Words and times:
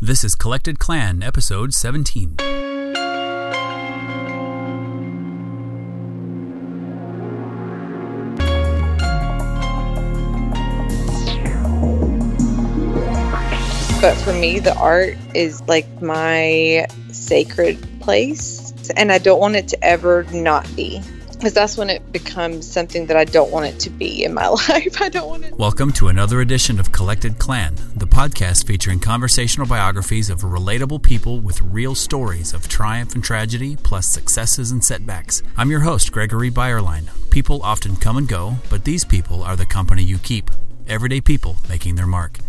This 0.00 0.22
is 0.22 0.36
Collected 0.36 0.78
Clan, 0.78 1.24
episode 1.24 1.74
17. 1.74 2.36
But 14.00 14.14
for 14.18 14.32
me, 14.34 14.60
the 14.60 14.72
art 14.78 15.18
is 15.34 15.60
like 15.66 16.00
my 16.00 16.86
sacred 17.10 17.84
place, 17.98 18.72
and 18.96 19.10
I 19.10 19.18
don't 19.18 19.40
want 19.40 19.56
it 19.56 19.66
to 19.66 19.84
ever 19.84 20.22
not 20.32 20.64
be. 20.76 21.02
Because 21.38 21.54
that's 21.54 21.76
when 21.78 21.88
it 21.88 22.10
becomes 22.10 22.68
something 22.68 23.06
that 23.06 23.16
I 23.16 23.24
don't 23.24 23.52
want 23.52 23.66
it 23.66 23.78
to 23.82 23.90
be 23.90 24.24
in 24.24 24.34
my 24.34 24.48
life. 24.68 25.00
I 25.00 25.08
don't 25.08 25.28
want 25.28 25.44
it. 25.44 25.54
Welcome 25.54 25.92
to 25.92 26.08
another 26.08 26.40
edition 26.40 26.80
of 26.80 26.90
Collected 26.90 27.38
Clan, 27.38 27.76
the 27.94 28.08
podcast 28.08 28.66
featuring 28.66 28.98
conversational 28.98 29.68
biographies 29.68 30.30
of 30.30 30.40
relatable 30.40 31.00
people 31.00 31.38
with 31.38 31.62
real 31.62 31.94
stories 31.94 32.52
of 32.52 32.66
triumph 32.66 33.14
and 33.14 33.22
tragedy, 33.22 33.76
plus 33.76 34.08
successes 34.08 34.72
and 34.72 34.82
setbacks. 34.82 35.44
I'm 35.56 35.70
your 35.70 35.78
host, 35.78 36.10
Gregory 36.10 36.50
Byerline. 36.50 37.08
People 37.30 37.62
often 37.62 37.94
come 37.94 38.16
and 38.16 38.26
go, 38.26 38.56
but 38.68 38.84
these 38.84 39.04
people 39.04 39.44
are 39.44 39.54
the 39.54 39.64
company 39.64 40.02
you 40.02 40.18
keep. 40.18 40.50
Everyday 40.88 41.20
people 41.20 41.58
making 41.68 41.94
their 41.94 42.08
mark. 42.08 42.40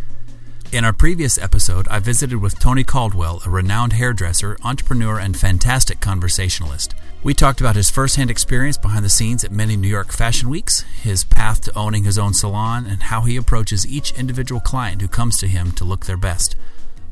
In 0.71 0.83
our 0.83 0.93
previous 0.93 1.37
episode, 1.37 1.87
I 1.89 1.99
visited 1.99 2.37
with 2.41 2.59
Tony 2.59 2.83
Caldwell, 2.83 3.43
a 3.45 3.51
renowned 3.51 3.93
hairdresser, 3.93 4.57
entrepreneur, 4.63 5.19
and 5.19 5.37
fantastic 5.37 5.99
conversationalist. 5.99 6.95
We 7.21 7.33
talked 7.33 7.59
about 7.59 7.75
his 7.75 7.89
firsthand 7.89 8.31
experience 8.31 8.77
behind 8.77 9.03
the 9.03 9.09
scenes 9.09 9.43
at 9.43 9.51
many 9.51 9.75
New 9.75 9.89
York 9.89 10.13
fashion 10.13 10.49
weeks, 10.49 10.81
his 11.01 11.25
path 11.25 11.59
to 11.63 11.77
owning 11.77 12.05
his 12.05 12.17
own 12.17 12.33
salon, 12.33 12.85
and 12.85 13.03
how 13.03 13.21
he 13.21 13.35
approaches 13.35 13.85
each 13.85 14.17
individual 14.17 14.61
client 14.61 15.01
who 15.01 15.09
comes 15.09 15.37
to 15.39 15.47
him 15.47 15.73
to 15.73 15.83
look 15.83 16.05
their 16.05 16.15
best. 16.15 16.55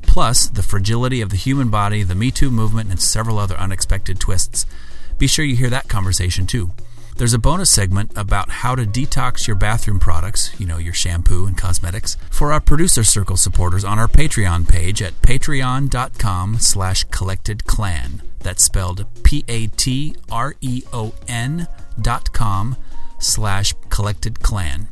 Plus, 0.03 0.47
the 0.47 0.63
fragility 0.63 1.19
of 1.19 1.29
the 1.29 1.35
human 1.35 1.69
body, 1.69 2.03
the 2.03 2.15
Me 2.15 2.31
Too 2.31 2.49
movement, 2.49 2.89
and 2.89 3.01
several 3.01 3.37
other 3.37 3.57
unexpected 3.57 4.17
twists. 4.17 4.65
Be 5.17 5.27
sure 5.27 5.43
you 5.43 5.57
hear 5.57 5.69
that 5.69 5.89
conversation 5.89 6.47
too. 6.47 6.71
There's 7.17 7.33
a 7.33 7.39
bonus 7.39 7.71
segment 7.71 8.11
about 8.15 8.51
how 8.51 8.75
to 8.75 8.85
detox 8.85 9.47
your 9.47 9.55
bathroom 9.55 9.99
products, 9.99 10.51
you 10.59 10.67
know, 10.67 10.77
your 10.77 10.93
shampoo 10.93 11.47
and 11.47 11.57
cosmetics, 11.57 12.15
for 12.29 12.53
our 12.53 12.61
producer 12.61 13.03
circle 13.03 13.37
supporters 13.37 13.83
on 13.83 13.97
our 13.97 14.07
Patreon 14.07 14.69
page 14.69 15.01
at 15.01 15.19
patreon.com 15.23 16.59
slash 16.59 17.05
collectedclan. 17.07 18.21
That's 18.41 18.63
spelled 18.63 19.07
P-A-T-R-E-O-N 19.23 19.67
dot 21.99 22.33
com 22.33 22.77
slash 23.17 23.73
collectedclan. 23.89 24.87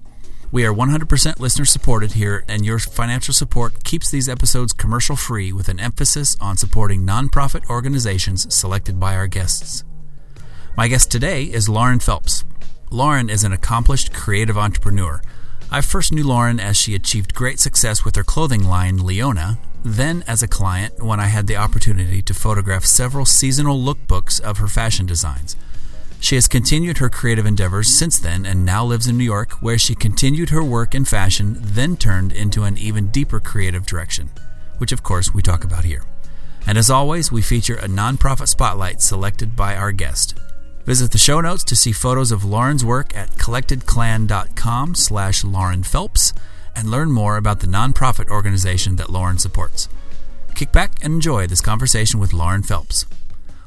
We 0.52 0.66
are 0.66 0.74
100% 0.74 1.40
listener 1.40 1.66
supported 1.66 2.14
here, 2.14 2.44
and 2.48 2.66
your 2.66 2.80
financial 2.80 3.36
support 3.36 3.84
keeps 3.84 4.10
these 4.10 4.28
episodes 4.28 4.74
commercial 4.74 5.16
free 5.16 5.54
with 5.54 5.70
an 5.70 5.80
emphasis 5.80 6.36
on 6.42 6.58
supporting 6.58 7.02
nonprofit 7.02 7.70
organizations 7.70 8.52
selected 8.52 9.00
by 9.00 9.16
our 9.16 9.28
guests. 9.28 9.84
My 10.78 10.90
guest 10.90 11.10
today 11.10 11.44
is 11.44 11.70
Lauren 11.70 12.00
Phelps. 12.00 12.44
Lauren 12.92 13.30
is 13.30 13.46
an 13.46 13.54
accomplished 13.54 14.14
creative 14.14 14.58
entrepreneur. 14.58 15.22
I 15.72 15.80
first 15.80 16.12
knew 16.12 16.28
Lauren 16.28 16.60
as 16.60 16.76
she 16.76 16.94
achieved 16.94 17.34
great 17.34 17.62
success 17.62 18.04
with 18.04 18.18
her 18.18 18.26
clothing 18.26 18.66
line, 18.66 18.98
Leona, 18.98 19.58
then 19.86 20.26
as 20.28 20.44
a 20.44 20.50
client 20.50 21.02
when 21.02 21.18
I 21.18 21.28
had 21.28 21.48
the 21.48 21.56
opportunity 21.56 22.22
to 22.24 22.34
photograph 22.34 22.84
several 22.84 23.24
seasonal 23.24 23.80
lookbooks 23.80 24.42
of 24.42 24.58
her 24.58 24.68
fashion 24.68 25.06
designs. 25.06 25.56
She 26.20 26.36
has 26.36 26.50
continued 26.50 26.98
her 26.98 27.10
creative 27.10 27.46
endeavors 27.46 27.88
since 27.88 28.20
then 28.20 28.46
and 28.46 28.66
now 28.66 28.84
lives 28.84 29.08
in 29.08 29.18
New 29.18 29.24
York, 29.24 29.54
where 29.62 29.78
she 29.78 29.96
continued 29.96 30.50
her 30.50 30.64
work 30.64 30.94
in 30.94 31.06
fashion, 31.06 31.56
then 31.58 31.96
turned 31.96 32.34
into 32.34 32.64
an 32.64 32.78
even 32.78 33.08
deeper 33.08 33.40
creative 33.40 33.86
direction, 33.86 34.30
which 34.80 34.92
of 34.92 35.04
course 35.04 35.34
we 35.34 35.42
talk 35.42 35.64
about 35.64 35.86
here. 35.86 36.04
And 36.68 36.78
as 36.78 36.90
always, 36.90 37.32
we 37.32 37.42
feature 37.42 37.76
a 37.76 37.88
nonprofit 37.88 38.50
spotlight 38.50 39.02
selected 39.02 39.56
by 39.56 39.78
our 39.78 39.94
guest. 39.94 40.38
Visit 40.86 41.12
the 41.12 41.18
show 41.18 41.42
notes 41.42 41.64
to 41.64 41.76
see 41.76 41.92
photos 41.92 42.32
of 42.32 42.44
Lauren's 42.46 42.86
work 42.86 43.16
at 43.18 43.32
collectedclan.com 43.32 44.94
slash 44.94 45.44
Lauren 45.44 45.82
Phelps 45.82 46.32
and 46.76 46.92
learn 46.92 47.12
more 47.12 47.38
about 47.38 47.60
the 47.62 47.66
nonprofit 47.66 48.30
organization 48.30 48.98
that 48.98 49.10
Lauren 49.10 49.40
supports. 49.40 49.90
Kick 50.54 50.72
back 50.72 51.04
and 51.04 51.16
enjoy 51.16 51.48
this 51.48 51.60
conversation 51.60 52.20
with 52.20 52.34
Lauren 52.34 52.62
Phelps. 52.62 53.08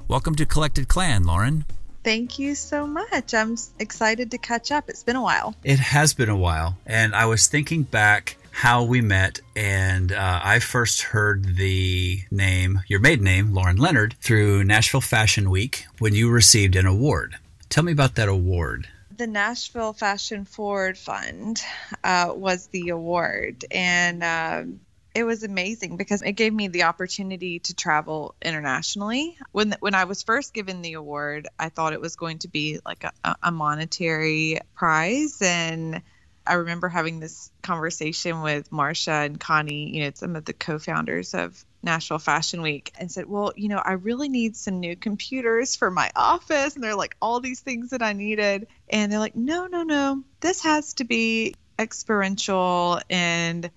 Welcome 0.06 0.36
to 0.36 0.46
Collected 0.46 0.86
Clan, 0.86 1.24
Lauren. 1.24 1.64
Thank 2.04 2.38
you 2.38 2.54
so 2.54 2.86
much. 2.86 3.34
I'm 3.34 3.56
excited 3.80 4.30
to 4.30 4.38
catch 4.38 4.70
up. 4.70 4.88
It's 4.88 5.02
been 5.02 5.16
a 5.16 5.22
while. 5.22 5.56
It 5.64 5.80
has 5.80 6.14
been 6.14 6.28
a 6.28 6.36
while. 6.36 6.78
And 6.86 7.16
I 7.16 7.26
was 7.26 7.48
thinking 7.48 7.82
back 7.82 8.37
how 8.58 8.82
we 8.82 9.00
met, 9.00 9.40
and 9.54 10.10
uh, 10.10 10.40
I 10.42 10.58
first 10.58 11.02
heard 11.02 11.44
the 11.54 12.20
name, 12.32 12.80
your 12.88 12.98
maiden 12.98 13.24
name, 13.24 13.54
Lauren 13.54 13.76
Leonard, 13.76 14.16
through 14.20 14.64
Nashville 14.64 15.00
Fashion 15.00 15.48
Week 15.48 15.86
when 16.00 16.12
you 16.12 16.28
received 16.28 16.74
an 16.74 16.84
award. 16.84 17.36
Tell 17.68 17.84
me 17.84 17.92
about 17.92 18.16
that 18.16 18.28
award. 18.28 18.88
The 19.16 19.28
Nashville 19.28 19.92
Fashion 19.92 20.44
Forward 20.44 20.98
Fund 20.98 21.62
uh, 22.02 22.32
was 22.34 22.66
the 22.66 22.88
award, 22.88 23.64
and 23.70 24.24
um, 24.24 24.80
it 25.14 25.22
was 25.22 25.44
amazing 25.44 25.96
because 25.96 26.22
it 26.22 26.32
gave 26.32 26.52
me 26.52 26.66
the 26.66 26.82
opportunity 26.82 27.60
to 27.60 27.76
travel 27.76 28.34
internationally. 28.42 29.38
When 29.52 29.76
when 29.78 29.94
I 29.94 30.02
was 30.02 30.24
first 30.24 30.52
given 30.52 30.82
the 30.82 30.94
award, 30.94 31.46
I 31.60 31.68
thought 31.68 31.92
it 31.92 32.00
was 32.00 32.16
going 32.16 32.40
to 32.40 32.48
be 32.48 32.80
like 32.84 33.04
a, 33.04 33.36
a 33.40 33.52
monetary 33.52 34.58
prize, 34.74 35.40
and 35.40 36.02
I 36.48 36.54
remember 36.54 36.88
having 36.88 37.20
this 37.20 37.50
conversation 37.62 38.42
with 38.42 38.70
Marsha 38.70 39.26
and 39.26 39.38
Connie, 39.38 39.94
you 39.94 40.04
know, 40.04 40.10
some 40.14 40.34
of 40.34 40.44
the 40.44 40.52
co-founders 40.52 41.34
of 41.34 41.64
Nashville 41.82 42.18
Fashion 42.18 42.62
Week, 42.62 42.92
and 42.98 43.12
said, 43.12 43.26
"Well, 43.26 43.52
you 43.54 43.68
know, 43.68 43.78
I 43.84 43.92
really 43.92 44.28
need 44.28 44.56
some 44.56 44.80
new 44.80 44.96
computers 44.96 45.76
for 45.76 45.90
my 45.90 46.10
office." 46.16 46.74
And 46.74 46.82
they're 46.82 46.96
like 46.96 47.16
all 47.20 47.40
these 47.40 47.60
things 47.60 47.90
that 47.90 48.02
I 48.02 48.14
needed, 48.14 48.66
and 48.88 49.12
they're 49.12 49.18
like, 49.18 49.36
"No, 49.36 49.66
no, 49.66 49.82
no, 49.82 50.24
this 50.40 50.62
has 50.62 50.94
to 50.94 51.04
be 51.04 51.54
experiential." 51.78 53.00
And 53.10 53.70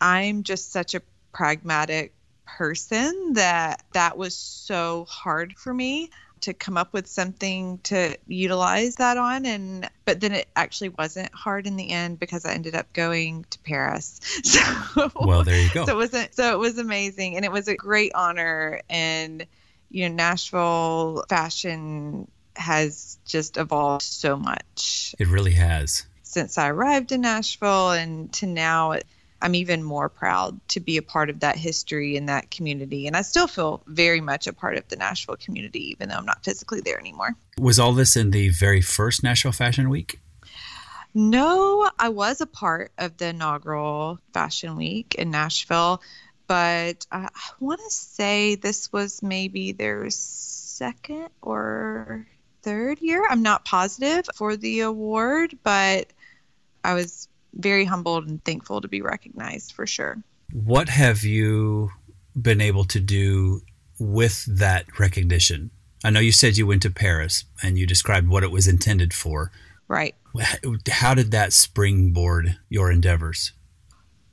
I'm 0.00 0.42
just 0.42 0.72
such 0.72 0.94
a 0.94 1.02
pragmatic 1.32 2.12
person 2.44 3.34
that 3.34 3.82
that 3.92 4.18
was 4.18 4.36
so 4.36 5.06
hard 5.08 5.54
for 5.56 5.72
me 5.72 6.10
to 6.42 6.52
come 6.52 6.76
up 6.76 6.92
with 6.92 7.06
something 7.06 7.78
to 7.84 8.16
utilize 8.26 8.96
that 8.96 9.16
on 9.16 9.46
and 9.46 9.88
but 10.04 10.20
then 10.20 10.32
it 10.32 10.48
actually 10.54 10.90
wasn't 10.90 11.32
hard 11.32 11.66
in 11.66 11.76
the 11.76 11.90
end 11.90 12.18
because 12.18 12.44
I 12.44 12.52
ended 12.52 12.74
up 12.74 12.92
going 12.92 13.46
to 13.50 13.58
Paris. 13.60 14.20
So 14.44 15.10
Well, 15.14 15.44
there 15.44 15.60
you 15.60 15.70
go. 15.72 15.86
So 15.86 15.92
it 15.92 15.96
wasn't 15.96 16.34
so 16.34 16.52
it 16.52 16.58
was 16.58 16.78
amazing 16.78 17.36
and 17.36 17.44
it 17.44 17.52
was 17.52 17.68
a 17.68 17.74
great 17.74 18.12
honor 18.14 18.80
and 18.90 19.46
you 19.90 20.08
know 20.08 20.14
Nashville 20.14 21.24
fashion 21.28 22.28
has 22.54 23.18
just 23.24 23.56
evolved 23.56 24.02
so 24.02 24.36
much. 24.36 25.14
It 25.18 25.28
really 25.28 25.52
has. 25.52 26.04
Since 26.22 26.58
I 26.58 26.68
arrived 26.68 27.12
in 27.12 27.22
Nashville 27.22 27.92
and 27.92 28.32
to 28.34 28.46
now 28.46 28.92
I'm 29.42 29.54
even 29.54 29.82
more 29.82 30.08
proud 30.08 30.60
to 30.68 30.80
be 30.80 30.96
a 30.96 31.02
part 31.02 31.28
of 31.28 31.40
that 31.40 31.56
history 31.56 32.16
and 32.16 32.28
that 32.28 32.50
community. 32.50 33.06
And 33.06 33.16
I 33.16 33.22
still 33.22 33.46
feel 33.46 33.82
very 33.86 34.20
much 34.20 34.46
a 34.46 34.52
part 34.52 34.76
of 34.76 34.86
the 34.88 34.96
Nashville 34.96 35.36
community, 35.36 35.90
even 35.90 36.08
though 36.08 36.16
I'm 36.16 36.24
not 36.24 36.44
physically 36.44 36.80
there 36.80 36.98
anymore. 36.98 37.36
Was 37.58 37.78
all 37.78 37.92
this 37.92 38.16
in 38.16 38.30
the 38.30 38.48
very 38.48 38.80
first 38.80 39.22
Nashville 39.22 39.52
Fashion 39.52 39.90
Week? 39.90 40.20
No, 41.14 41.90
I 41.98 42.08
was 42.08 42.40
a 42.40 42.46
part 42.46 42.92
of 42.96 43.18
the 43.18 43.28
inaugural 43.28 44.18
Fashion 44.32 44.76
Week 44.76 45.14
in 45.16 45.30
Nashville, 45.30 46.00
but 46.46 47.06
I, 47.12 47.28
I 47.34 47.50
want 47.60 47.80
to 47.80 47.90
say 47.90 48.54
this 48.54 48.92
was 48.92 49.22
maybe 49.22 49.72
their 49.72 50.08
second 50.08 51.28
or 51.42 52.26
third 52.62 53.00
year. 53.00 53.26
I'm 53.28 53.42
not 53.42 53.64
positive 53.64 54.24
for 54.34 54.56
the 54.56 54.80
award, 54.80 55.58
but 55.62 56.06
I 56.84 56.94
was 56.94 57.28
very 57.54 57.84
humbled 57.84 58.26
and 58.28 58.44
thankful 58.44 58.80
to 58.80 58.88
be 58.88 59.02
recognized 59.02 59.72
for 59.72 59.86
sure. 59.86 60.18
What 60.52 60.88
have 60.88 61.24
you 61.24 61.90
been 62.40 62.60
able 62.60 62.84
to 62.86 63.00
do 63.00 63.62
with 63.98 64.44
that 64.58 64.98
recognition? 64.98 65.70
I 66.04 66.10
know 66.10 66.20
you 66.20 66.32
said 66.32 66.56
you 66.56 66.66
went 66.66 66.82
to 66.82 66.90
Paris 66.90 67.44
and 67.62 67.78
you 67.78 67.86
described 67.86 68.28
what 68.28 68.42
it 68.42 68.50
was 68.50 68.66
intended 68.66 69.14
for. 69.14 69.52
Right. 69.88 70.14
How 70.90 71.14
did 71.14 71.30
that 71.32 71.52
springboard 71.52 72.56
your 72.68 72.90
endeavors? 72.90 73.52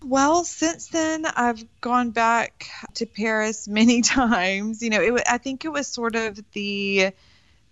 Well, 0.03 0.45
since 0.45 0.87
then, 0.87 1.25
I've 1.25 1.63
gone 1.81 2.11
back 2.11 2.67
to 2.95 3.05
Paris 3.05 3.67
many 3.67 4.01
times. 4.01 4.81
You 4.81 4.89
know, 4.89 5.01
it, 5.01 5.23
I 5.27 5.37
think 5.37 5.65
it 5.65 5.69
was 5.69 5.87
sort 5.87 6.15
of 6.15 6.39
the 6.53 7.11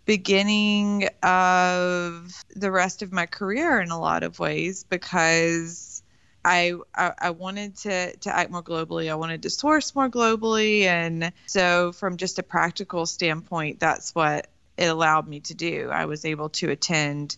beginning 0.08 1.10
of 1.22 2.34
the 2.56 2.72
rest 2.72 3.04
of 3.04 3.12
my 3.12 3.26
career 3.26 3.82
in 3.82 3.92
a 3.92 4.00
lot 4.00 4.24
of 4.24 4.40
ways 4.40 4.86
because 4.86 6.02
I, 6.46 6.76
I, 6.96 7.14
I 7.20 7.30
wanted 7.32 7.76
to 7.80 8.16
to 8.16 8.36
act 8.36 8.50
more 8.50 8.64
globally. 8.64 9.12
I 9.12 9.16
wanted 9.16 9.44
to 9.44 9.50
source 9.50 9.94
more 9.94 10.10
globally, 10.10 10.84
and 10.84 11.34
so 11.46 11.92
from 11.92 12.16
just 12.16 12.40
a 12.40 12.44
practical 12.44 13.06
standpoint, 13.06 13.82
that's 13.82 14.16
what 14.16 14.48
it 14.78 14.86
allowed 14.86 15.28
me 15.28 15.42
to 15.42 15.54
do. 15.54 15.90
I 15.92 16.06
was 16.06 16.24
able 16.24 16.50
to 16.50 16.72
attend 16.72 17.36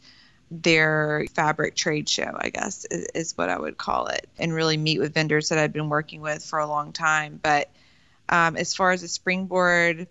their 0.52 1.26
fabric 1.34 1.76
trade 1.76 2.08
show, 2.08 2.36
I 2.36 2.50
guess 2.50 2.86
is, 2.86 3.08
is, 3.16 3.38
what 3.38 3.50
I 3.50 3.60
would 3.60 3.78
call 3.78 4.08
it, 4.08 4.30
and 4.38 4.54
really 4.54 4.78
meet 4.78 5.00
with 5.00 5.16
vendors 5.16 5.50
that 5.50 5.58
I'd 5.58 5.74
been 5.74 5.90
working 5.90 6.22
with 6.22 6.46
for 6.46 6.60
a 6.60 6.68
long 6.68 6.92
time. 6.94 7.40
But 7.42 7.72
um, 8.30 8.58
as 8.58 8.76
far 8.76 8.92
as 8.92 9.02
a 9.02 9.08
springboard, 9.08 10.08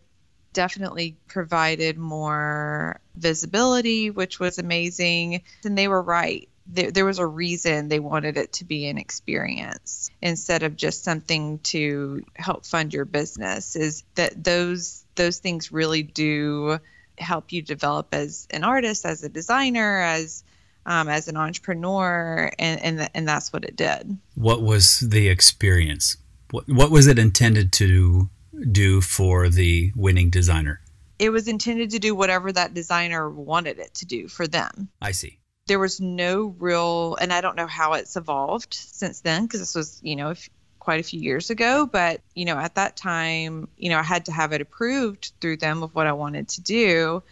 definitely 0.53 1.17
provided 1.29 1.99
more 1.99 3.01
visibility, 3.17 4.11
which 4.11 4.41
was 4.41 4.59
amazing. 4.59 5.43
And 5.65 5.77
they 5.77 5.89
were 5.89 6.03
right. 6.03 6.49
There, 6.67 6.91
there 6.91 7.05
was 7.05 7.19
a 7.19 7.27
reason 7.27 7.89
they 7.89 8.01
wanted 8.01 8.37
it 8.37 8.53
to 8.55 8.65
be 8.65 8.87
an 8.89 8.99
experience 8.99 10.11
instead 10.21 10.63
of 10.63 10.77
just 10.77 11.05
something 11.05 11.61
to 11.61 12.25
help 12.35 12.67
fund 12.67 12.93
your 12.93 13.07
business. 13.07 13.77
Is 13.77 14.05
that 14.17 14.43
those 14.43 15.05
those 15.15 15.39
things 15.39 15.73
really 15.73 16.03
do 16.03 16.79
help 17.19 17.53
you 17.53 17.63
develop 17.63 18.09
as 18.13 18.47
an 18.51 18.65
artist, 18.65 19.05
as 19.05 19.25
a 19.25 19.29
designer, 19.29 20.03
as 20.03 20.45
um, 20.87 21.09
as 21.09 21.29
an 21.29 21.37
entrepreneur, 21.37 22.51
and 22.59 22.81
and, 22.83 23.11
and 23.15 23.29
that's 23.29 23.53
what 23.53 23.65
it 23.65 23.77
did. 23.77 24.19
What 24.35 24.63
was 24.63 25.01
the 25.01 25.29
experience? 25.29 26.17
What 26.51 26.69
what 26.69 26.91
was 26.91 27.07
it 27.07 27.19
intended 27.19 27.73
to 27.75 28.29
do 28.73 29.01
for 29.01 29.49
the 29.49 29.93
winning 29.97 30.31
designer? 30.31 30.81
It 31.19 31.31
was 31.31 31.49
intended 31.49 31.91
to 31.91 31.99
do 31.99 32.15
whatever 32.15 32.53
that 32.53 32.75
designer 32.75 33.29
wanted 33.29 33.79
it 33.79 33.95
to 33.95 34.07
do 34.07 34.29
for 34.29 34.47
them. 34.47 34.89
I 35.03 35.11
see. 35.13 35.39
There 35.67 35.79
was 35.79 36.01
no 36.01 36.55
real, 36.59 37.17
and 37.17 37.33
I 37.33 37.41
don't 37.41 37.57
know 37.57 37.67
how 37.67 37.95
it's 37.95 38.17
evolved 38.17 38.73
since 38.73 39.21
then 39.21 39.45
because 39.45 39.61
this 39.61 39.75
was, 39.75 40.01
you 40.03 40.17
know, 40.17 40.35
quite 40.79 41.01
a 41.01 41.03
few 41.03 41.21
years 41.21 41.51
ago. 41.51 41.87
But, 41.87 42.23
you 42.35 42.45
know, 42.45 42.57
at 42.57 42.77
that 42.77 42.97
time, 42.97 43.69
you 43.77 43.91
know, 43.91 43.99
I 43.99 44.03
had 44.03 44.25
to 44.27 44.33
have 44.33 44.53
it 44.53 44.61
approved 44.61 45.33
through 45.41 45.59
them 45.59 45.83
of 45.83 45.95
what 45.95 46.07
I 46.07 46.13
wanted 46.13 46.49
to 46.51 46.63
do. 46.63 47.23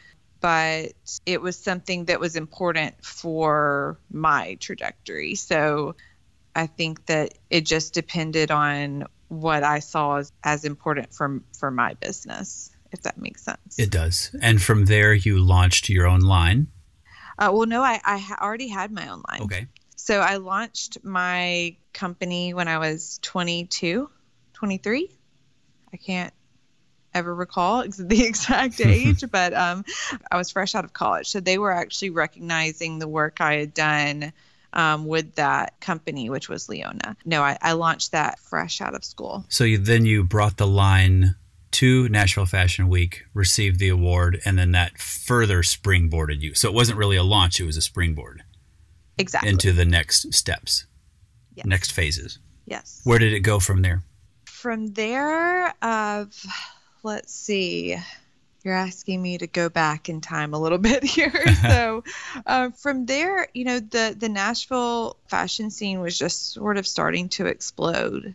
But 0.41 0.93
it 1.25 1.41
was 1.41 1.57
something 1.57 2.05
that 2.07 2.21
was 2.21 2.37
important 2.37 3.03
for 3.03 3.99
my 4.11 4.57
trajectory. 4.61 5.35
So 5.35 5.97
I 6.55 6.67
think 6.67 7.07
that 7.07 7.39
it 7.49 7.65
just 7.65 7.95
depended 7.95 8.51
on 8.51 9.07
what 9.29 9.63
I 9.63 9.81
saw 9.81 10.17
as, 10.17 10.33
as 10.45 10.65
important 10.65 11.13
for, 11.13 11.43
for 11.59 11.71
my 11.71 11.95
business, 11.95 12.71
if 12.93 13.03
that 13.03 13.19
makes 13.19 13.43
sense. 13.43 13.79
It 13.79 13.91
does. 13.91 14.35
And 14.41 14.63
from 14.63 14.85
there, 14.87 15.13
you 15.13 15.39
launched 15.39 15.89
your 15.89 16.07
own 16.07 16.21
line. 16.21 16.69
Uh, 17.39 17.51
well, 17.53 17.67
no, 17.67 17.83
I, 17.83 18.01
I 18.05 18.37
already 18.41 18.69
had 18.69 18.91
my 18.91 19.09
own 19.09 19.23
line. 19.29 19.43
Okay. 19.43 19.67
So 19.97 20.21
I 20.21 20.37
launched 20.37 20.99
my 21.05 21.77
company 21.93 22.55
when 22.55 22.69
I 22.69 22.79
was 22.79 23.19
22, 23.23 24.09
23. 24.53 25.11
I 25.93 25.97
can't 25.97 26.33
ever 27.13 27.35
recall 27.35 27.85
the 27.99 28.25
exact 28.25 28.81
age, 28.85 29.25
but 29.31 29.53
um, 29.55 29.85
I 30.31 30.37
was 30.37 30.51
fresh 30.51 30.75
out 30.75 30.85
of 30.85 30.93
college. 30.93 31.29
So 31.29 31.41
they 31.41 31.59
were 31.59 31.73
actually 31.73 32.11
recognizing 32.11 32.99
the 32.99 33.09
work 33.09 33.41
I 33.41 33.55
had 33.55 33.75
done 33.75 34.33
um, 34.73 35.07
with 35.07 35.35
that 35.37 35.81
company, 35.81 36.31
which 36.31 36.49
was 36.49 36.69
Leona. 36.69 37.17
No, 37.25 37.43
I, 37.43 37.59
I 37.61 37.73
launched 37.73 38.13
that 38.13 38.39
fresh 38.39 38.81
out 38.81 38.95
of 38.95 39.05
school. 39.05 39.45
So 39.49 39.65
you, 39.65 39.79
then 39.79 40.05
you 40.05 40.25
brought 40.25 40.57
the 40.57 40.67
line 40.67 41.35
to 41.73 42.09
Nashville 42.09 42.47
Fashion 42.47 42.89
Week, 42.89 43.25
received 43.35 43.79
the 43.79 43.89
award, 43.89 44.41
and 44.45 44.59
then 44.59 44.73
that 44.73 44.99
further 44.99 45.63
springboarded 45.63 46.41
you. 46.41 46.55
So 46.55 46.69
it 46.69 46.75
wasn't 46.75 46.99
really 46.99 47.17
a 47.17 47.23
launch, 47.23 47.61
it 47.61 47.65
was 47.65 47.77
a 47.77 47.83
springboard. 47.83 48.43
Exactly. 49.19 49.51
Into 49.51 49.73
the 49.73 49.85
next 49.85 50.35
steps 50.35 50.87
yes. 51.57 51.67
next 51.67 51.91
phases. 51.93 52.39
Yes. 52.67 53.01
Where 53.05 53.19
did 53.19 53.33
it 53.33 53.41
go 53.41 53.59
from 53.59 53.83
there? 53.83 54.03
From 54.45 54.93
there, 54.93 55.75
of 55.83 56.33
let's 57.03 57.35
see. 57.35 57.97
You're 58.67 58.75
asking 58.75 59.23
me 59.23 59.39
to 59.39 59.47
go 59.47 59.69
back 59.69 60.09
in 60.09 60.21
time 60.21 60.53
a 60.53 60.59
little 60.59 60.79
bit 60.91 61.05
here. 61.05 61.55
so, 61.63 62.03
uh, 62.45 62.71
from 62.71 63.07
there, 63.07 63.47
you 63.55 63.65
know, 63.65 63.79
the 63.79 64.17
the 64.19 64.29
Nashville 64.29 65.19
fashion 65.29 65.71
scene 65.71 66.01
was 66.01 66.19
just 66.19 66.53
sort 66.53 66.77
of 66.77 66.85
starting 66.85 67.29
to 67.29 67.47
explode, 67.47 68.35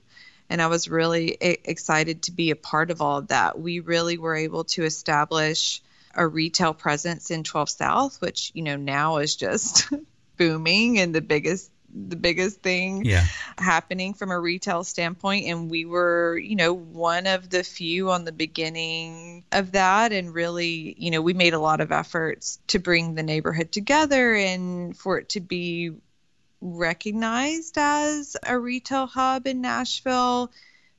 and 0.50 0.62
I 0.62 0.68
was 0.68 0.88
really 0.88 1.36
excited 1.42 2.22
to 2.24 2.32
be 2.32 2.50
a 2.52 2.56
part 2.56 2.92
of 2.92 3.02
all 3.02 3.18
of 3.18 3.28
that. 3.28 3.60
We 3.60 3.82
really 3.82 4.18
were 4.18 4.38
able 4.38 4.64
to 4.64 4.86
establish 4.86 5.82
a 6.16 6.26
retail 6.26 6.74
presence 6.74 7.30
in 7.30 7.44
12 7.44 7.70
South, 7.70 8.22
which 8.22 8.52
you 8.54 8.62
know 8.62 8.78
now 8.78 9.18
is 9.18 9.36
just 9.36 9.90
booming 10.38 10.98
and 11.00 11.14
the 11.14 11.20
biggest 11.20 11.70
the 11.94 12.16
biggest 12.16 12.62
thing 12.62 13.06
yeah. 13.06 13.26
happening 13.58 14.14
from 14.14 14.32
a 14.32 14.40
retail 14.40 14.84
standpoint. 14.84 15.46
And 15.48 15.70
we 15.70 15.86
were 15.86 16.38
you 16.38 16.56
know 16.56 16.74
one 16.74 17.28
of 17.28 17.50
the 17.50 17.64
few 17.64 18.12
on 18.12 18.26
the 18.26 18.32
beginning 18.32 19.44
of 19.52 19.74
that. 19.74 20.12
And 20.12 20.34
really 20.34 20.96
you 20.98 21.12
know 21.12 21.22
we 21.22 21.34
made 21.34 21.54
a 21.54 21.60
lot 21.60 21.82
of 21.82 21.92
efforts 21.92 22.60
to 22.68 22.80
bring 22.80 23.16
the 23.16 23.24
neighborhood 23.24 23.72
together 23.72 24.34
and 24.36 24.96
for 24.96 25.20
it 25.20 25.30
to 25.30 25.40
be 25.40 25.92
recognized 26.62 27.78
as 27.78 28.38
a 28.46 28.58
retail 28.58 29.08
hub 29.08 29.48
in 29.48 29.62
Nashville 29.62 30.52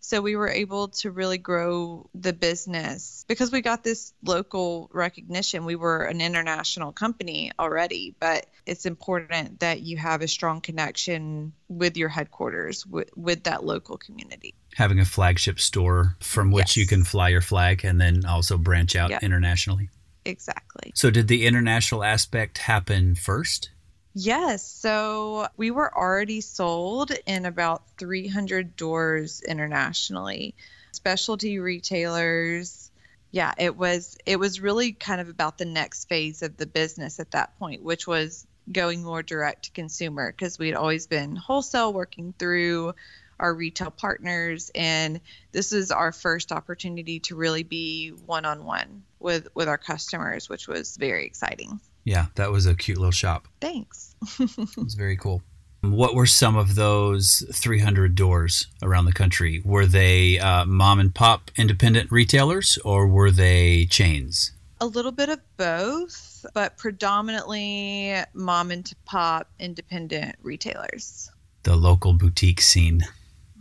so 0.05 0.21
we 0.21 0.35
were 0.35 0.49
able 0.49 0.89
to 0.89 1.13
really 1.13 1.39
grow 1.39 2.11
the 2.13 2.33
business 2.33 3.25
because 3.29 3.53
we 3.53 3.61
got 3.61 3.85
this 3.85 4.13
local 4.25 4.91
recognition. 4.93 5.65
We 5.65 5.77
were 5.77 6.03
an 6.03 6.21
international 6.21 6.91
company 6.91 7.53
already, 7.57 8.17
but 8.19 8.47
it's 8.67 8.85
important 8.85 9.61
that 9.61 9.83
you 9.83 9.97
have 9.99 10.21
a 10.21 10.27
strong 10.27 10.61
connection 10.61 11.53
with 11.69 11.97
your 11.97 12.09
headquarters, 12.09 12.85
with, 12.85 13.11
with 13.17 13.45
that 13.45 13.65
local 13.65 13.97
community. 13.97 14.55
Having 14.75 14.99
a 14.99 15.05
flagship 15.05 15.61
store 15.61 16.17
from 16.19 16.51
which 16.51 16.77
yes. 16.77 16.79
you 16.79 16.87
can 16.89 17.05
fly 17.05 17.29
your 17.29 17.41
flag 17.41 17.85
and 17.85 18.01
then 18.01 18.25
also 18.27 18.59
branch 18.59 18.97
out 18.97 19.11
yep. 19.11 19.23
internationally. 19.23 19.89
Exactly. 20.25 20.91
So, 20.97 21.11
did 21.11 21.29
the 21.29 21.47
international 21.47 22.03
aspect 22.03 22.59
happen 22.59 23.15
first? 23.15 23.71
Yes. 24.15 24.67
So 24.67 25.47
we 25.57 25.71
were 25.71 25.97
already 25.97 26.41
sold 26.43 27.13
in 27.27 27.47
about 27.47 27.83
300 27.99 28.77
doors 28.77 29.43
internationally, 29.43 30.55
specialty 30.93 31.59
retailers. 31.59 32.91
Yeah, 33.31 33.55
it 33.59 33.77
was 33.77 34.19
it 34.27 34.39
was 34.39 34.61
really 34.61 34.93
kind 34.93 35.21
of 35.21 35.31
about 35.31 35.57
the 35.57 35.65
next 35.65 36.09
phase 36.09 36.43
of 36.43 36.59
the 36.59 36.67
business 36.67 37.21
at 37.21 37.31
that 37.31 37.59
point, 37.59 37.83
which 37.83 38.07
was 38.07 38.47
going 38.71 39.03
more 39.03 39.23
direct 39.23 39.65
to 39.65 39.71
consumer 39.73 40.31
because 40.31 40.59
we'd 40.59 40.75
always 40.75 41.07
been 41.07 41.35
wholesale 41.35 41.93
working 41.93 42.35
through 42.39 42.95
our 43.41 43.53
retail 43.53 43.91
partners 43.91 44.71
and 44.75 45.21
this 45.51 45.73
is 45.73 45.91
our 45.91 46.13
first 46.13 46.53
opportunity 46.53 47.19
to 47.19 47.35
really 47.35 47.65
be 47.65 48.11
one-on-one 48.11 49.03
with 49.19 49.49
with 49.55 49.67
our 49.67 49.79
customers 49.79 50.49
which 50.49 50.69
was 50.69 50.97
very 50.97 51.27
exciting 51.27 51.81
yeah, 52.05 52.27
that 52.35 52.51
was 52.51 52.67
a 52.67 52.75
cute 52.75 52.99
little 52.99 53.13
shop. 53.13 53.47
Thanks. 53.61 54.15
it 54.39 54.77
was 54.77 54.95
very 54.95 55.17
cool. 55.17 55.43
What 55.83 56.15
were 56.15 56.27
some 56.27 56.57
of 56.57 56.77
those 56.77 57.45
300 57.53 58.15
doors 58.15 58.69
around 58.83 59.07
the 59.07 59.13
country? 59.13 59.63
Were 59.65 59.87
they 59.87 60.39
uh, 60.39 60.65
mom 60.65 61.01
and 61.01 61.13
pop 61.13 61.51
independent 61.57 62.13
retailers 62.13 62.79
or 62.85 63.09
were 63.09 63.33
they 63.33 63.87
chains? 63.87 64.53
A 64.81 64.87
little 64.87 65.11
bit 65.11 65.29
of 65.29 65.41
both, 65.57 66.47
but 66.55 66.77
predominantly 66.77 68.15
mom 68.33 68.71
and 68.71 68.93
pop 69.05 69.49
independent 69.59 70.37
retailers. 70.41 71.31
The 71.65 71.75
local 71.75 72.13
boutique 72.13 72.61
scene. 72.61 73.03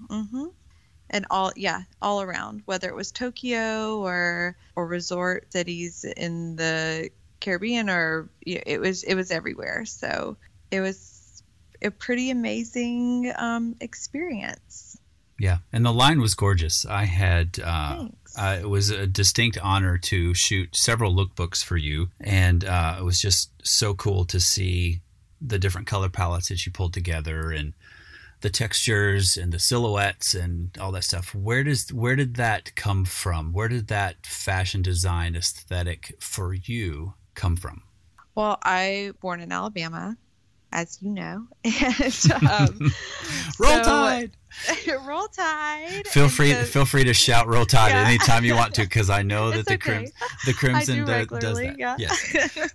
Mm-hmm. 0.07 0.45
And 1.10 1.25
all, 1.31 1.51
yeah, 1.55 1.81
all 2.03 2.21
around, 2.21 2.62
whether 2.65 2.88
it 2.88 2.95
was 2.95 3.12
Tokyo 3.12 3.98
or 3.98 4.55
or 4.75 4.88
resort 4.88 5.51
cities 5.51 6.05
in 6.05 6.55
the 6.55 7.10
Caribbean 7.41 7.89
or 7.89 8.29
it 8.41 8.79
was 8.79 9.03
it 9.03 9.15
was 9.15 9.31
everywhere. 9.31 9.86
So 9.86 10.38
it 10.71 10.79
was 10.79 11.43
a 11.81 11.91
pretty 11.91 12.29
amazing 12.29 13.33
um, 13.38 13.75
experience. 13.81 14.98
Yeah, 15.39 15.57
and 15.74 15.83
the 15.83 15.91
line 15.91 16.21
was 16.21 16.36
gorgeous. 16.36 16.86
I 16.86 17.05
had 17.05 17.60
uh, 17.63 18.07
uh, 18.38 18.57
it 18.62 18.69
was 18.69 18.91
a 18.91 19.07
distinct 19.07 19.57
honor 19.62 19.98
to 19.98 20.33
shoot 20.36 20.75
several 20.75 21.15
lookbooks 21.15 21.63
for 21.63 21.77
you, 21.77 22.10
and 22.19 22.63
uh, 22.63 22.98
it 23.00 23.03
was 23.03 23.19
just 23.19 23.50
so 23.63 23.95
cool 23.95 24.24
to 24.25 24.39
see 24.39 25.01
the 25.41 25.57
different 25.57 25.88
color 25.88 26.10
palettes 26.10 26.50
that 26.50 26.65
you 26.65 26.71
pulled 26.71 26.93
together 26.93 27.51
and 27.51 27.74
the 28.41 28.50
textures 28.51 29.36
and 29.38 29.51
the 29.51 29.60
silhouettes 29.60 30.36
and 30.36 30.77
all 30.79 30.91
that 30.91 31.03
stuff. 31.03 31.33
Where 31.33 31.63
does 31.63 31.91
where 31.91 32.15
did 32.15 32.36
that 32.36 32.75
come 32.75 33.05
from? 33.05 33.51
Where 33.51 33.67
did 33.67 33.88
that 33.88 34.25
fashion 34.25 34.83
design 34.83 35.36
aesthetic 35.36 36.15
for 36.19 36.53
you 36.53 37.15
come 37.35 37.55
from? 37.55 37.83
Well, 38.35 38.57
I 38.63 39.11
born 39.19 39.41
in 39.41 39.51
Alabama, 39.51 40.17
as 40.71 40.97
you 41.01 41.11
know, 41.11 41.47
and 41.63 42.31
um, 42.50 42.79
roll 43.59 43.71
so, 43.71 43.83
tide. 43.83 44.31
roll 45.05 45.27
tide. 45.27 46.07
Feel 46.07 46.29
free, 46.29 46.53
so, 46.53 46.63
feel 46.63 46.85
free 46.85 47.03
to 47.03 47.13
shout 47.13 47.47
"roll 47.47 47.65
tide" 47.65 47.89
yeah. 47.89 48.07
anytime 48.07 48.45
you 48.45 48.55
want 48.55 48.75
to, 48.75 48.83
because 48.83 49.09
I 49.09 49.21
know 49.23 49.51
that 49.51 49.65
the 49.65 49.73
okay. 49.73 49.77
crim- 49.77 50.11
the 50.45 50.53
crimson 50.53 51.05
do 51.05 51.25
do, 51.25 51.39
does 51.39 51.57
that. 51.57 51.77
Yeah. 51.77 51.95
Yes. 51.97 52.73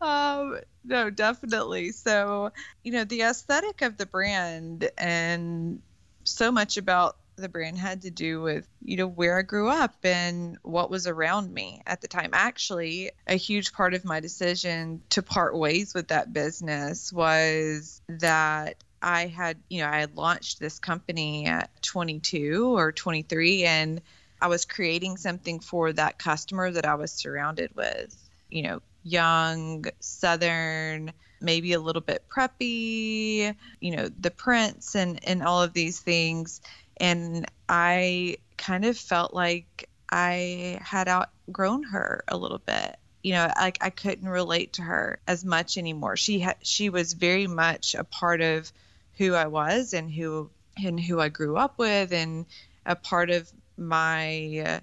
um, 0.00 0.58
no, 0.84 1.10
definitely. 1.10 1.92
So, 1.92 2.52
you 2.82 2.92
know, 2.92 3.04
the 3.04 3.22
aesthetic 3.22 3.82
of 3.82 3.96
the 3.96 4.06
brand 4.06 4.90
and 4.98 5.80
so 6.24 6.52
much 6.52 6.76
about 6.76 7.16
the 7.36 7.48
brand 7.48 7.78
had 7.78 8.02
to 8.02 8.10
do 8.10 8.40
with 8.40 8.68
you 8.82 8.96
know 8.96 9.06
where 9.06 9.38
I 9.38 9.42
grew 9.42 9.68
up 9.68 9.94
and 10.04 10.58
what 10.62 10.90
was 10.90 11.06
around 11.06 11.52
me 11.52 11.82
at 11.86 12.00
the 12.00 12.08
time. 12.08 12.30
Actually, 12.32 13.10
a 13.26 13.34
huge 13.34 13.72
part 13.72 13.94
of 13.94 14.04
my 14.04 14.20
decision 14.20 15.02
to 15.10 15.22
part 15.22 15.56
ways 15.56 15.94
with 15.94 16.08
that 16.08 16.32
business 16.32 17.12
was 17.12 18.00
that 18.08 18.76
I 19.02 19.26
had, 19.26 19.58
you 19.68 19.82
know, 19.82 19.88
I 19.88 19.98
had 20.00 20.16
launched 20.16 20.60
this 20.60 20.78
company 20.78 21.46
at 21.46 21.70
22 21.82 22.76
or 22.76 22.92
23 22.92 23.64
and 23.64 24.00
I 24.40 24.46
was 24.46 24.64
creating 24.64 25.16
something 25.16 25.60
for 25.60 25.92
that 25.92 26.18
customer 26.18 26.70
that 26.70 26.84
I 26.84 26.94
was 26.94 27.12
surrounded 27.12 27.74
with, 27.74 28.16
you 28.48 28.62
know, 28.62 28.82
young, 29.02 29.86
southern, 29.98 31.12
maybe 31.40 31.72
a 31.72 31.80
little 31.80 32.02
bit 32.02 32.24
preppy, 32.28 33.54
you 33.80 33.96
know, 33.96 34.08
the 34.20 34.30
prints 34.30 34.94
and 34.94 35.18
and 35.24 35.42
all 35.42 35.62
of 35.62 35.72
these 35.72 35.98
things 35.98 36.60
and 36.98 37.46
I 37.68 38.38
kind 38.56 38.84
of 38.84 38.96
felt 38.96 39.34
like 39.34 39.88
I 40.10 40.78
had 40.82 41.08
outgrown 41.08 41.84
her 41.84 42.24
a 42.28 42.36
little 42.36 42.58
bit. 42.58 42.96
You 43.22 43.32
know, 43.34 43.50
like 43.56 43.78
I 43.80 43.90
couldn't 43.90 44.28
relate 44.28 44.74
to 44.74 44.82
her 44.82 45.20
as 45.26 45.44
much 45.44 45.78
anymore. 45.78 46.16
She 46.16 46.46
she 46.62 46.90
was 46.90 47.12
very 47.12 47.46
much 47.46 47.94
a 47.94 48.04
part 48.04 48.40
of 48.40 48.70
who 49.16 49.34
I 49.34 49.46
was 49.46 49.92
and 49.92 50.10
who 50.10 50.50
and 50.82 50.98
who 50.98 51.20
I 51.20 51.28
grew 51.28 51.56
up 51.56 51.78
with 51.78 52.12
and 52.12 52.46
a 52.84 52.96
part 52.96 53.30
of 53.30 53.50
my 53.76 54.64
uh, 54.66 54.80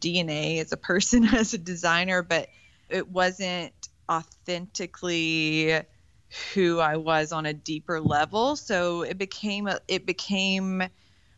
DNA 0.00 0.60
as 0.60 0.72
a 0.72 0.76
person 0.76 1.24
as 1.34 1.54
a 1.54 1.58
designer, 1.58 2.22
but 2.22 2.48
it 2.88 3.08
wasn't 3.08 3.72
authentically 4.10 5.80
who 6.52 6.78
I 6.78 6.96
was 6.96 7.32
on 7.32 7.46
a 7.46 7.54
deeper 7.54 8.00
level. 8.00 8.56
So 8.56 9.02
it 9.02 9.18
became 9.18 9.68
it 9.88 10.06
became 10.06 10.82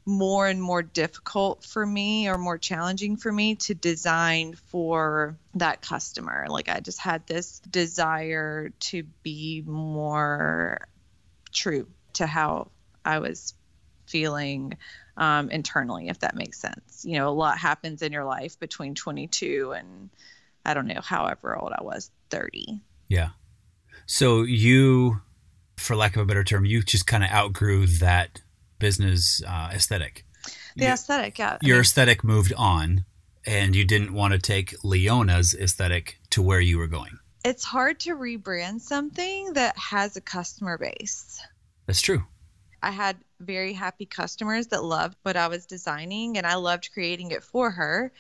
more 0.06 0.46
and 0.46 0.62
more 0.62 0.82
difficult 0.82 1.64
for 1.64 1.84
me 1.84 2.28
or 2.28 2.38
more 2.38 2.58
challenging 2.58 3.16
for 3.16 3.30
me 3.30 3.54
to 3.54 3.74
design 3.74 4.54
for 4.54 5.36
that 5.54 5.82
customer. 5.82 6.46
Like 6.48 6.68
I 6.68 6.80
just 6.80 6.98
had 6.98 7.26
this 7.26 7.60
desire 7.60 8.70
to 8.80 9.02
be 9.22 9.62
more 9.66 10.88
true 11.52 11.86
to 12.14 12.26
how 12.26 12.70
I 13.04 13.18
was 13.18 13.54
feeling 14.06 14.76
um, 15.16 15.50
internally, 15.50 16.08
if 16.08 16.20
that 16.20 16.34
makes 16.34 16.58
sense. 16.58 17.04
You 17.04 17.18
know, 17.18 17.28
a 17.28 17.30
lot 17.30 17.58
happens 17.58 18.02
in 18.02 18.12
your 18.12 18.24
life 18.24 18.58
between 18.58 18.94
22 18.94 19.72
and 19.72 20.10
I 20.64 20.74
don't 20.74 20.86
know, 20.86 21.00
however 21.00 21.56
old 21.56 21.72
I 21.72 21.82
was, 21.82 22.10
30. 22.30 22.80
Yeah. 23.08 23.30
So 24.06 24.42
you, 24.42 25.20
for 25.76 25.96
lack 25.96 26.16
of 26.16 26.22
a 26.22 26.26
better 26.26 26.44
term, 26.44 26.64
you 26.64 26.82
just 26.82 27.06
kind 27.06 27.24
of 27.24 27.30
outgrew 27.30 27.86
that 27.86 28.40
business 28.80 29.40
uh, 29.46 29.70
aesthetic. 29.72 30.24
The 30.76 30.86
you, 30.86 30.90
aesthetic, 30.90 31.38
yeah. 31.38 31.58
Your 31.62 31.76
I 31.76 31.78
mean, 31.78 31.82
aesthetic 31.82 32.24
moved 32.24 32.52
on, 32.56 33.04
and 33.46 33.76
you 33.76 33.84
didn't 33.84 34.12
want 34.12 34.32
to 34.32 34.38
take 34.38 34.74
Leona's 34.82 35.54
aesthetic 35.54 36.18
to 36.30 36.42
where 36.42 36.60
you 36.60 36.78
were 36.78 36.88
going. 36.88 37.18
It's 37.44 37.64
hard 37.64 38.00
to 38.00 38.16
rebrand 38.16 38.80
something 38.80 39.52
that 39.54 39.76
has 39.78 40.16
a 40.16 40.20
customer 40.20 40.76
base. 40.76 41.40
That's 41.86 42.00
true. 42.00 42.24
I 42.82 42.90
had 42.90 43.16
very 43.40 43.72
happy 43.72 44.06
customers 44.06 44.68
that 44.68 44.84
loved 44.84 45.16
what 45.22 45.36
I 45.36 45.48
was 45.48 45.66
designing, 45.66 46.38
and 46.38 46.46
I 46.46 46.54
loved 46.56 46.92
creating 46.92 47.30
it 47.30 47.42
for 47.42 47.70
her. 47.70 48.12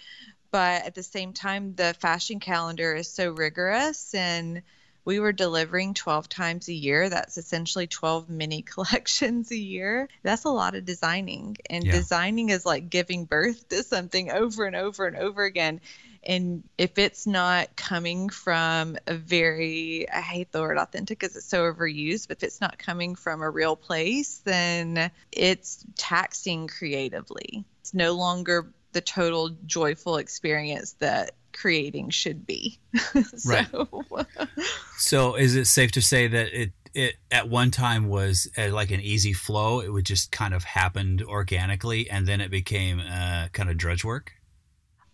But 0.50 0.84
at 0.84 0.94
the 0.94 1.02
same 1.02 1.32
time, 1.32 1.74
the 1.74 1.94
fashion 2.00 2.40
calendar 2.40 2.94
is 2.94 3.08
so 3.08 3.30
rigorous 3.30 4.14
and 4.14 4.62
we 5.10 5.18
were 5.18 5.32
delivering 5.32 5.92
12 5.92 6.28
times 6.28 6.68
a 6.68 6.72
year. 6.72 7.08
That's 7.08 7.36
essentially 7.36 7.88
12 7.88 8.30
mini 8.30 8.62
collections 8.74 9.50
a 9.50 9.56
year. 9.56 10.08
That's 10.22 10.44
a 10.44 10.50
lot 10.50 10.76
of 10.76 10.84
designing. 10.84 11.56
And 11.68 11.84
yeah. 11.84 11.90
designing 11.90 12.50
is 12.50 12.64
like 12.64 12.88
giving 12.88 13.24
birth 13.24 13.68
to 13.70 13.82
something 13.82 14.30
over 14.30 14.66
and 14.66 14.76
over 14.76 15.08
and 15.08 15.16
over 15.16 15.42
again. 15.42 15.80
And 16.22 16.62
if 16.78 16.96
it's 16.96 17.26
not 17.26 17.74
coming 17.74 18.28
from 18.28 18.98
a 19.08 19.14
very, 19.14 20.08
I 20.08 20.20
hate 20.20 20.52
the 20.52 20.60
word 20.60 20.78
authentic 20.78 21.18
because 21.18 21.34
it's 21.34 21.46
so 21.46 21.62
overused, 21.64 22.28
but 22.28 22.36
if 22.36 22.44
it's 22.44 22.60
not 22.60 22.78
coming 22.78 23.16
from 23.16 23.42
a 23.42 23.50
real 23.50 23.74
place, 23.74 24.40
then 24.44 25.10
it's 25.32 25.84
taxing 25.96 26.68
creatively. 26.68 27.64
It's 27.80 27.94
no 27.94 28.12
longer 28.12 28.72
the 28.92 29.00
total 29.00 29.50
joyful 29.66 30.18
experience 30.18 30.92
that 31.00 31.32
creating 31.52 32.10
should 32.10 32.46
be. 32.46 32.78
so. 33.36 34.04
Right. 34.10 34.26
so 34.98 35.34
is 35.34 35.56
it 35.56 35.66
safe 35.66 35.92
to 35.92 36.02
say 36.02 36.26
that 36.28 36.52
it 36.52 36.72
it 36.92 37.14
at 37.30 37.48
one 37.48 37.70
time 37.70 38.08
was 38.08 38.50
uh, 38.58 38.72
like 38.72 38.90
an 38.90 39.00
easy 39.00 39.32
flow? 39.32 39.80
It 39.80 39.92
would 39.92 40.06
just 40.06 40.32
kind 40.32 40.54
of 40.54 40.64
happened 40.64 41.22
organically, 41.22 42.10
and 42.10 42.26
then 42.26 42.40
it 42.40 42.50
became 42.50 43.00
uh, 43.00 43.48
kind 43.52 43.70
of 43.70 43.76
drudge 43.76 44.04
work. 44.04 44.32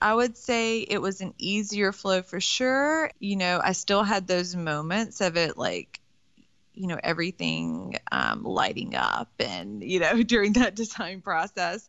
I 0.00 0.14
would 0.14 0.36
say 0.36 0.80
it 0.80 1.00
was 1.00 1.20
an 1.20 1.34
easier 1.38 1.92
flow 1.92 2.22
for 2.22 2.40
sure. 2.40 3.10
You 3.18 3.36
know, 3.36 3.60
I 3.62 3.72
still 3.72 4.02
had 4.02 4.26
those 4.26 4.54
moments 4.54 5.20
of 5.20 5.36
it 5.36 5.56
like 5.56 6.00
you 6.76 6.86
know 6.86 7.00
everything 7.02 7.96
um, 8.12 8.44
lighting 8.44 8.94
up 8.94 9.32
and 9.40 9.82
you 9.82 9.98
know 9.98 10.22
during 10.22 10.52
that 10.52 10.76
design 10.76 11.20
process 11.20 11.88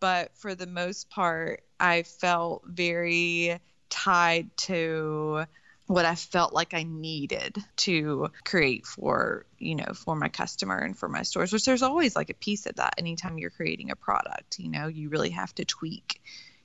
but 0.00 0.36
for 0.36 0.54
the 0.54 0.66
most 0.66 1.10
part 1.10 1.62
i 1.78 2.02
felt 2.02 2.62
very 2.66 3.60
tied 3.92 4.48
to 4.56 5.44
what 5.86 6.06
I 6.06 6.14
felt 6.14 6.54
like 6.54 6.72
I 6.72 6.84
needed 6.84 7.58
to 7.76 8.30
create 8.44 8.86
for, 8.86 9.44
you 9.58 9.74
know, 9.74 9.92
for 9.94 10.16
my 10.16 10.28
customer 10.28 10.78
and 10.78 10.98
for 10.98 11.10
my 11.10 11.22
stores, 11.22 11.52
which 11.52 11.66
there's 11.66 11.82
always 11.82 12.16
like 12.16 12.30
a 12.30 12.34
piece 12.34 12.64
of 12.64 12.76
that 12.76 12.94
anytime 12.96 13.36
you're 13.36 13.50
creating 13.50 13.90
a 13.90 13.96
product, 13.96 14.58
you 14.58 14.70
know, 14.70 14.86
you 14.86 15.10
really 15.10 15.30
have 15.30 15.54
to 15.56 15.66
tweak 15.66 16.22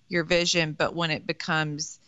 your 0.08 0.24
vision. 0.24 0.72
But 0.72 0.96
when 0.96 1.12
it 1.12 1.28
becomes 1.28 2.00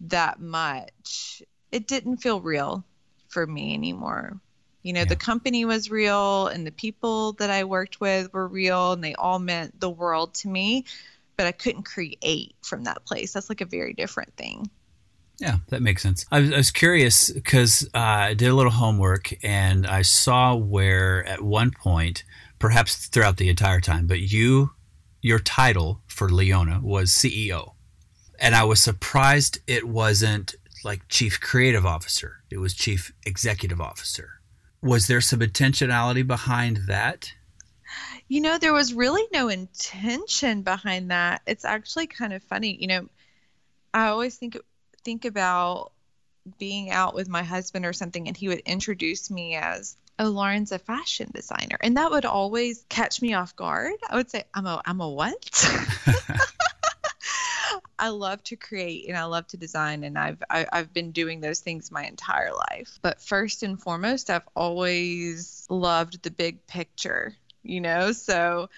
that 0.00 0.40
much, 0.40 1.42
it 1.70 1.86
didn't 1.86 2.16
feel 2.16 2.40
real 2.40 2.84
for 3.28 3.46
me 3.46 3.74
anymore. 3.74 4.40
You 4.82 4.94
know, 4.94 5.00
yeah. 5.00 5.06
the 5.06 5.16
company 5.16 5.64
was 5.64 5.90
real 5.90 6.48
and 6.48 6.66
the 6.66 6.72
people 6.72 7.34
that 7.34 7.50
I 7.50 7.64
worked 7.64 8.00
with 8.00 8.32
were 8.32 8.48
real 8.48 8.92
and 8.92 9.04
they 9.04 9.14
all 9.14 9.38
meant 9.38 9.78
the 9.78 9.88
world 9.88 10.34
to 10.34 10.48
me 10.48 10.84
but 11.36 11.46
I 11.46 11.52
couldn't 11.52 11.84
create 11.84 12.54
from 12.62 12.84
that 12.84 13.04
place. 13.04 13.32
That's 13.32 13.48
like 13.48 13.60
a 13.60 13.66
very 13.66 13.92
different 13.92 14.36
thing. 14.36 14.70
Yeah, 15.38 15.56
that 15.68 15.82
makes 15.82 16.02
sense. 16.02 16.24
I 16.30 16.40
was, 16.40 16.52
I 16.52 16.56
was 16.56 16.70
curious 16.70 17.30
because 17.30 17.88
uh, 17.94 17.98
I 17.98 18.34
did 18.34 18.48
a 18.48 18.54
little 18.54 18.70
homework 18.70 19.34
and 19.44 19.86
I 19.86 20.02
saw 20.02 20.54
where 20.54 21.24
at 21.26 21.42
one 21.42 21.72
point, 21.72 22.24
perhaps 22.58 23.08
throughout 23.08 23.36
the 23.36 23.48
entire 23.48 23.80
time, 23.80 24.06
but 24.06 24.20
you, 24.20 24.70
your 25.22 25.40
title 25.40 26.00
for 26.06 26.28
Leona 26.28 26.80
was 26.82 27.10
CEO. 27.10 27.72
And 28.38 28.54
I 28.54 28.64
was 28.64 28.80
surprised 28.80 29.58
it 29.66 29.88
wasn't 29.88 30.54
like 30.84 31.08
chief 31.08 31.40
creative 31.40 31.86
officer, 31.86 32.42
it 32.50 32.58
was 32.58 32.74
chief 32.74 33.12
executive 33.26 33.80
officer. 33.80 34.40
Was 34.82 35.06
there 35.06 35.22
some 35.22 35.40
intentionality 35.40 36.26
behind 36.26 36.82
that? 36.88 37.32
You 38.28 38.40
know, 38.40 38.58
there 38.58 38.72
was 38.72 38.94
really 38.94 39.24
no 39.32 39.48
intention 39.48 40.62
behind 40.62 41.10
that. 41.10 41.42
It's 41.46 41.64
actually 41.64 42.06
kind 42.06 42.32
of 42.32 42.42
funny. 42.42 42.76
You 42.80 42.86
know, 42.86 43.08
I 43.92 44.08
always 44.08 44.36
think 44.36 44.56
think 45.04 45.24
about 45.24 45.92
being 46.58 46.90
out 46.90 47.14
with 47.14 47.28
my 47.28 47.42
husband 47.42 47.86
or 47.86 47.92
something 47.92 48.28
and 48.28 48.36
he 48.36 48.48
would 48.48 48.60
introduce 48.60 49.30
me 49.30 49.54
as 49.54 49.96
oh 50.18 50.28
lauren's 50.28 50.72
a 50.72 50.78
fashion 50.78 51.30
designer 51.34 51.78
and 51.80 51.96
that 51.96 52.10
would 52.10 52.24
always 52.24 52.84
catch 52.88 53.22
me 53.22 53.32
off 53.32 53.56
guard 53.56 53.94
i 54.10 54.16
would 54.16 54.30
say 54.30 54.44
i'm 54.52 54.66
a 54.66 54.80
i'm 54.84 55.00
a 55.00 55.08
what 55.08 55.34
i 57.98 58.08
love 58.08 58.42
to 58.44 58.56
create 58.56 59.08
and 59.08 59.16
i 59.16 59.24
love 59.24 59.46
to 59.46 59.56
design 59.56 60.04
and 60.04 60.18
i've 60.18 60.42
I, 60.50 60.58
have 60.58 60.68
i 60.72 60.78
have 60.78 60.92
been 60.92 61.12
doing 61.12 61.40
those 61.40 61.60
things 61.60 61.90
my 61.90 62.04
entire 62.04 62.52
life 62.52 62.98
but 63.00 63.22
first 63.22 63.62
and 63.62 63.80
foremost 63.80 64.28
i've 64.28 64.48
always 64.54 65.66
loved 65.70 66.22
the 66.22 66.30
big 66.30 66.66
picture 66.66 67.34
you 67.64 67.80
know? 67.80 68.12
So 68.12 68.68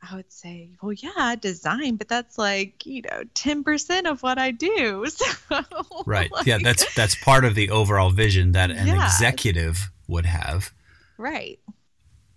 I 0.00 0.14
would 0.16 0.32
say, 0.32 0.70
well, 0.80 0.92
yeah, 0.92 1.34
design, 1.36 1.96
but 1.96 2.08
that's 2.08 2.38
like, 2.38 2.86
you 2.86 3.02
know, 3.02 3.24
10% 3.34 4.10
of 4.10 4.22
what 4.22 4.38
I 4.38 4.50
do. 4.52 5.06
So, 5.18 5.62
right. 6.06 6.30
Like, 6.30 6.46
yeah, 6.46 6.58
that's 6.62 6.94
that's 6.94 7.14
part 7.16 7.44
of 7.44 7.54
the 7.54 7.70
overall 7.70 8.10
vision 8.10 8.52
that 8.52 8.70
an 8.70 8.86
yeah. 8.86 9.04
executive 9.04 9.90
would 10.06 10.26
have. 10.26 10.72
Right. 11.16 11.58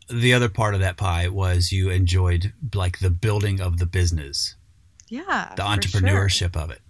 The 0.10 0.34
other 0.34 0.50
part 0.50 0.74
of 0.74 0.80
that 0.80 0.98
pie 0.98 1.28
was 1.28 1.72
you 1.72 1.90
enjoyed 1.90 2.54
like 2.74 3.00
the 3.00 3.10
building 3.10 3.62
of 3.62 3.78
the 3.78 3.86
business. 3.86 4.56
Yeah. 5.10 5.54
The 5.56 5.64
entrepreneurship 5.64 6.54
sure. 6.54 6.64
of 6.64 6.72
it. 6.72 6.82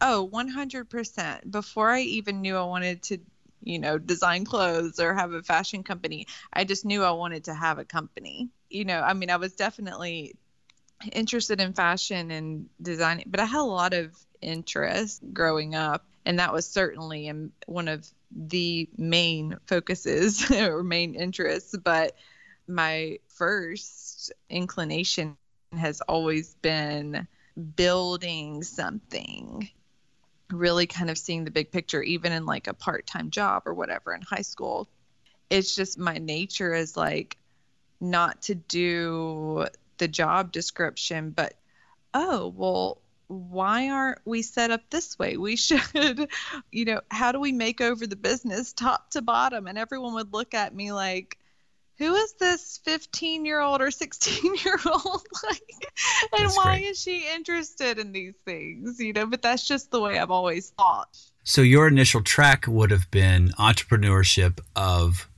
Oh, 0.00 0.28
100%. 0.32 1.50
Before 1.50 1.90
I 1.90 2.00
even 2.00 2.40
knew 2.40 2.56
I 2.56 2.62
wanted 2.62 3.02
to 3.04 3.18
you 3.62 3.78
know, 3.78 3.98
design 3.98 4.44
clothes 4.44 4.98
or 5.00 5.14
have 5.14 5.32
a 5.32 5.42
fashion 5.42 5.82
company. 5.82 6.26
I 6.52 6.64
just 6.64 6.84
knew 6.84 7.02
I 7.02 7.10
wanted 7.12 7.44
to 7.44 7.54
have 7.54 7.78
a 7.78 7.84
company. 7.84 8.48
You 8.68 8.84
know, 8.84 9.00
I 9.00 9.14
mean, 9.14 9.30
I 9.30 9.36
was 9.36 9.54
definitely 9.54 10.34
interested 11.12 11.60
in 11.60 11.72
fashion 11.72 12.30
and 12.30 12.68
designing, 12.80 13.26
but 13.28 13.40
I 13.40 13.44
had 13.44 13.60
a 13.60 13.64
lot 13.64 13.94
of 13.94 14.14
interest 14.40 15.22
growing 15.32 15.74
up. 15.74 16.04
And 16.26 16.38
that 16.38 16.52
was 16.52 16.68
certainly 16.68 17.32
one 17.66 17.88
of 17.88 18.06
the 18.30 18.88
main 18.96 19.56
focuses 19.66 20.50
or 20.52 20.82
main 20.82 21.14
interests. 21.14 21.74
But 21.76 22.14
my 22.68 23.18
first 23.28 24.32
inclination 24.48 25.36
has 25.72 26.00
always 26.02 26.54
been 26.56 27.26
building 27.76 28.62
something 28.62 29.68
really 30.52 30.86
kind 30.86 31.10
of 31.10 31.18
seeing 31.18 31.44
the 31.44 31.50
big 31.50 31.70
picture 31.70 32.02
even 32.02 32.32
in 32.32 32.46
like 32.46 32.66
a 32.66 32.74
part-time 32.74 33.30
job 33.30 33.62
or 33.66 33.74
whatever 33.74 34.14
in 34.14 34.22
high 34.22 34.42
school. 34.42 34.88
It's 35.48 35.74
just 35.74 35.98
my 35.98 36.18
nature 36.18 36.74
is 36.74 36.96
like 36.96 37.36
not 38.00 38.42
to 38.42 38.54
do 38.54 39.66
the 39.98 40.08
job 40.08 40.52
description 40.52 41.30
but 41.30 41.54
oh 42.14 42.48
well 42.56 43.02
why 43.30 43.88
aren't 43.88 44.18
we 44.24 44.42
set 44.42 44.72
up 44.72 44.82
this 44.90 45.16
way? 45.18 45.36
We 45.36 45.54
should 45.56 46.28
you 46.72 46.84
know 46.84 47.00
how 47.10 47.32
do 47.32 47.40
we 47.40 47.52
make 47.52 47.80
over 47.80 48.06
the 48.06 48.16
business 48.16 48.72
top 48.72 49.10
to 49.10 49.22
bottom? 49.22 49.66
And 49.66 49.78
everyone 49.78 50.14
would 50.14 50.32
look 50.32 50.52
at 50.52 50.74
me 50.74 50.92
like 50.92 51.38
who 52.00 52.14
is 52.14 52.32
this 52.40 52.80
15 52.84 53.44
year 53.44 53.60
old 53.60 53.80
or 53.80 53.90
16 53.92 54.54
year 54.64 54.78
old 54.86 55.26
like 55.44 55.62
and 56.32 56.46
that's 56.46 56.56
why 56.56 56.78
great. 56.78 56.86
is 56.86 57.00
she 57.00 57.28
interested 57.32 57.98
in 57.98 58.10
these 58.10 58.34
things 58.44 58.98
you 58.98 59.12
know? 59.12 59.26
But 59.26 59.42
that's 59.42 59.68
just 59.68 59.92
the 59.92 60.00
way 60.00 60.18
i've 60.18 60.32
always 60.32 60.70
thought. 60.70 61.16
So 61.44 61.60
your 61.60 61.86
initial 61.86 62.22
track 62.22 62.66
would 62.66 62.90
have 62.90 63.10
been 63.10 63.50
entrepreneurship 63.58 64.58
of 64.74 65.28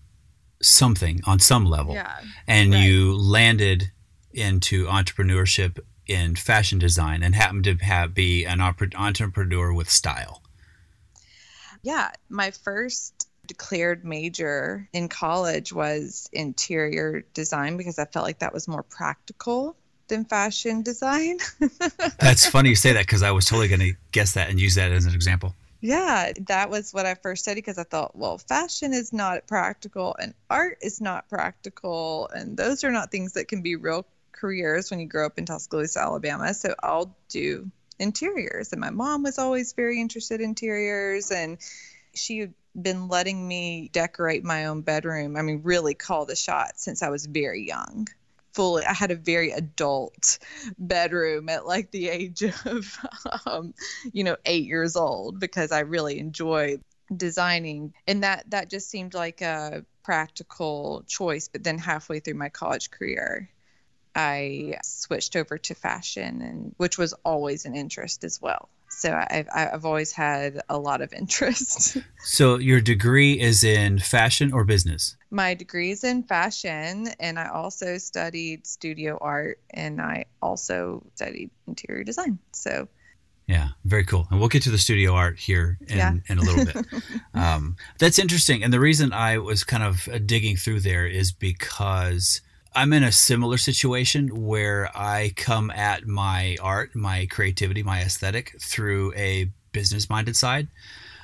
something 0.63 1.21
on 1.27 1.39
some 1.39 1.65
level. 1.67 1.95
Yeah, 1.95 2.19
and 2.47 2.73
right. 2.73 2.85
you 2.85 3.17
landed 3.17 3.91
into 4.33 4.87
entrepreneurship 4.87 5.79
in 6.07 6.35
fashion 6.37 6.79
design 6.79 7.23
and 7.23 7.35
happened 7.35 7.65
to 7.65 7.75
have 7.77 8.15
be 8.15 8.45
an 8.45 8.61
entrepreneur 8.61 9.73
with 9.73 9.91
style. 9.91 10.43
Yeah 11.83 12.11
my 12.29 12.51
first 12.51 13.22
declared 13.47 14.05
major 14.05 14.89
in 14.93 15.09
college 15.09 15.73
was 15.73 16.29
interior 16.33 17.25
design 17.35 17.77
because 17.77 17.99
I 17.99 18.05
felt 18.05 18.25
like 18.25 18.39
that 18.41 18.53
was 18.53 18.69
more 18.69 18.83
practical 18.83 19.77
than 20.09 20.25
fashion 20.25 20.83
design. 20.83 21.39
That's 22.19 22.47
funny 22.47 22.71
you 22.71 22.77
say 22.77 22.93
that 22.93 23.07
because 23.07 23.23
I 23.23 23.31
was 23.31 23.47
totally 23.47 23.69
going 23.69 23.81
to 23.81 23.95
guess 24.13 24.35
that 24.35 24.51
and 24.51 24.61
use 24.61 24.75
that 24.77 24.93
as 24.93 25.07
an 25.07 25.15
example. 25.15 25.55
Yeah, 25.81 26.33
that 26.47 26.71
was 26.71 26.95
what 26.95 27.07
I 27.07 27.15
first 27.15 27.43
studied 27.43 27.63
because 27.63 27.79
I 27.79 27.83
thought, 27.83 28.15
well, 28.15 28.39
fashion 28.39 28.93
is 28.93 29.13
not 29.13 29.49
practical 29.49 30.15
and 30.21 30.33
art 30.49 30.79
is 30.81 31.01
not 31.01 31.29
practical. 31.29 32.29
And 32.29 32.57
those 32.57 32.85
are 32.85 32.93
not 32.93 33.11
things 33.11 33.33
that 33.33 33.49
can 33.49 33.63
be 33.63 33.75
real 33.75 34.07
careers 34.31 34.91
when 34.91 35.01
you 35.01 35.07
grow 35.07 35.27
up 35.27 35.39
in 35.39 35.47
Tuscaloosa, 35.47 36.01
Alabama. 36.01 36.55
So 36.55 36.75
I'll 36.81 37.17
do 37.29 37.69
interiors. 37.99 38.71
And 38.71 38.81
my 38.81 38.91
mom 38.91 39.25
was 39.25 39.39
always 39.39 39.73
very 39.73 40.01
interested 40.01 40.41
in 40.41 40.51
interiors. 40.51 41.33
And 41.33 41.59
she 42.15 42.51
been 42.81 43.09
letting 43.09 43.47
me 43.47 43.91
decorate 43.93 44.45
my 44.45 44.67
own 44.67 44.81
bedroom. 44.83 45.37
I 45.37 45.43
mean, 45.43 45.61
really 45.63 45.95
call 45.95 46.25
the 46.27 46.37
shots 46.37 46.83
since 46.85 47.03
I 47.03 47.11
was 47.11 47.27
very 47.27 47.67
young. 47.67 48.09
Fully, 48.53 48.85
I 48.85 48.93
had 48.93 49.11
a 49.11 49.17
very 49.17 49.51
adult 49.51 50.39
bedroom 50.79 51.49
at 51.49 51.67
like 51.67 51.91
the 51.91 52.09
age 52.09 52.43
of, 52.65 52.99
um, 53.47 53.75
you 54.13 54.25
know, 54.25 54.37
eight 54.45 54.67
years 54.67 54.97
old 54.97 55.41
because 55.41 55.73
I 55.73 55.81
really 55.81 56.19
enjoyed 56.19 56.81
designing, 57.15 57.95
and 58.07 58.23
that 58.23 58.51
that 58.51 58.71
just 58.71 58.91
seemed 58.91 59.15
like 59.15 59.41
a 59.41 59.85
practical 60.03 61.05
choice. 61.07 61.49
But 61.49 61.65
then 61.65 61.79
halfway 61.79 62.21
through 62.21 62.35
my 62.35 62.51
college 62.51 62.91
career, 62.91 63.49
I 64.15 64.77
switched 64.83 65.35
over 65.37 65.57
to 65.57 65.75
fashion, 65.75 66.43
and 66.43 66.75
which 66.77 66.99
was 66.99 67.15
always 67.25 67.65
an 67.65 67.75
interest 67.75 68.25
as 68.25 68.41
well 68.41 68.69
so 68.93 69.21
I've, 69.31 69.49
I've 69.55 69.85
always 69.85 70.13
had 70.13 70.61
a 70.69 70.79
lot 70.79 71.01
of 71.01 71.13
interest. 71.19 71.97
so 72.25 72.59
your 72.59 72.81
degree 72.81 73.41
is 73.41 73.65
in 73.65 73.99
fashion 73.99 74.53
or 74.53 74.65
business? 74.65 75.17
My 75.31 75.55
degree 75.55 75.91
is 75.91 76.05
in 76.05 76.23
fashion, 76.23 77.09
and 77.19 77.39
I 77.39 77.49
also 77.49 77.99
studied 77.99 78.67
studio 78.67 79.19
art, 79.21 79.59
and 79.71 80.01
I 80.01 80.27
also 80.41 81.03
studied 81.15 81.51
interior 81.67 82.05
design. 82.05 82.39
So. 82.53 82.89
Yeah, 83.49 83.71
very 83.85 84.05
cool. 84.05 84.29
And 84.31 84.39
we'll 84.39 84.49
get 84.49 84.63
to 84.63 84.71
the 84.71 84.79
studio 84.79 85.15
art 85.15 85.39
here 85.39 85.79
in, 85.89 85.97
yeah. 85.97 86.15
in 86.29 86.39
a 86.39 86.43
little 86.43 86.65
bit. 86.65 87.03
um, 87.35 87.77
that's 87.99 88.19
interesting. 88.19 88.63
And 88.63 88.73
the 88.73 88.79
reason 88.79 89.13
I 89.13 89.39
was 89.39 89.65
kind 89.65 89.83
of 89.83 90.09
digging 90.27 90.57
through 90.57 90.81
there 90.81 91.07
is 91.07 91.33
because 91.33 92.41
I'm 92.75 92.93
in 92.93 93.03
a 93.03 93.13
similar 93.13 93.59
situation 93.59 94.45
where 94.47 94.91
I 94.95 95.33
come 95.37 95.71
at 95.71 96.07
my 96.07 96.57
art, 96.63 96.95
my 96.95 97.27
creativity, 97.31 97.83
my 97.83 98.01
aesthetic 98.01 98.57
through 98.61 99.13
a 99.15 99.51
business 99.73 100.09
minded 100.09 100.37
side. 100.37 100.69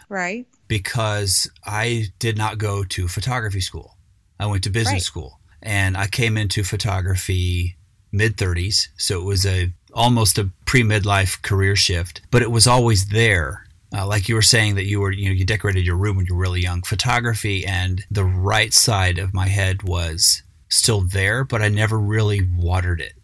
Right. 0.09 0.47
Because 0.69 1.51
I 1.65 2.07
did 2.19 2.37
not 2.37 2.59
go 2.59 2.85
to 2.85 3.09
photography 3.09 3.61
school. 3.61 3.97
I 4.39 4.47
went 4.47 4.65
to 4.65 4.71
business 4.71 4.93
right. 4.93 5.03
school 5.03 5.39
and 5.63 5.97
I 5.97 6.07
came 6.07 6.37
into 6.37 6.63
photography 6.63 7.77
mid 8.13 8.37
30s, 8.37 8.89
so 8.97 9.21
it 9.21 9.25
was 9.25 9.45
a 9.45 9.73
almost 9.93 10.39
a 10.39 10.51
pre 10.65 10.83
midlife 10.83 11.43
career 11.43 11.77
shift, 11.77 12.21
but 12.31 12.43
it 12.43 12.51
was 12.51 12.67
always 12.67 13.09
there. 13.09 13.65
Uh, 13.91 14.07
like 14.07 14.29
you 14.29 14.35
were 14.35 14.43
saying 14.43 14.75
that 14.75 14.85
you 14.85 15.01
were 15.01 15.11
you 15.11 15.29
know 15.29 15.35
you 15.35 15.47
decorated 15.47 15.85
your 15.85 15.97
room 15.97 16.17
when 16.17 16.27
you 16.27 16.35
were 16.35 16.43
really 16.43 16.61
young. 16.61 16.83
Photography 16.83 17.65
and 17.67 18.05
the 18.11 18.25
right 18.25 18.73
side 18.73 19.19
of 19.19 19.35
my 19.35 19.49
head 19.49 19.83
was 19.83 20.43
still 20.69 21.01
there, 21.01 21.45
but 21.45 21.63
I 21.63 21.69
never 21.69 21.99
really 21.99 22.43
watered 22.57 23.01
it. 23.01 23.15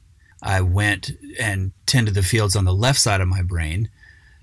I 0.42 0.60
went 0.60 1.10
and 1.40 1.72
tended 1.86 2.14
the 2.14 2.22
fields 2.22 2.54
on 2.54 2.64
the 2.64 2.74
left 2.74 3.00
side 3.00 3.20
of 3.20 3.28
my 3.28 3.42
brain, 3.42 3.88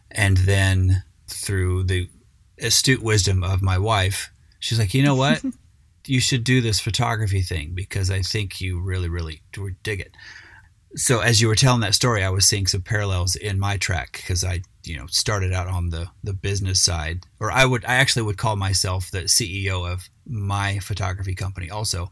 and 0.09 0.37
then 0.37 1.03
through 1.27 1.83
the 1.83 2.09
astute 2.59 3.01
wisdom 3.01 3.43
of 3.43 3.61
my 3.61 3.77
wife, 3.77 4.31
she's 4.59 4.79
like, 4.79 4.93
you 4.93 5.03
know 5.03 5.15
what? 5.15 5.43
you 6.07 6.19
should 6.19 6.43
do 6.43 6.61
this 6.61 6.79
photography 6.79 7.41
thing 7.41 7.71
because 7.73 8.09
I 8.09 8.21
think 8.21 8.59
you 8.59 8.79
really, 8.79 9.09
really 9.09 9.41
dig 9.83 9.99
it. 9.99 10.15
So 10.95 11.19
as 11.19 11.39
you 11.39 11.47
were 11.47 11.55
telling 11.55 11.81
that 11.81 11.95
story, 11.95 12.23
I 12.23 12.29
was 12.29 12.45
seeing 12.45 12.67
some 12.67 12.81
parallels 12.81 13.35
in 13.35 13.59
my 13.59 13.77
track 13.77 14.13
because 14.13 14.43
I, 14.43 14.61
you 14.83 14.97
know, 14.97 15.05
started 15.07 15.53
out 15.53 15.67
on 15.67 15.89
the 15.89 16.07
the 16.23 16.33
business 16.33 16.81
side, 16.81 17.25
or 17.39 17.49
I 17.49 17.65
would, 17.65 17.85
I 17.85 17.95
actually 17.95 18.23
would 18.23 18.37
call 18.37 18.57
myself 18.57 19.09
the 19.09 19.21
CEO 19.21 19.89
of 19.89 20.09
my 20.27 20.79
photography 20.79 21.33
company 21.33 21.69
also 21.69 22.11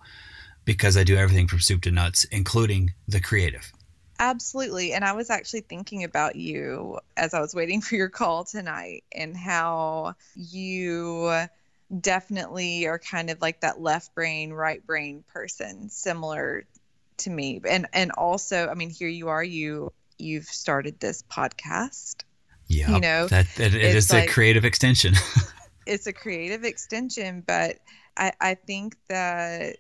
because 0.70 0.96
I 0.96 1.04
do 1.04 1.18
everything 1.18 1.48
from 1.48 1.62
soup 1.62 1.82
to 1.82 1.92
nuts, 1.92 2.26
including 2.26 2.94
the 3.08 3.20
creative. 3.20 3.74
Absolutely. 4.20 4.94
And 4.94 5.04
I 5.04 5.14
was 5.14 5.32
actually 5.32 5.62
thinking 5.62 6.04
about 6.04 6.36
you 6.36 7.00
as 7.18 7.34
I 7.34 7.42
was 7.42 7.56
waiting 7.56 7.82
for 7.88 7.96
your 7.96 8.08
call 8.08 8.44
tonight 8.44 9.04
and 9.12 9.36
how 9.36 10.14
you 10.36 11.48
definitely 12.02 12.86
are 12.86 13.00
kind 13.00 13.32
of 13.32 13.42
like 13.42 13.62
that 13.62 13.82
left 13.82 14.14
brain, 14.14 14.54
right 14.54 14.86
brain 14.86 15.24
person, 15.34 15.90
similar 15.90 16.66
to 17.18 17.32
me. 17.32 17.62
And 17.68 17.88
and 17.92 18.12
also, 18.12 18.68
I 18.68 18.76
mean, 18.76 18.92
here 18.92 19.08
you 19.08 19.30
are, 19.30 19.44
you 19.44 19.92
you've 20.20 20.46
started 20.46 21.00
this 21.00 21.24
podcast. 21.24 22.26
Yeah. 22.68 22.92
You 22.92 23.00
know, 23.00 23.28
that, 23.30 23.48
that 23.58 23.74
it 23.74 23.96
is 23.96 24.14
like, 24.14 24.30
a 24.30 24.32
creative 24.32 24.66
extension. 24.66 25.16
it's 25.88 26.06
a 26.06 26.14
creative 26.14 26.64
extension, 26.64 27.44
but 27.48 27.80
I, 28.16 28.34
I 28.40 28.54
think 28.54 28.98
that 29.08 29.78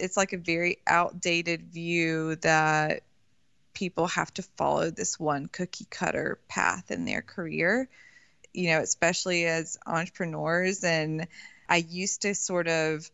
it's 0.00 0.16
like 0.16 0.32
a 0.32 0.38
very 0.38 0.78
outdated 0.86 1.62
view 1.62 2.36
that 2.36 3.02
people 3.74 4.06
have 4.06 4.32
to 4.34 4.42
follow 4.42 4.90
this 4.90 5.18
one 5.20 5.46
cookie 5.46 5.86
cutter 5.90 6.38
path 6.48 6.90
in 6.90 7.04
their 7.04 7.22
career 7.22 7.88
you 8.54 8.70
know 8.70 8.80
especially 8.80 9.46
as 9.46 9.78
entrepreneurs. 9.86 10.82
And 10.84 11.26
i 11.68 11.76
used 11.76 12.22
to 12.22 12.34
sort 12.34 12.68
of 12.68 13.10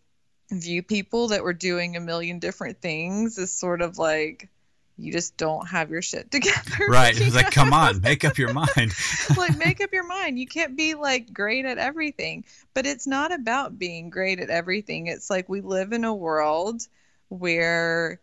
view 0.50 0.82
people 0.82 1.28
that 1.28 1.42
were 1.42 1.52
doing 1.52 1.96
a 1.96 2.00
million 2.00 2.38
different 2.38 2.80
things 2.80 3.38
as 3.38 3.52
sort 3.52 3.82
of 3.82 3.98
like 3.98 4.48
you 4.96 5.12
just 5.12 5.36
don't 5.36 5.66
have 5.68 5.90
your 5.90 6.02
shit 6.02 6.30
together. 6.30 6.86
Right. 6.88 7.14
It's 7.24 7.34
like, 7.34 7.50
come 7.50 7.72
on, 7.72 8.00
make 8.00 8.24
up 8.24 8.38
your 8.38 8.52
mind. 8.52 8.92
like, 9.36 9.56
make 9.56 9.80
up 9.80 9.92
your 9.92 10.06
mind. 10.06 10.38
You 10.38 10.46
can't 10.46 10.76
be 10.76 10.94
like 10.94 11.32
great 11.32 11.64
at 11.64 11.78
everything. 11.78 12.44
But 12.74 12.86
it's 12.86 13.06
not 13.06 13.32
about 13.32 13.78
being 13.78 14.10
great 14.10 14.40
at 14.40 14.50
everything. 14.50 15.06
It's 15.06 15.30
like 15.30 15.48
we 15.48 15.60
live 15.60 15.92
in 15.92 16.04
a 16.04 16.14
world 16.14 16.86
where 17.28 18.20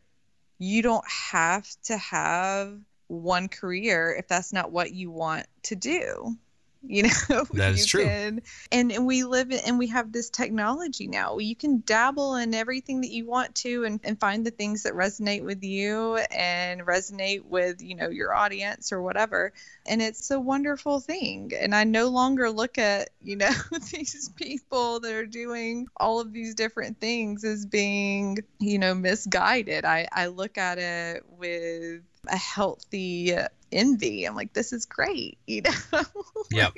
you 0.60 0.81
don't 0.81 1.05
have 1.07 1.67
to 1.84 1.97
have 1.97 2.79
one 3.07 3.49
career 3.49 4.15
if 4.17 4.27
that's 4.27 4.53
not 4.53 4.71
what 4.71 4.93
you 4.93 5.12
want 5.12 5.45
to 5.63 5.75
do 5.75 6.38
you 6.88 7.04
know 7.04 7.44
that 7.54 7.74
is 7.74 7.86
true. 7.86 8.04
can, 8.04 8.41
and, 8.72 8.91
and 8.91 9.06
we 9.06 9.24
live 9.24 9.52
in, 9.52 9.60
and 9.65 9.78
we 9.78 9.88
have 9.88 10.12
this 10.12 10.30
technology 10.30 11.08
now. 11.08 11.38
You 11.38 11.56
can 11.56 11.84
dabble 11.86 12.36
in 12.36 12.56
everything 12.56 13.02
that 13.02 13.12
you 13.12 13.26
want 13.26 13.54
to 13.56 13.84
and, 13.84 14.00
and 14.04 14.20
find 14.20 14.46
the 14.46 14.52
things 14.52 14.84
that 14.84 14.94
resonate 14.94 15.44
with 15.44 15.63
you 15.63 16.15
and 16.32 16.82
resonate 16.82 17.46
with 17.46 17.82
you 17.82 17.96
know 17.96 18.10
your 18.10 18.34
audience 18.34 18.91
or 18.91 19.02
whatever. 19.02 19.54
And 19.86 20.02
it's 20.02 20.32
a 20.32 20.39
wonderful 20.39 21.00
thing. 21.00 21.52
And 21.60 21.76
i 21.76 21.84
no 21.84 22.08
longer 22.08 22.50
look 22.50 22.78
at 22.78 23.10
you 23.22 23.36
know 23.36 23.52
these 23.91 24.30
people 24.36 25.00
that 25.02 25.13
are 25.13 25.26
doing 25.26 25.88
all 25.98 26.20
of 26.20 26.34
these 26.34 26.56
different 26.56 27.00
things 27.00 27.44
as 27.44 27.65
being 27.65 28.39
you 28.60 28.80
know 28.80 28.96
misguided. 28.96 29.86
I 29.86 30.08
i 30.12 30.28
look 30.28 30.58
at 30.58 30.80
it 30.80 31.24
with 31.38 32.02
a 32.28 32.38
healthy 32.38 33.36
envy. 33.71 34.25
I'm 34.25 34.36
like, 34.36 34.53
this 34.53 34.73
is 34.73 34.86
great, 34.86 35.38
you 35.47 35.62
know. 35.62 36.03
Yeah, 36.51 36.69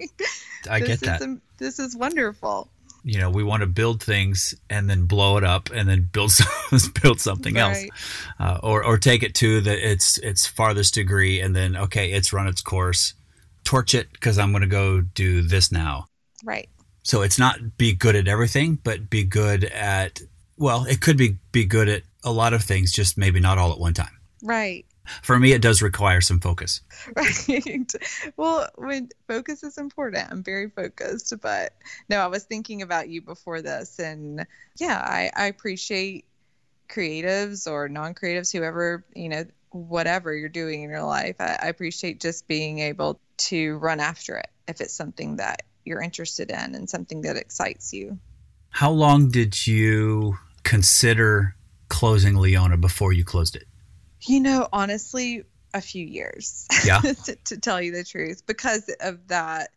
I 0.70 0.80
get 0.80 1.00
that. 1.02 1.22
Is, 1.22 1.38
this 1.58 1.80
is 1.80 1.96
wonderful. 1.96 2.70
you 3.04 3.20
know 3.20 3.30
we 3.30 3.44
want 3.44 3.62
to 3.62 3.68
build 3.68 4.02
things 4.02 4.54
and 4.70 4.90
then 4.90 5.06
blow 5.06 5.38
it 5.38 5.44
up 5.44 5.70
and 5.74 5.90
then 5.90 6.08
build 6.12 6.32
build 7.02 7.20
something 7.20 7.58
else 7.58 7.84
uh, 8.40 8.60
or 8.64 8.84
or 8.86 8.98
take 8.98 9.24
it 9.24 9.36
to 9.36 9.60
the 9.62 9.92
its 9.92 10.18
its 10.20 10.46
farthest 10.46 10.94
degree 10.94 11.42
and 11.42 11.54
then 11.56 11.76
okay 11.76 12.12
it's 12.14 12.32
run 12.32 12.48
its 12.48 12.62
course 12.62 13.14
torch 13.66 13.94
it 13.94 14.12
because 14.14 14.38
i'm 14.40 14.52
going 14.52 14.62
to 14.62 14.68
go 14.68 15.02
do 15.02 15.42
this 15.42 15.70
now 15.72 16.08
Right. 16.46 16.70
so 17.04 17.22
it's 17.24 17.38
not 17.40 17.78
be 17.78 17.94
good 17.94 18.16
at 18.16 18.28
everything 18.28 18.80
but 18.84 19.10
be 19.10 19.24
good 19.26 19.66
at 19.66 20.22
well 20.58 20.86
it 20.86 21.02
could 21.02 21.18
be 21.18 21.38
be 21.52 21.66
good 21.66 21.90
at 21.90 22.04
a 22.24 22.32
lot 22.32 22.54
of 22.54 22.64
things 22.64 22.92
just 22.94 23.18
maybe 23.18 23.40
not 23.42 23.58
all 23.58 23.72
at 23.74 23.80
one 23.80 23.94
time 23.94 24.16
Right. 24.42 24.86
For 25.22 25.40
me 25.40 25.52
it 25.54 25.62
does 25.62 25.82
require 25.82 26.22
some 26.22 26.40
focus 26.40 26.82
Right. 27.16 27.92
Well, 28.38 28.68
when 28.76 29.10
focus 29.28 29.64
is 29.64 29.78
important, 29.78 30.32
I'm 30.32 30.44
very 30.44 30.70
focused. 30.70 31.34
But 31.42 31.74
no, 32.10 32.20
I 32.20 32.28
was 32.28 32.44
thinking 32.44 32.82
about 32.82 33.10
you 33.10 33.22
before 33.22 33.62
this, 33.62 34.00
and 34.00 34.46
yeah, 34.78 34.98
I, 34.98 35.32
I 35.36 35.46
appreciate 35.48 36.26
creatives 36.90 37.70
or 37.70 37.90
non-creatives, 37.90 38.52
whoever 38.52 39.06
you 39.16 39.30
know, 39.30 39.46
whatever 39.72 40.34
you're 40.34 40.50
doing 40.50 40.84
in 40.84 40.90
your 40.90 41.04
life. 41.04 41.36
I, 41.40 41.58
I 41.64 41.68
appreciate 41.68 42.20
just 42.22 42.48
being 42.48 42.80
able 42.80 43.20
to 43.38 43.78
run 43.78 44.00
after 44.00 44.38
it 44.38 44.50
if 44.68 44.80
it's 44.82 44.94
something 44.94 45.38
that 45.38 45.64
you're 45.84 46.02
interested 46.02 46.50
in 46.50 46.76
and 46.76 46.90
something 46.90 47.22
that 47.22 47.36
excites 47.36 47.94
you. 47.94 48.18
how 48.70 48.92
long 48.92 49.30
did 49.30 49.68
you 49.68 50.38
consider 50.64 51.56
closing 51.90 52.36
leona 52.36 52.78
before 52.78 53.12
you 53.14 53.24
closed 53.24 53.56
it 53.56 53.66
You 54.26 54.40
know, 54.40 54.68
honestly, 54.72 55.44
a 55.74 55.82
few 55.82 56.06
years. 56.06 56.68
Yeah. 56.86 57.00
to, 57.00 57.36
to 57.46 57.58
tell 57.58 57.82
you 57.82 57.92
the 57.92 58.04
truth, 58.04 58.46
because 58.46 58.90
of 59.00 59.28
that, 59.30 59.70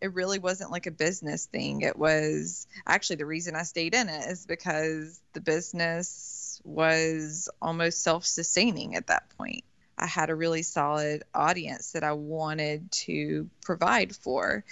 it 0.00 0.12
really 0.12 0.38
wasn't 0.38 0.70
like 0.70 0.86
a 0.86 0.90
business 0.90 1.46
thing. 1.46 1.82
It 1.82 1.98
was 1.98 2.66
actually 2.86 3.16
the 3.16 3.26
reason 3.26 3.54
I 3.54 3.62
stayed 3.62 3.94
in 3.94 4.08
it 4.08 4.30
is 4.30 4.46
because 4.46 5.20
the 5.32 5.40
business 5.40 6.60
was 6.64 7.48
almost 7.60 8.02
self 8.02 8.24
sustaining 8.24 8.94
at 8.96 9.06
that 9.08 9.30
point. 9.38 9.64
I 9.98 10.06
had 10.06 10.30
a 10.30 10.34
really 10.34 10.62
solid 10.62 11.24
audience 11.34 11.92
that 11.92 12.04
I 12.04 12.12
wanted 12.12 12.90
to 12.92 13.48
provide 13.62 14.16
for. 14.16 14.64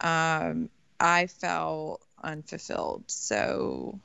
Um, 0.00 0.68
I 1.00 1.26
felt 1.26 2.02
unfulfilled. 2.22 3.04
So 3.08 4.00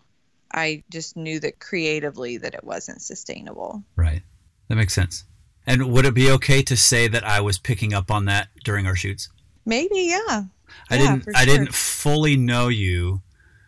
I 0.52 0.84
just 0.90 1.16
knew 1.16 1.40
that 1.40 1.60
creatively 1.60 2.38
that 2.38 2.56
it 2.56 2.64
wasn't 2.64 3.02
sustainable. 3.02 3.84
Right. 3.96 4.24
That 4.72 4.78
makes 4.78 4.94
sense. 4.94 5.26
And 5.68 5.92
would 5.92 6.06
it 6.06 6.14
be 6.14 6.32
okay 6.32 6.64
to 6.64 6.78
say 6.78 7.10
that 7.10 7.26
I 7.26 7.42
was 7.42 7.60
picking 7.60 7.94
up 7.94 8.10
on 8.10 8.24
that 8.26 8.48
during 8.64 8.88
our 8.88 8.96
shoots? 8.96 9.28
Maybe, 9.66 10.04
yeah. 10.10 10.44
I 10.90 10.96
Yeah, 10.96 11.18
didn't 11.18 11.36
I 11.36 11.44
sure. 11.44 11.54
didn't 11.58 11.74
fully 11.76 12.38
know 12.38 12.70
you 12.70 13.22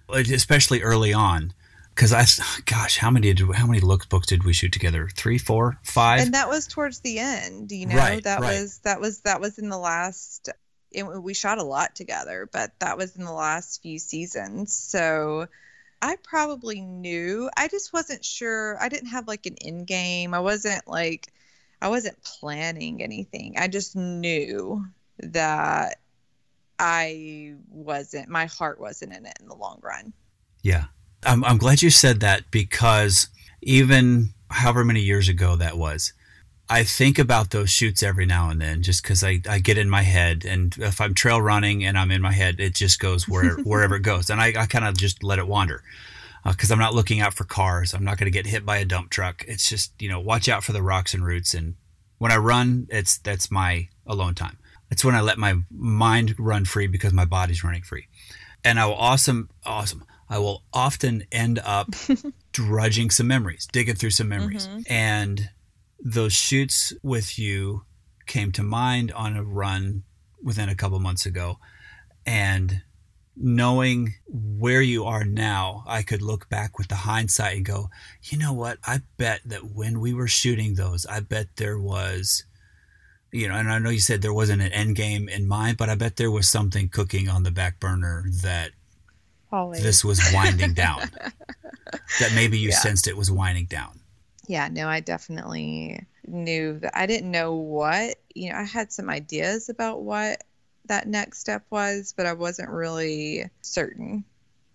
especially 0.10 0.82
early 0.82 1.12
on 1.14 1.54
cuz 1.96 2.14
I 2.14 2.26
gosh, 2.66 2.98
how 3.00 3.12
many 3.12 3.34
did 3.34 3.54
how 3.54 3.68
many 3.68 3.82
lookbooks 3.82 4.26
did 4.28 4.44
we 4.46 4.54
shoot 4.54 4.72
together? 4.72 5.10
Three, 5.14 5.38
four, 5.38 5.78
five? 5.84 6.22
and 6.22 6.34
that 6.34 6.48
was 6.48 6.68
towards 6.68 7.02
the 7.02 7.20
end 7.20 7.72
you 7.74 7.86
know 7.86 7.96
Right, 7.98 8.24
that 8.24 8.40
right. 8.40 8.62
was 8.62 8.80
that 8.86 9.02
was 9.02 9.20
that 9.22 9.42
was 9.42 9.60
in 9.60 9.68
the 9.68 9.78
last 9.78 10.50
it, 10.92 11.04
we 11.04 11.34
shot 11.34 11.58
a 11.58 11.64
lot 11.64 11.96
together 11.96 12.48
but 12.52 12.72
that 12.80 12.98
was 12.98 13.16
in 13.18 13.26
the 13.26 13.32
last 13.34 13.82
few 13.82 14.00
seasons 14.00 14.74
so 14.74 15.48
i 16.04 16.16
probably 16.24 16.82
knew 16.82 17.50
i 17.58 17.68
just 17.68 17.94
wasn't 17.94 18.24
sure 18.24 18.78
i 18.82 18.90
didn't 18.90 19.10
have 19.10 19.28
like 19.28 19.46
an 19.46 19.56
end 19.62 19.88
game 19.88 20.34
i 20.34 20.40
wasn't 20.40 20.86
like 20.88 21.32
i 21.82 21.88
wasn't 21.88 22.22
planning 22.24 23.02
anything 23.02 23.56
i 23.58 23.68
just 23.68 23.96
knew 23.96 24.86
that 25.20 26.00
i 26.78 27.54
wasn't 27.70 28.28
my 28.28 28.46
heart 28.46 28.80
wasn't 28.80 29.12
in 29.12 29.26
it 29.26 29.38
in 29.40 29.48
the 29.48 29.56
long 29.56 29.80
run 29.82 30.14
Yeah. 30.62 30.86
I'm, 31.26 31.44
I'm 31.46 31.58
glad 31.58 31.82
you 31.82 31.90
said 31.90 32.20
that 32.20 32.52
because 32.52 33.28
even 33.62 34.34
however 34.50 34.84
many 34.84 35.00
years 35.02 35.30
ago 35.30 35.56
that 35.56 35.78
was, 35.78 36.14
I 36.70 36.84
think 36.84 37.20
about 37.20 37.50
those 37.50 37.70
shoots 37.70 38.02
every 38.02 38.26
now 38.26 38.50
and 38.50 38.62
then 38.62 38.82
just 38.82 39.04
because 39.04 39.24
I, 39.24 39.42
I 39.48 39.60
get 39.60 39.78
in 39.78 39.90
my 39.90 40.02
head. 40.02 40.46
And 40.46 40.76
if 40.80 41.02
I'm 41.02 41.14
trail 41.14 41.42
running 41.42 41.84
and 41.84 41.98
I'm 41.98 42.12
in 42.12 42.22
my 42.22 42.32
head, 42.32 42.60
it 42.60 42.74
just 42.74 43.00
goes 43.00 43.28
where, 43.28 43.56
wherever 43.64 43.96
it 43.96 44.02
goes. 44.02 44.30
And 44.30 44.40
I, 44.40 44.54
I 44.58 44.66
kind 44.66 44.86
of 44.86 44.98
just 44.98 45.24
let 45.24 45.40
it 45.40 45.48
wander 45.48 45.84
uh, 46.46 46.52
because 46.52 46.72
I'm 46.72 46.80
not 46.80 46.96
looking 46.96 47.20
out 47.20 47.34
for 47.34 47.44
cars. 47.44 47.94
I'm 47.94 48.04
not 48.04 48.18
going 48.18 48.32
to 48.32 48.32
get 48.32 48.46
hit 48.46 48.66
by 48.66 48.78
a 48.78 48.86
dump 48.86 49.10
truck. 49.10 49.44
It's 49.48 49.68
just, 49.68 50.02
you 50.02 50.10
know, 50.10 50.20
watch 50.20 50.48
out 50.48 50.64
for 50.64 50.72
the 50.72 50.82
rocks 50.82 51.14
and 51.14 51.26
roots. 51.26 51.54
And 51.54 51.76
when 52.18 52.32
I 52.32 52.38
run, 52.38 52.88
it's 52.90 53.18
that's 53.18 53.52
my 53.52 53.90
alone 54.08 54.36
time. 54.36 54.58
It's 54.90 55.04
when 55.04 55.16
I 55.16 55.22
let 55.22 55.38
my 55.38 55.56
mind 55.72 56.36
run 56.38 56.66
free 56.66 56.88
because 56.88 57.14
my 57.14 57.26
body's 57.26 57.64
running 57.64 57.82
free. 57.82 58.08
And 58.64 58.80
I 58.80 58.86
will 58.86 58.96
awesome, 58.96 59.50
awesome. 59.66 60.06
I 60.30 60.40
will 60.40 60.64
often 60.72 61.26
end 61.32 61.60
up 61.64 61.90
drudging 62.54 63.10
some 63.10 63.28
memories, 63.28 63.68
digging 63.72 63.96
through 63.96 64.12
some 64.12 64.30
memories. 64.30 64.68
Mm-hmm. 64.68 64.94
And 64.94 65.50
those 66.04 66.34
shoots 66.34 66.94
with 67.02 67.40
you 67.40 67.84
came 68.26 68.52
to 68.52 68.62
mind 68.64 69.12
on 69.14 69.36
a 69.38 69.44
run 69.44 70.04
within 70.42 70.68
a 70.70 70.76
couple 70.76 71.00
months 71.00 71.26
ago. 71.26 71.58
And 72.26 72.82
knowing 73.38 74.14
where 74.28 74.82
you 74.82 75.06
are 75.06 75.24
now, 75.24 75.84
I 75.88 76.04
could 76.04 76.22
look 76.22 76.50
back 76.50 76.78
with 76.78 76.90
the 76.90 76.96
hindsight 76.96 77.56
and 77.56 77.66
go, 77.66 77.90
you 78.24 78.38
know 78.38 78.54
what? 78.54 78.78
I 78.86 79.02
bet 79.18 79.42
that 79.46 79.64
when 79.74 80.00
we 80.02 80.14
were 80.14 80.28
shooting 80.28 80.76
those, 80.76 81.06
I 81.06 81.22
bet 81.22 81.48
there 81.56 81.80
was, 81.80 82.44
you 83.32 83.48
know, 83.48 83.56
and 83.56 83.72
I 83.72 83.80
know 83.80 83.90
you 83.90 84.00
said 84.00 84.22
there 84.22 84.34
wasn't 84.34 84.62
an 84.62 84.72
end 84.74 84.96
game 84.96 85.30
in 85.30 85.48
mind, 85.48 85.78
but 85.78 85.90
I 85.90 85.96
bet 85.96 86.18
there 86.18 86.32
was 86.32 86.48
something 86.48 86.90
cooking 86.90 87.30
on 87.30 87.44
the 87.44 87.52
back 87.52 87.80
burner 87.80 88.26
that 88.42 88.72
always 89.52 89.82
this 89.82 90.04
was 90.04 90.22
winding 90.34 90.74
down. 90.74 91.00
that 92.20 92.34
maybe 92.36 92.60
you 92.60 92.70
Yeah. 92.70 92.76
sensed 92.76 93.08
it 93.08 93.18
was 93.18 93.32
winding 93.32 93.66
down. 93.66 94.00
Yeah 94.48 94.68
no 94.72 94.88
i 94.88 95.00
definitely 95.00 96.06
knew 96.28 96.80
that 96.80 96.98
i 96.98 97.06
didn't 97.06 97.32
know 97.32 97.54
what 97.54 98.16
you 98.36 98.52
know 98.52 98.58
i 98.58 98.64
had 98.64 98.92
some 98.92 99.10
ideas 99.10 99.70
about 99.70 100.04
what 100.04 100.44
that 100.86 101.08
next 101.08 101.40
step 101.40 101.66
was 101.70 102.14
but 102.16 102.26
i 102.26 102.34
wasn't 102.34 102.70
really 102.70 103.50
certain 103.62 104.24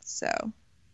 so 0.08 0.30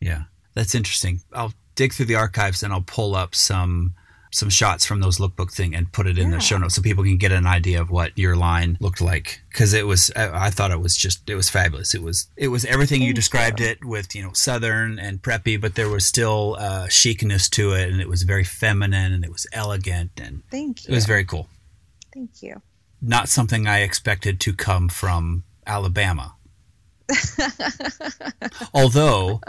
Yeah, 0.01 0.25
that's 0.55 0.75
interesting. 0.75 1.21
I'll 1.33 1.55
dig 1.77 1.93
through 1.95 2.07
the 2.07 2.17
archives 2.17 2.63
and 2.63 2.73
I'll 2.73 2.83
pull 2.83 3.15
up 3.15 3.35
some 3.35 3.95
some 4.35 4.51
shots 4.51 4.85
from 4.85 4.99
those 4.99 5.19
lookbook 5.19 5.53
thing 5.53 5.77
and 5.77 5.93
put 5.93 6.09
it 6.09 6.19
in 6.19 6.33
the 6.33 6.41
show 6.41 6.59
notes 6.59 6.75
so 6.75 6.83
people 6.83 7.05
can 7.05 7.17
get 7.17 7.31
an 7.31 7.47
idea 7.47 7.81
of 7.81 7.89
what 7.89 8.19
your 8.19 8.35
line 8.35 8.77
looked 8.81 9.01
like 9.01 9.41
because 9.49 9.73
it 9.73 9.87
was 9.87 10.11
I, 10.17 10.47
I 10.47 10.51
thought 10.51 10.73
it 10.73 10.81
was 10.81 10.97
just 10.97 11.31
it 11.31 11.37
was 11.37 11.49
fabulous. 11.49 11.95
It 11.95 12.03
was 12.03 12.27
it 12.37 12.49
was 12.49 12.65
everything 12.65 13.01
you 13.01 13.15
described 13.15 13.61
it 13.61 13.85
with 13.85 14.13
you 14.13 14.23
know 14.25 14.33
southern 14.33 14.99
and 14.99 15.23
preppy, 15.23 15.61
but 15.61 15.77
there 15.77 15.89
was 15.89 16.05
still 16.05 16.57
uh, 16.59 16.89
chicness 16.89 17.49
to 17.51 17.75
it 17.75 17.91
and 17.91 18.01
it 18.01 18.09
was 18.09 18.25
very 18.25 18.43
feminine 18.43 19.13
and 19.13 19.25
it 19.25 19.31
was 19.31 19.47
elegant 19.53 20.11
and 20.21 20.43
thank 20.51 20.85
you 20.85 20.93
it 20.93 20.95
was 20.95 21.07
very 21.07 21.25
cool. 21.25 21.49
thank 22.13 22.43
you 22.43 22.61
Not 23.01 23.29
something 23.29 23.69
I 23.69 23.83
expected 23.83 24.41
to 24.41 24.53
come 24.53 24.89
from 24.89 25.45
Alabama. 25.65 26.35
Although 28.75 29.41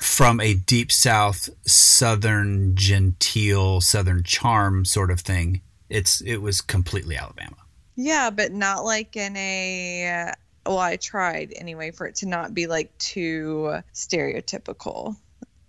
from 0.00 0.40
a 0.40 0.54
deep 0.54 0.90
south 0.90 1.48
southern 1.66 2.74
genteel 2.74 3.80
southern 3.80 4.22
charm 4.22 4.84
sort 4.84 5.10
of 5.10 5.20
thing, 5.20 5.60
it's 5.88 6.20
it 6.22 6.38
was 6.38 6.60
completely 6.60 7.16
Alabama. 7.16 7.56
yeah 7.96 8.30
but 8.30 8.52
not 8.52 8.84
like 8.84 9.16
in 9.16 9.36
a 9.36 10.08
uh, 10.28 10.32
well 10.70 10.78
i 10.78 10.96
tried 10.96 11.52
anyway 11.56 11.90
for 11.90 12.06
it 12.06 12.14
to 12.14 12.26
not 12.26 12.54
be 12.54 12.66
like 12.66 12.96
too 12.98 13.74
stereotypical 13.92 15.16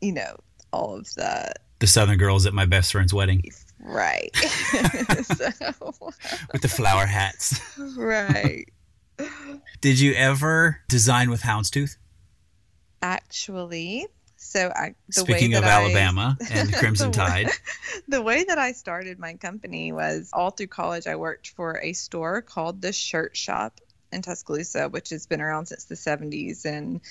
you 0.02 0.12
know 0.14 0.36
all 0.72 0.96
of 0.96 1.14
the 1.16 1.52
The 1.80 1.88
southern 1.88 2.18
girls 2.18 2.46
at 2.46 2.54
my 2.54 2.66
best 2.66 2.92
friend's 2.92 3.14
wedding 3.14 3.44
right 3.80 4.34
so, 4.36 5.50
with 6.54 6.62
the 6.62 6.68
flower 6.70 7.06
hats. 7.06 7.60
right 7.98 8.66
Did 9.82 10.00
you 10.00 10.14
ever 10.14 10.82
design 10.88 11.30
with 11.32 11.42
houndstooth? 11.42 11.98
actually 13.02 14.08
so 14.44 14.72
I, 14.76 14.96
the 15.08 15.14
Speaking 15.22 15.52
way 15.52 15.58
of 15.58 15.64
that 15.64 15.72
I- 15.80 15.84
Alabama 15.84 16.38
and 16.50 16.74
Crimson 16.74 17.12
The 17.12 17.20
way- 17.20 17.26
Tide. 17.28 17.50
the 18.08 18.22
way 18.22 18.44
that 18.44 18.58
I 18.58 18.72
started 18.72 19.20
my 19.20 19.36
company 19.36 19.92
was 19.92 20.32
all 20.34 20.50
through 20.50 20.68
college. 20.68 21.06
I 21.06 21.16
worked 21.16 21.50
for 21.50 21.80
a 21.82 21.94
store 21.94 22.42
called 22.42 22.82
the 22.82 22.92
Shirt 22.92 23.38
Shop 23.38 23.80
in 24.12 24.24
Tuscaloosa, 24.24 24.90
which 24.90 25.10
has 25.12 25.28
been 25.28 25.42
around 25.42 25.68
since 25.68 25.86
the 25.86 25.96
70s 25.96 26.66
and 26.66 27.02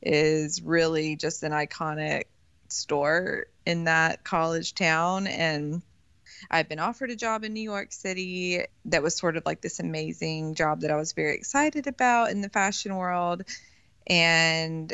is 0.00 0.62
really 0.62 1.16
just 1.16 1.42
an 1.42 1.52
iconic 1.52 2.24
store 2.68 3.46
in 3.66 3.84
that 3.84 4.22
college 4.22 4.74
town. 4.74 5.26
And 5.26 5.82
I've 6.50 6.68
been 6.68 6.78
offered 6.78 7.10
a 7.10 7.16
job 7.16 7.42
in 7.44 7.52
New 7.52 7.62
York 7.62 7.92
City 7.92 8.64
that 8.86 9.02
was 9.02 9.16
sort 9.16 9.36
of 9.36 9.44
like 9.44 9.60
this 9.60 9.80
amazing 9.80 10.54
job 10.54 10.82
that 10.82 10.90
I 10.92 10.96
was 10.96 11.12
very 11.14 11.34
excited 11.34 11.88
about 11.88 12.30
in 12.30 12.42
the 12.42 12.48
fashion 12.48 12.94
world. 12.94 13.42
And 14.06 14.92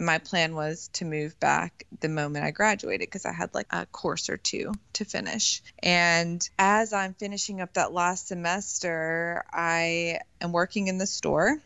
my 0.00 0.18
plan 0.18 0.54
was 0.54 0.88
to 0.94 1.04
move 1.04 1.38
back 1.38 1.86
the 2.00 2.08
moment 2.08 2.44
I 2.44 2.50
graduated 2.50 3.06
because 3.06 3.26
I 3.26 3.32
had 3.32 3.54
like 3.54 3.66
a 3.70 3.86
course 3.86 4.30
or 4.30 4.38
two 4.38 4.72
to 4.94 5.04
finish. 5.04 5.62
And 5.82 6.46
as 6.58 6.92
I'm 6.92 7.14
finishing 7.14 7.60
up 7.60 7.74
that 7.74 7.92
last 7.92 8.28
semester, 8.28 9.44
I 9.52 10.20
am 10.40 10.52
working 10.52 10.88
in 10.88 10.98
the 10.98 11.06
store 11.06 11.58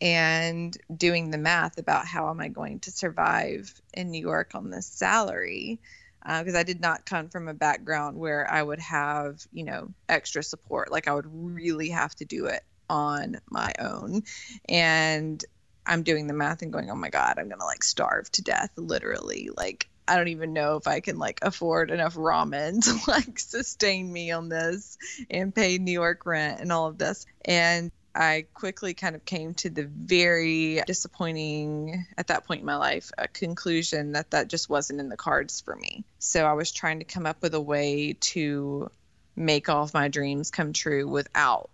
and 0.00 0.76
doing 0.94 1.30
the 1.30 1.38
math 1.38 1.78
about 1.78 2.06
how 2.06 2.30
am 2.30 2.40
I 2.40 2.48
going 2.48 2.80
to 2.80 2.90
survive 2.90 3.72
in 3.92 4.10
New 4.10 4.20
York 4.20 4.52
on 4.54 4.70
this 4.70 4.86
salary 4.86 5.80
because 6.24 6.54
uh, 6.54 6.58
I 6.58 6.62
did 6.62 6.80
not 6.80 7.04
come 7.04 7.28
from 7.28 7.48
a 7.48 7.54
background 7.54 8.16
where 8.16 8.48
I 8.48 8.62
would 8.62 8.78
have, 8.78 9.44
you 9.52 9.64
know, 9.64 9.88
extra 10.08 10.42
support. 10.42 10.92
Like 10.92 11.08
I 11.08 11.14
would 11.14 11.26
really 11.26 11.88
have 11.88 12.14
to 12.16 12.24
do 12.24 12.46
it 12.46 12.62
on 12.88 13.40
my 13.50 13.72
own. 13.78 14.22
And 14.68 15.44
I'm 15.86 16.02
doing 16.02 16.26
the 16.26 16.34
math 16.34 16.62
and 16.62 16.72
going, 16.72 16.90
oh 16.90 16.96
my 16.96 17.10
God, 17.10 17.34
I'm 17.38 17.48
going 17.48 17.60
to 17.60 17.66
like 17.66 17.82
starve 17.82 18.30
to 18.32 18.42
death, 18.42 18.70
literally. 18.76 19.50
Like, 19.54 19.88
I 20.06 20.16
don't 20.16 20.28
even 20.28 20.52
know 20.52 20.76
if 20.76 20.86
I 20.86 21.00
can 21.00 21.18
like 21.18 21.40
afford 21.42 21.90
enough 21.90 22.14
ramen 22.14 22.82
to 22.84 22.98
like 23.10 23.38
sustain 23.38 24.12
me 24.12 24.30
on 24.30 24.48
this 24.48 24.98
and 25.30 25.54
pay 25.54 25.78
New 25.78 25.92
York 25.92 26.26
rent 26.26 26.60
and 26.60 26.72
all 26.72 26.86
of 26.86 26.98
this. 26.98 27.26
And 27.44 27.90
I 28.14 28.46
quickly 28.52 28.94
kind 28.94 29.16
of 29.16 29.24
came 29.24 29.54
to 29.54 29.70
the 29.70 29.84
very 29.84 30.82
disappointing, 30.86 32.04
at 32.18 32.26
that 32.26 32.46
point 32.46 32.60
in 32.60 32.66
my 32.66 32.76
life, 32.76 33.10
a 33.16 33.26
conclusion 33.26 34.12
that 34.12 34.32
that 34.32 34.48
just 34.48 34.68
wasn't 34.68 35.00
in 35.00 35.08
the 35.08 35.16
cards 35.16 35.62
for 35.62 35.74
me. 35.74 36.04
So 36.18 36.44
I 36.44 36.52
was 36.52 36.72
trying 36.72 36.98
to 36.98 37.04
come 37.06 37.26
up 37.26 37.40
with 37.40 37.54
a 37.54 37.60
way 37.60 38.16
to 38.20 38.90
make 39.34 39.68
all 39.68 39.82
of 39.82 39.94
my 39.94 40.08
dreams 40.08 40.50
come 40.50 40.72
true 40.74 41.08
without 41.08 41.70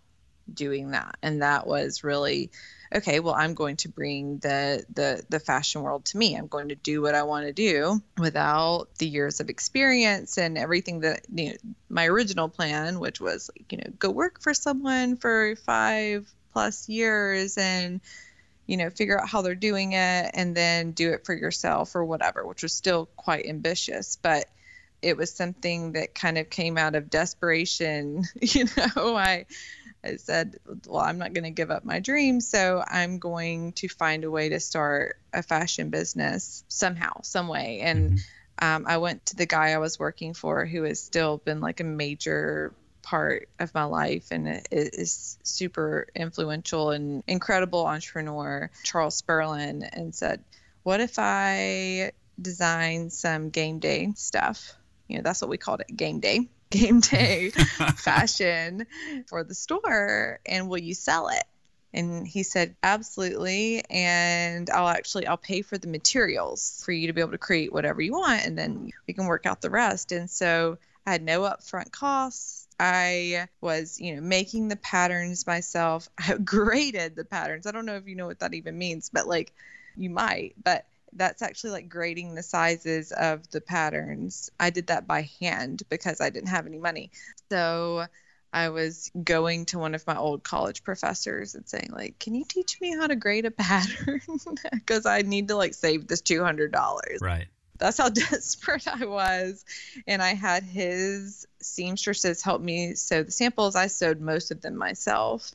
doing 0.53 0.92
that. 0.92 1.16
And 1.23 1.42
that 1.42 1.66
was 1.66 2.05
really 2.05 2.51
okay 2.94 3.20
well 3.20 3.35
i'm 3.35 3.55
going 3.55 3.77
to 3.77 3.88
bring 3.88 4.38
the 4.38 4.85
the 4.94 5.22
the 5.29 5.40
fashion 5.40 5.83
world 5.83 6.05
to 6.05 6.16
me. 6.16 6.35
I'm 6.35 6.46
going 6.46 6.68
to 6.68 6.74
do 6.74 7.03
what 7.03 7.14
i 7.14 7.22
want 7.22 7.46
to 7.46 7.53
do 7.53 8.03
without 8.18 8.88
the 8.98 9.09
years 9.09 9.40
of 9.40 9.48
experience 9.48 10.38
and 10.38 10.57
everything 10.59 11.01
that 11.01 11.27
you 11.33 11.51
know, 11.51 11.57
my 11.88 12.07
original 12.07 12.48
plan 12.48 13.01
which 13.01 13.20
was 13.20 13.51
like 13.57 13.72
you 13.72 13.79
know 13.79 13.92
go 13.98 14.11
work 14.11 14.40
for 14.40 14.55
someone 14.55 15.16
for 15.16 15.57
five 15.57 16.31
plus 16.53 16.88
years 16.88 17.57
and 17.59 18.01
you 18.66 18.77
know 18.77 18.90
figure 18.90 19.20
out 19.20 19.29
how 19.29 19.42
they're 19.42 19.55
doing 19.55 19.92
it 19.92 20.31
and 20.35 20.57
then 20.57 20.92
do 20.92 21.12
it 21.12 21.24
for 21.24 21.35
yourself 21.35 21.94
or 21.94 22.05
whatever 22.05 22.46
which 22.46 22.62
was 22.62 22.72
still 22.72 23.07
quite 23.16 23.46
ambitious. 23.46 24.16
But 24.20 24.46
it 25.01 25.16
was 25.16 25.33
something 25.33 25.92
that 25.92 26.14
kind 26.14 26.38
of 26.38 26.51
came 26.51 26.77
out 26.77 26.94
of 26.94 27.11
desperation 27.11 28.24
you 28.42 28.64
know 28.77 29.16
i 29.16 29.46
I 30.05 30.17
said, 30.17 30.57
well, 30.87 31.03
I'm 31.03 31.19
not 31.19 31.33
going 31.33 31.45
to 31.45 31.51
give 31.51 31.71
up 31.71 31.85
my 31.85 32.01
dream. 32.01 32.41
So 32.41 32.83
I'm 32.87 33.19
going 33.19 33.73
to 33.75 33.89
find 33.89 34.25
a 34.25 34.31
way 34.31 34.51
to 34.51 34.61
start 34.61 35.17
a 35.33 35.43
fashion 35.43 35.91
business 35.91 36.65
somehow, 36.69 37.23
some 37.23 37.49
way. 37.49 37.81
And 37.81 38.13
mm-hmm. 38.13 38.65
um, 38.65 38.85
I 38.87 38.99
went 38.99 39.27
to 39.27 39.37
the 39.37 39.47
guy 39.47 39.71
I 39.73 39.79
was 39.79 39.99
working 39.99 40.35
for 40.35 40.67
who 40.67 40.85
has 40.85 41.03
still 41.03 41.39
been 41.39 41.61
like 41.61 41.81
a 41.81 41.85
major 41.85 42.73
part 43.03 43.49
of 43.59 43.75
my 43.75 43.85
life 43.85 44.29
and 44.31 44.63
is 44.71 45.39
super 45.43 46.07
influential 46.15 46.91
and 46.91 47.23
incredible 47.27 47.87
entrepreneur, 47.87 48.71
Charles 48.85 49.21
Sperlin, 49.21 49.89
and 49.93 50.15
said, 50.15 50.45
what 50.83 51.01
if 51.01 51.15
I 51.19 52.13
design 52.41 53.11
some 53.11 53.51
game 53.51 53.79
day 53.79 54.13
stuff? 54.15 54.75
You 55.09 55.17
know, 55.17 55.23
that's 55.23 55.41
what 55.41 55.51
we 55.51 55.57
called 55.57 55.81
it, 55.81 55.97
game 55.97 56.21
day 56.21 56.49
game 56.71 57.01
day 57.01 57.51
fashion 57.97 58.87
for 59.27 59.45
the 59.45 59.55
store 59.55 60.41
and 60.47 60.69
will 60.69 60.79
you 60.79 60.95
sell 60.95 61.29
it 61.29 61.45
and 61.95 62.27
he 62.27 62.43
said 62.43 62.77
absolutely 62.83 63.83
and 63.89 64.69
i'll 64.71 64.89
actually 64.89 65.27
i'll 65.27 65.39
pay 65.39 65.63
for 65.63 65.79
the 65.79 65.89
materials 65.89 66.83
for 66.85 66.93
you 66.93 67.07
to 67.07 67.13
be 67.13 67.21
able 67.21 67.31
to 67.31 67.39
create 67.39 67.73
whatever 67.73 68.03
you 68.03 68.13
want 68.13 68.45
and 68.45 68.59
then 68.59 68.91
we 69.07 69.15
can 69.15 69.27
work 69.27 69.47
out 69.47 69.63
the 69.63 69.71
rest 69.71 70.13
and 70.13 70.29
so 70.29 70.77
i 71.07 71.13
had 71.13 71.23
no 71.23 71.41
upfront 71.43 71.91
costs 71.91 72.69
I 72.81 73.49
was, 73.61 74.01
you 74.01 74.15
know, 74.15 74.21
making 74.21 74.69
the 74.69 74.77
patterns 74.77 75.47
myself. 75.47 76.09
I 76.19 76.35
graded 76.35 77.17
the 77.17 77.25
patterns. 77.25 77.67
I 77.67 77.73
don't 77.73 77.87
know 77.87 77.97
if 77.97 78.07
you 78.07 78.15
know 78.15 78.27
what 78.27 78.39
that 78.41 78.55
even 78.55 78.79
means, 78.79 79.11
but 79.13 79.27
like 79.27 79.53
you 79.97 80.11
might. 80.11 80.55
But 80.63 80.87
that's 81.12 81.42
actually 81.42 81.71
like 81.71 81.88
grading 81.88 82.35
the 82.35 82.42
sizes 82.42 83.12
of 83.12 83.49
the 83.51 83.61
patterns. 83.61 84.51
I 84.59 84.71
did 84.71 84.88
that 84.88 85.07
by 85.07 85.29
hand 85.40 85.83
because 85.88 86.21
I 86.21 86.31
didn't 86.31 86.49
have 86.49 86.66
any 86.66 86.79
money. 86.79 87.11
So 87.51 88.07
I 88.53 88.71
was 88.71 89.11
going 89.23 89.66
to 89.66 89.79
one 89.79 89.94
of 89.94 90.07
my 90.07 90.16
old 90.16 90.42
college 90.42 90.83
professors 90.83 91.55
and 91.55 91.68
saying 91.68 91.90
like, 91.92 92.18
"Can 92.18 92.35
you 92.35 92.44
teach 92.47 92.81
me 92.81 92.97
how 92.97 93.07
to 93.07 93.16
grade 93.16 93.44
a 93.44 93.51
pattern 93.51 94.21
because 94.73 95.07
I 95.07 95.23
need 95.23 95.49
to 95.49 95.57
like 95.57 95.75
save 95.75 96.07
this 96.07 96.23
$200." 96.23 96.73
Right. 97.21 97.49
That's 97.79 97.99
how 97.99 98.09
desperate 98.09 98.88
I 98.88 99.07
was. 99.07 99.64
And 100.07 100.23
I 100.23 100.35
had 100.35 100.62
his 100.62 101.47
seamstresses 101.61 102.42
help 102.42 102.61
me 102.61 102.94
sew 102.94 103.23
the 103.23 103.31
samples. 103.31 103.77
I 103.77 103.87
sewed 103.87 104.21
most 104.21 104.51
of 104.51 104.61
them 104.61 104.77
myself. 104.77 105.51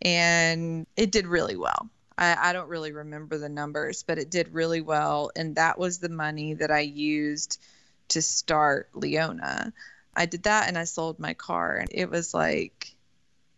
And 0.00 0.86
it 0.96 1.12
did 1.12 1.26
really 1.26 1.56
well. 1.56 1.88
I, 2.18 2.50
I 2.50 2.52
don't 2.52 2.68
really 2.68 2.92
remember 2.92 3.38
the 3.38 3.48
numbers, 3.48 4.02
but 4.02 4.18
it 4.18 4.30
did 4.30 4.54
really 4.54 4.80
well. 4.80 5.30
And 5.36 5.56
that 5.56 5.78
was 5.78 5.98
the 5.98 6.08
money 6.08 6.54
that 6.54 6.70
I 6.70 6.80
used 6.80 7.60
to 8.08 8.22
start 8.22 8.90
Leona. 8.94 9.72
I 10.14 10.26
did 10.26 10.44
that 10.44 10.68
and 10.68 10.76
I 10.76 10.84
sold 10.84 11.18
my 11.18 11.34
car. 11.34 11.76
And 11.76 11.88
it 11.92 12.10
was 12.10 12.34
like, 12.34 12.94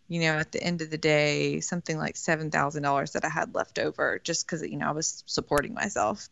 you 0.09 0.21
know, 0.21 0.35
at 0.35 0.53
the 0.53 0.63
end 0.63 0.83
of 0.83 0.91
the 0.91 0.99
day, 0.99 1.61
something 1.61 1.99
like 1.99 2.15
$7,000 2.15 3.13
that 3.13 3.25
I 3.25 3.29
had 3.29 3.55
left 3.55 3.79
over 3.79 4.21
just 4.23 4.47
because, 4.47 4.63
you 4.63 4.77
know, 4.77 4.89
I 4.89 4.93
was 4.93 5.25
supporting 5.27 5.75
myself. 5.75 6.29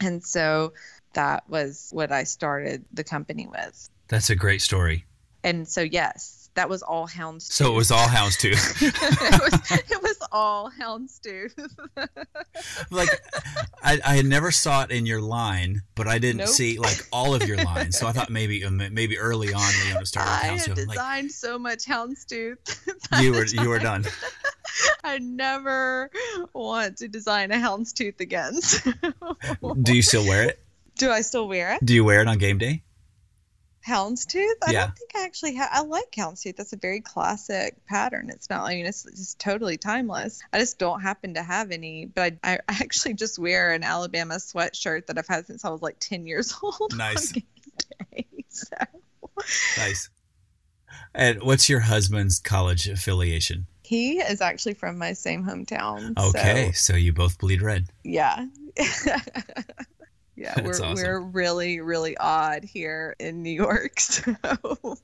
And 0.00 0.24
so 0.24 0.72
that 1.14 1.48
was 1.48 1.90
what 1.92 2.10
I 2.10 2.24
started 2.24 2.84
the 2.92 3.04
company 3.04 3.46
with. 3.46 3.88
That's 4.08 4.30
a 4.30 4.36
great 4.36 4.60
story. 4.60 5.06
And 5.44 5.66
so, 5.66 5.80
yes, 5.80 6.41
that 6.54 6.68
was 6.68 6.82
all 6.82 7.08
houndstooth. 7.08 7.52
So 7.52 7.72
it 7.72 7.76
was 7.76 7.90
all 7.90 8.06
houndstooth. 8.06 8.82
it, 8.82 9.52
was, 9.52 9.70
it 9.90 10.02
was 10.02 10.18
all 10.30 10.70
houndstooth. 10.70 11.54
like 12.90 13.08
I, 13.82 13.98
I 14.04 14.16
had 14.16 14.26
never 14.26 14.50
saw 14.50 14.82
it 14.84 14.90
in 14.90 15.06
your 15.06 15.20
line, 15.20 15.82
but 15.94 16.08
I 16.08 16.18
didn't 16.18 16.38
nope. 16.38 16.48
see 16.48 16.78
like 16.78 17.06
all 17.12 17.34
of 17.34 17.46
your 17.46 17.56
lines. 17.64 17.98
So 17.98 18.06
I 18.06 18.12
thought 18.12 18.30
maybe 18.30 18.64
um, 18.64 18.76
maybe 18.76 19.18
early 19.18 19.52
on 19.54 19.72
Leona 19.84 20.04
started 20.04 20.30
I 20.30 20.48
houndstooth. 20.48 20.66
had 20.66 20.88
designed 20.88 21.24
like, 21.24 21.30
so 21.30 21.58
much 21.58 21.86
houndstooth. 21.86 22.56
You 23.20 23.32
were 23.32 23.46
you 23.46 23.68
were 23.68 23.78
done. 23.78 24.04
I 25.04 25.18
never 25.18 26.10
want 26.52 26.98
to 26.98 27.08
design 27.08 27.50
a 27.50 27.56
houndstooth 27.56 28.20
again. 28.20 28.60
So. 28.60 28.92
Do 29.82 29.94
you 29.94 30.02
still 30.02 30.24
wear 30.24 30.44
it? 30.44 30.58
Do 30.96 31.10
I 31.10 31.22
still 31.22 31.48
wear 31.48 31.74
it? 31.74 31.84
Do 31.84 31.94
you 31.94 32.04
wear 32.04 32.20
it 32.20 32.28
on 32.28 32.38
game 32.38 32.58
day? 32.58 32.82
Houndstooth. 33.86 34.54
I 34.66 34.72
yeah. 34.72 34.86
don't 34.86 34.96
think 34.96 35.10
I 35.14 35.24
actually 35.24 35.54
have. 35.56 35.68
I 35.72 35.82
like 35.82 36.10
houndstooth. 36.12 36.56
That's 36.56 36.72
a 36.72 36.76
very 36.76 37.00
classic 37.00 37.84
pattern. 37.86 38.30
It's 38.30 38.48
not. 38.48 38.62
I 38.62 38.74
mean, 38.74 38.86
it's 38.86 39.04
just 39.04 39.38
totally 39.38 39.76
timeless. 39.76 40.40
I 40.52 40.58
just 40.58 40.78
don't 40.78 41.00
happen 41.00 41.34
to 41.34 41.42
have 41.42 41.70
any. 41.70 42.06
But 42.06 42.34
I, 42.42 42.54
I 42.54 42.58
actually 42.80 43.14
just 43.14 43.38
wear 43.38 43.72
an 43.72 43.82
Alabama 43.82 44.34
sweatshirt 44.34 45.06
that 45.06 45.18
I've 45.18 45.28
had 45.28 45.46
since 45.46 45.64
I 45.64 45.70
was 45.70 45.82
like 45.82 45.96
ten 46.00 46.26
years 46.26 46.54
old. 46.62 46.96
Nice. 46.96 47.32
Day, 47.32 48.26
so. 48.48 48.76
Nice. 49.76 50.10
And 51.14 51.42
what's 51.42 51.68
your 51.68 51.80
husband's 51.80 52.40
college 52.40 52.88
affiliation? 52.88 53.66
He 53.82 54.18
is 54.20 54.40
actually 54.40 54.74
from 54.74 54.96
my 54.96 55.12
same 55.12 55.44
hometown. 55.44 56.16
Okay, 56.18 56.72
so, 56.72 56.92
so 56.92 56.96
you 56.96 57.12
both 57.12 57.38
bleed 57.38 57.60
red. 57.60 57.88
Yeah. 58.04 58.46
Yeah, 60.36 60.54
we're 60.62 60.70
awesome. 60.70 60.94
we're 60.94 61.20
really 61.20 61.80
really 61.80 62.16
odd 62.16 62.64
here 62.64 63.14
in 63.18 63.42
New 63.42 63.50
York. 63.50 63.92
So. 64.00 64.34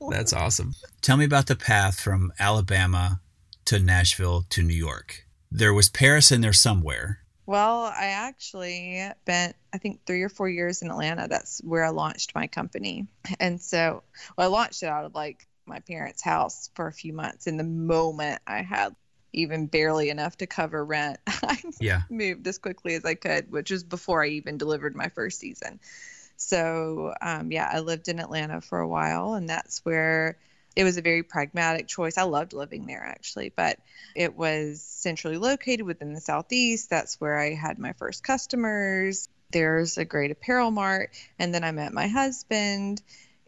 That's 0.09 0.33
awesome. 0.33 0.73
Tell 1.01 1.17
me 1.17 1.25
about 1.25 1.47
the 1.47 1.55
path 1.55 1.99
from 1.99 2.33
Alabama 2.39 3.21
to 3.65 3.79
Nashville 3.79 4.45
to 4.49 4.63
New 4.63 4.73
York. 4.73 5.25
There 5.51 5.73
was 5.73 5.89
Paris 5.89 6.31
in 6.31 6.41
there 6.41 6.53
somewhere. 6.53 7.19
Well, 7.45 7.83
I 7.83 8.05
actually 8.05 9.03
spent 9.21 9.55
I 9.73 9.77
think 9.77 10.05
3 10.05 10.21
or 10.21 10.29
4 10.29 10.49
years 10.49 10.81
in 10.81 10.89
Atlanta. 10.89 11.27
That's 11.27 11.61
where 11.63 11.83
I 11.83 11.89
launched 11.89 12.35
my 12.35 12.47
company. 12.47 13.07
And 13.39 13.61
so, 13.61 14.03
well, 14.37 14.47
I 14.47 14.51
launched 14.51 14.83
it 14.83 14.87
out 14.87 15.05
of 15.05 15.15
like 15.15 15.47
my 15.65 15.79
parents' 15.79 16.23
house 16.23 16.69
for 16.75 16.87
a 16.87 16.93
few 16.93 17.13
months 17.13 17.47
and 17.47 17.59
the 17.59 17.63
moment 17.63 18.41
I 18.47 18.61
had 18.61 18.95
even 19.33 19.67
barely 19.67 20.09
enough 20.09 20.37
to 20.37 20.47
cover 20.47 20.83
rent. 20.83 21.19
I 21.27 21.61
yeah. 21.79 22.01
moved 22.09 22.47
as 22.47 22.57
quickly 22.57 22.95
as 22.95 23.05
I 23.05 23.15
could, 23.15 23.51
which 23.51 23.71
was 23.71 23.83
before 23.83 24.23
I 24.23 24.29
even 24.29 24.57
delivered 24.57 24.95
my 24.95 25.09
first 25.09 25.39
season. 25.39 25.79
So, 26.37 27.13
um, 27.21 27.51
yeah, 27.51 27.69
I 27.71 27.79
lived 27.79 28.07
in 28.07 28.19
Atlanta 28.19 28.61
for 28.61 28.79
a 28.79 28.87
while, 28.87 29.33
and 29.33 29.49
that's 29.49 29.83
where 29.83 30.37
it 30.75 30.83
was 30.83 30.97
a 30.97 31.01
very 31.01 31.23
pragmatic 31.23 31.87
choice. 31.87 32.17
I 32.17 32.23
loved 32.23 32.53
living 32.53 32.85
there 32.85 33.03
actually, 33.03 33.51
but 33.53 33.79
it 34.15 34.37
was 34.37 34.81
centrally 34.81 35.37
located 35.37 35.85
within 35.85 36.13
the 36.13 36.21
Southeast. 36.21 36.89
That's 36.89 37.19
where 37.19 37.37
I 37.37 37.53
had 37.53 37.79
my 37.79 37.93
first 37.93 38.23
customers. 38.23 39.27
There's 39.51 39.97
a 39.97 40.05
great 40.05 40.31
apparel 40.31 40.71
mart. 40.71 41.11
And 41.37 41.53
then 41.53 41.63
I 41.63 41.71
met 41.71 41.91
my 41.91 42.07
husband 42.07 43.01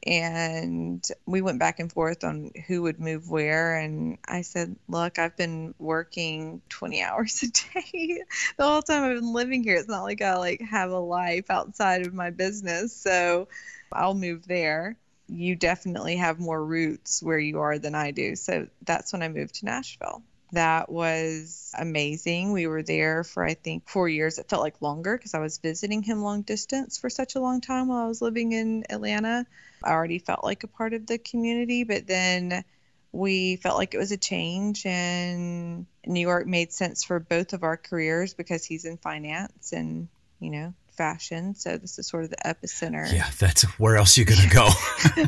and 0.03 1.07
we 1.25 1.41
went 1.41 1.59
back 1.59 1.79
and 1.79 1.91
forth 1.91 2.23
on 2.23 2.51
who 2.67 2.81
would 2.81 2.99
move 2.99 3.29
where 3.29 3.75
and 3.75 4.17
i 4.27 4.41
said 4.41 4.75
look 4.87 5.19
i've 5.19 5.37
been 5.37 5.75
working 5.77 6.61
20 6.69 7.01
hours 7.03 7.43
a 7.43 7.47
day 7.47 8.23
the 8.57 8.63
whole 8.63 8.81
time 8.81 9.03
i've 9.03 9.15
been 9.15 9.33
living 9.33 9.63
here. 9.63 9.75
It's 9.75 9.87
not 9.87 10.03
like 10.03 10.21
i 10.21 10.35
like 10.37 10.61
have 10.61 10.91
a 10.91 10.99
life 10.99 11.49
outside 11.49 12.05
of 12.05 12.13
my 12.13 12.31
business 12.31 12.95
so 12.95 13.47
i'll 13.91 14.13
move 14.15 14.47
there. 14.47 14.97
You 15.27 15.55
definitely 15.55 16.17
have 16.17 16.39
more 16.39 16.63
roots 16.63 17.23
where 17.23 17.39
you 17.39 17.59
are 17.59 17.77
than 17.77 17.95
i 17.95 18.11
do 18.11 18.35
so 18.35 18.67
that's 18.85 19.13
when 19.13 19.21
i 19.21 19.29
moved 19.29 19.55
to 19.55 19.65
nashville 19.65 20.23
that 20.51 20.91
was 20.91 21.73
amazing. 21.77 22.51
We 22.51 22.67
were 22.67 22.83
there 22.83 23.23
for, 23.23 23.43
I 23.43 23.53
think, 23.53 23.87
four 23.87 24.09
years. 24.09 24.37
It 24.37 24.49
felt 24.49 24.61
like 24.61 24.81
longer 24.81 25.17
because 25.17 25.33
I 25.33 25.39
was 25.39 25.57
visiting 25.59 26.03
him 26.03 26.21
long 26.21 26.41
distance 26.41 26.97
for 26.97 27.09
such 27.09 27.35
a 27.35 27.39
long 27.39 27.61
time 27.61 27.87
while 27.87 28.03
I 28.03 28.07
was 28.07 28.21
living 28.21 28.51
in 28.51 28.83
Atlanta. 28.89 29.45
I 29.83 29.91
already 29.91 30.19
felt 30.19 30.43
like 30.43 30.63
a 30.63 30.67
part 30.67 30.93
of 30.93 31.07
the 31.07 31.17
community, 31.17 31.83
but 31.83 32.05
then 32.07 32.63
we 33.11 33.57
felt 33.57 33.77
like 33.77 33.93
it 33.93 33.97
was 33.97 34.11
a 34.11 34.17
change 34.17 34.85
and 34.85 35.85
New 36.05 36.21
York 36.21 36.47
made 36.47 36.71
sense 36.71 37.03
for 37.03 37.19
both 37.19 37.53
of 37.53 37.63
our 37.63 37.77
careers 37.77 38.33
because 38.33 38.65
he's 38.65 38.85
in 38.85 38.97
finance 38.97 39.73
and, 39.73 40.07
you 40.39 40.49
know, 40.49 40.73
fashion. 41.01 41.55
So 41.55 41.77
this 41.77 41.97
is 41.97 42.05
sort 42.05 42.25
of 42.25 42.29
the 42.29 42.37
epicenter. 42.45 43.11
Yeah, 43.11 43.27
that's 43.39 43.63
where 43.79 43.95
else 43.95 44.15
you 44.17 44.23
gonna 44.23 44.47
go. 44.47 44.69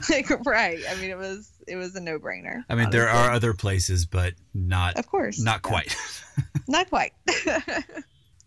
like, 0.08 0.30
right. 0.46 0.80
I 0.88 0.96
mean, 1.02 1.10
it 1.10 1.18
was 1.18 1.52
it 1.68 1.78
was 1.78 1.96
a 1.96 2.00
no 2.00 2.20
brainer. 2.20 2.64
I 2.70 2.76
mean, 2.76 2.86
honestly. 2.86 3.00
there 3.00 3.10
are 3.10 3.32
other 3.32 3.56
places, 3.56 4.06
but 4.06 4.34
not 4.54 5.00
of 5.00 5.08
course, 5.08 5.40
not 5.40 5.64
quite. 5.64 5.96
not 6.68 6.90
quite. 6.90 7.14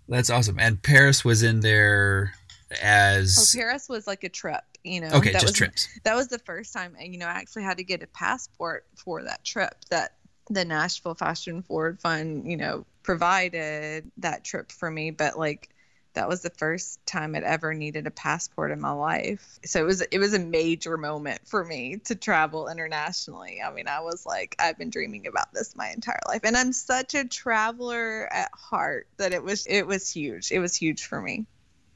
that's 0.09 0.31
awesome. 0.31 0.61
And 0.61 0.81
Paris 0.81 1.25
was 1.25 1.43
in 1.43 1.61
there 1.61 2.33
as 2.81 3.55
oh, 3.57 3.59
Paris 3.59 3.89
was 3.89 4.07
like 4.07 4.23
a 4.23 4.29
trip. 4.29 4.63
You 4.85 5.01
know, 5.01 5.09
okay, 5.09 5.33
that 5.33 5.41
just 5.41 5.47
was, 5.47 5.53
trips. 5.55 5.89
That 6.05 6.15
was 6.15 6.29
the 6.29 6.39
first 6.39 6.73
time, 6.73 6.95
you 7.01 7.19
know, 7.19 7.27
I 7.27 7.33
actually 7.33 7.65
had 7.65 7.79
to 7.79 7.85
get 7.85 8.05
a 8.05 8.07
passport 8.07 8.87
for 8.95 9.25
that 9.25 9.43
trip. 9.43 9.75
That 9.91 10.13
the 10.49 10.65
Nashville 10.65 11.17
Fashion 11.17 11.63
Forward 11.63 12.01
Fund, 12.01 12.49
you 12.49 12.57
know, 12.57 12.87
provided 13.03 14.13
that 14.19 14.45
trip 14.45 14.71
for 14.71 14.93
me. 14.93 15.11
But 15.11 15.37
like 15.37 15.71
that 16.17 16.29
was 16.29 16.43
the 16.43 16.51
first 16.51 17.05
time 17.07 17.35
I'd 17.35 17.45
ever 17.45 17.73
needed 17.73 18.07
a 18.07 18.11
passport 18.11 18.73
in 18.73 18.81
my 18.81 18.91
life. 18.91 19.59
So 19.65 19.81
it 19.81 19.85
was 19.85 20.01
it 20.01 20.19
was 20.19 20.35
a 20.35 20.39
major 20.39 20.97
moment 20.97 21.41
for 21.47 21.65
me 21.65 21.99
to 22.07 22.15
travel 22.15 22.69
internationally. 22.69 23.61
I 23.65 23.71
mean, 23.71 23.87
I 23.87 24.01
was 24.01 24.27
like, 24.27 24.57
I've 24.59 24.77
been 24.77 24.91
dreaming 24.91 25.27
about 25.27 25.53
this 25.53 25.77
my 25.77 25.91
entire 25.91 26.19
life. 26.27 26.41
And 26.45 26.57
I'm 26.57 26.73
such 26.73 27.15
a 27.15 27.25
traveler 27.25 28.29
at 28.33 28.51
heart 28.55 29.07
that 29.19 29.33
it 29.33 29.43
was 29.43 29.67
it 29.67 29.87
was 29.87 30.11
huge. 30.11 30.51
It 30.51 30.59
was 30.59 30.75
huge 30.75 31.05
for 31.05 31.21
me. 31.21 31.47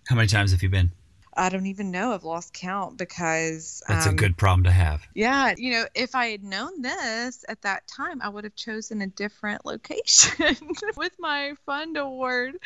How 0.07 0.17
many 0.17 0.29
times 0.29 0.53
have 0.53 0.63
you 0.63 0.69
been? 0.69 0.93
I 1.35 1.49
don't 1.49 1.67
even 1.67 1.91
know. 1.91 2.13
I've 2.13 2.25
lost 2.25 2.53
count 2.53 2.97
because 2.97 3.83
that's 3.87 4.07
um, 4.07 4.15
a 4.15 4.17
good 4.17 4.37
problem 4.37 4.65
to 4.65 4.73
have. 4.73 5.03
Yeah, 5.15 5.55
you 5.57 5.73
know, 5.73 5.85
if 5.95 6.15
I 6.15 6.27
had 6.27 6.43
known 6.43 6.83
this 6.83 7.45
at 7.49 7.63
that 7.63 7.87
time, 7.87 8.21
I 8.21 8.29
would 8.29 8.45
have 8.45 8.55
chosen 8.57 9.01
a 9.03 9.07
different 9.07 9.65
location 9.65 10.57
with 10.97 11.13
my 11.19 11.55
fund 11.67 11.97
award. 11.97 12.57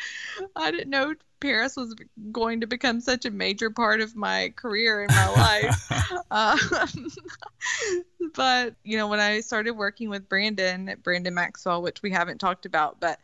I 0.55 0.71
didn't 0.71 0.89
know 0.89 1.13
Paris 1.39 1.75
was 1.75 1.95
going 2.31 2.61
to 2.61 2.67
become 2.67 3.01
such 3.01 3.25
a 3.25 3.31
major 3.31 3.69
part 3.69 4.01
of 4.01 4.15
my 4.15 4.51
career 4.55 5.03
in 5.03 5.09
my 5.09 5.29
life. 5.29 5.91
um, 6.31 7.07
but 8.35 8.75
you 8.83 8.97
know, 8.97 9.07
when 9.07 9.19
I 9.19 9.41
started 9.41 9.71
working 9.71 10.09
with 10.09 10.27
Brandon, 10.27 10.95
Brandon 11.03 11.33
Maxwell, 11.33 11.83
which 11.83 12.01
we 12.01 12.09
haven't 12.09 12.39
talked 12.39 12.65
about, 12.65 12.99
but 12.99 13.19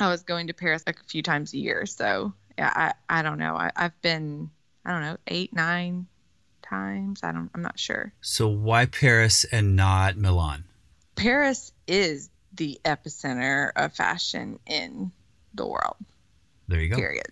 I 0.00 0.08
was 0.08 0.22
going 0.22 0.48
to 0.48 0.54
Paris 0.54 0.82
like 0.86 0.98
a 0.98 1.04
few 1.04 1.22
times 1.22 1.54
a 1.54 1.58
year. 1.58 1.86
So 1.86 2.32
yeah, 2.58 2.92
I, 3.08 3.18
I 3.20 3.22
don't 3.22 3.38
know. 3.38 3.54
I, 3.54 3.70
I've 3.76 4.00
been 4.02 4.50
I 4.84 4.92
don't 4.92 5.02
know, 5.02 5.16
eight, 5.26 5.52
nine 5.52 6.06
times. 6.62 7.20
I 7.22 7.32
don't 7.32 7.50
I'm 7.54 7.62
not 7.62 7.78
sure. 7.78 8.12
So 8.20 8.48
why 8.48 8.86
Paris 8.86 9.44
and 9.44 9.76
not 9.76 10.16
Milan? 10.16 10.64
Paris 11.16 11.72
is 11.86 12.30
the 12.54 12.80
epicenter 12.84 13.70
of 13.76 13.92
fashion 13.92 14.58
in 14.66 15.12
the 15.54 15.66
world. 15.66 15.96
There 16.68 16.80
you 16.80 16.88
go. 16.88 16.96
Period. 16.96 17.26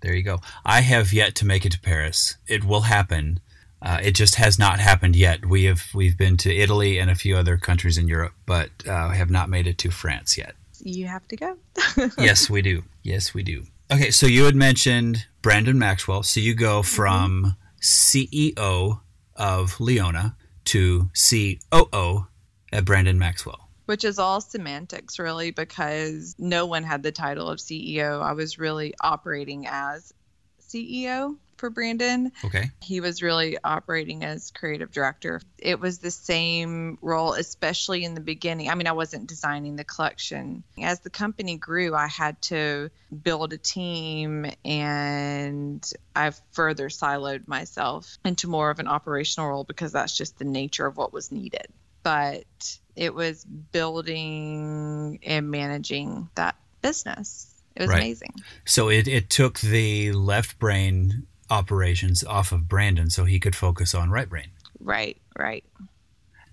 There 0.00 0.14
you 0.14 0.22
go. 0.22 0.40
I 0.64 0.82
have 0.82 1.12
yet 1.12 1.34
to 1.36 1.46
make 1.46 1.64
it 1.64 1.72
to 1.72 1.80
Paris. 1.80 2.36
It 2.46 2.64
will 2.64 2.82
happen. 2.82 3.40
Uh, 3.80 4.00
it 4.02 4.14
just 4.14 4.34
has 4.36 4.58
not 4.58 4.78
happened 4.78 5.16
yet. 5.16 5.46
We 5.46 5.64
have 5.64 5.82
we've 5.94 6.16
been 6.16 6.36
to 6.38 6.54
Italy 6.54 6.98
and 6.98 7.10
a 7.10 7.14
few 7.14 7.36
other 7.36 7.56
countries 7.56 7.98
in 7.98 8.08
Europe, 8.08 8.34
but 8.46 8.70
uh, 8.86 9.10
have 9.10 9.30
not 9.30 9.48
made 9.48 9.66
it 9.66 9.78
to 9.78 9.90
France 9.90 10.36
yet. 10.38 10.54
You 10.80 11.06
have 11.06 11.26
to 11.28 11.36
go. 11.36 11.56
yes, 12.18 12.50
we 12.50 12.62
do. 12.62 12.82
Yes, 13.02 13.32
we 13.32 13.42
do. 13.42 13.64
Okay, 13.90 14.10
so 14.10 14.26
you 14.26 14.44
had 14.44 14.56
mentioned 14.56 15.26
Brandon 15.42 15.78
Maxwell. 15.78 16.22
So 16.22 16.40
you 16.40 16.54
go 16.54 16.80
mm-hmm. 16.80 16.94
from 16.94 17.56
mm-hmm. 17.82 18.56
CEO 18.56 19.00
of 19.36 19.80
Leona 19.80 20.36
to 20.66 21.10
COO 21.14 22.26
at 22.72 22.84
Brandon 22.84 23.18
Maxwell. 23.18 23.68
Which 23.86 24.04
is 24.04 24.18
all 24.18 24.40
semantics, 24.40 25.18
really, 25.18 25.50
because 25.50 26.34
no 26.38 26.64
one 26.64 26.84
had 26.84 27.02
the 27.02 27.12
title 27.12 27.50
of 27.50 27.58
CEO. 27.58 28.22
I 28.22 28.32
was 28.32 28.58
really 28.58 28.94
operating 29.02 29.66
as 29.66 30.14
CEO 30.62 31.36
for 31.64 31.70
Brandon. 31.70 32.30
Okay. 32.44 32.70
He 32.82 33.00
was 33.00 33.22
really 33.22 33.56
operating 33.64 34.22
as 34.22 34.50
creative 34.50 34.92
director. 34.92 35.40
It 35.56 35.80
was 35.80 35.96
the 35.96 36.10
same 36.10 36.98
role, 37.00 37.32
especially 37.32 38.04
in 38.04 38.12
the 38.12 38.20
beginning. 38.20 38.68
I 38.68 38.74
mean, 38.74 38.86
I 38.86 38.92
wasn't 38.92 39.28
designing 39.28 39.76
the 39.76 39.84
collection. 39.84 40.62
As 40.78 41.00
the 41.00 41.08
company 41.08 41.56
grew, 41.56 41.94
I 41.94 42.06
had 42.06 42.38
to 42.42 42.90
build 43.22 43.54
a 43.54 43.56
team 43.56 44.44
and 44.62 45.90
I 46.14 46.32
further 46.52 46.90
siloed 46.90 47.48
myself 47.48 48.18
into 48.26 48.46
more 48.46 48.68
of 48.68 48.78
an 48.78 48.86
operational 48.86 49.48
role 49.48 49.64
because 49.64 49.92
that's 49.92 50.14
just 50.14 50.38
the 50.38 50.44
nature 50.44 50.84
of 50.84 50.98
what 50.98 51.14
was 51.14 51.32
needed. 51.32 51.68
But 52.02 52.78
it 52.94 53.14
was 53.14 53.42
building 53.42 55.18
and 55.22 55.50
managing 55.50 56.28
that 56.34 56.56
business. 56.82 57.54
It 57.74 57.80
was 57.80 57.88
right. 57.88 58.00
amazing. 58.00 58.34
So 58.66 58.90
it, 58.90 59.08
it 59.08 59.30
took 59.30 59.60
the 59.60 60.12
left 60.12 60.58
brain 60.58 61.26
operations 61.50 62.24
off 62.24 62.52
of 62.52 62.68
Brandon 62.68 63.10
so 63.10 63.24
he 63.24 63.40
could 63.40 63.56
focus 63.56 63.94
on 63.94 64.10
right 64.10 64.28
brain. 64.28 64.50
Right, 64.80 65.20
right. 65.38 65.64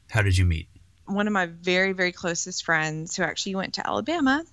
How 0.10 0.22
did 0.22 0.38
you 0.38 0.46
meet? 0.46 0.68
One 1.06 1.28
of 1.28 1.34
my 1.34 1.48
very, 1.48 1.94
very 1.94 2.12
closest 2.12 2.64
friends 2.64 3.16
who 3.16 3.24
actually 3.24 3.56
went 3.56 3.76
to 3.76 3.88
Alabama. 3.88 4.44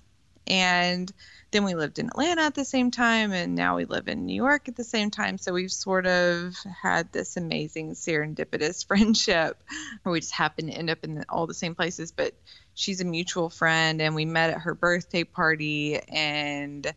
And 0.47 1.11
then 1.51 1.63
we 1.63 1.75
lived 1.75 1.99
in 1.99 2.07
Atlanta 2.07 2.41
at 2.41 2.55
the 2.55 2.65
same 2.65 2.91
time. 2.91 3.31
And 3.31 3.55
now 3.55 3.75
we 3.77 3.85
live 3.85 4.07
in 4.07 4.25
New 4.25 4.35
York 4.35 4.67
at 4.67 4.75
the 4.75 4.83
same 4.83 5.11
time. 5.11 5.37
So 5.37 5.53
we've 5.53 5.71
sort 5.71 6.07
of 6.07 6.55
had 6.81 7.11
this 7.11 7.37
amazing 7.37 7.91
serendipitous 7.91 8.85
friendship 8.87 9.61
where 10.03 10.11
we 10.11 10.19
just 10.19 10.33
happen 10.33 10.67
to 10.67 10.73
end 10.73 10.89
up 10.89 11.03
in 11.03 11.23
all 11.29 11.47
the 11.47 11.53
same 11.53 11.75
places. 11.75 12.11
But 12.11 12.33
she's 12.73 13.01
a 13.01 13.05
mutual 13.05 13.49
friend. 13.49 14.01
And 14.01 14.15
we 14.15 14.25
met 14.25 14.49
at 14.49 14.61
her 14.61 14.73
birthday 14.73 15.23
party. 15.23 15.99
And 15.99 16.91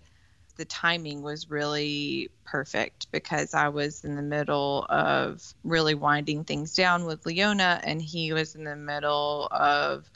the 0.62 0.66
timing 0.66 1.22
was 1.22 1.50
really 1.50 2.30
perfect 2.44 3.10
because 3.10 3.52
I 3.52 3.70
was 3.70 4.04
in 4.04 4.14
the 4.14 4.22
middle 4.22 4.86
of 4.88 5.42
really 5.64 5.96
winding 5.96 6.44
things 6.44 6.76
down 6.76 7.04
with 7.04 7.26
Leona, 7.26 7.80
and 7.82 8.00
he 8.00 8.32
was 8.32 8.54
in 8.54 8.62
the 8.62 8.76
middle 8.76 9.48
of 9.50 10.08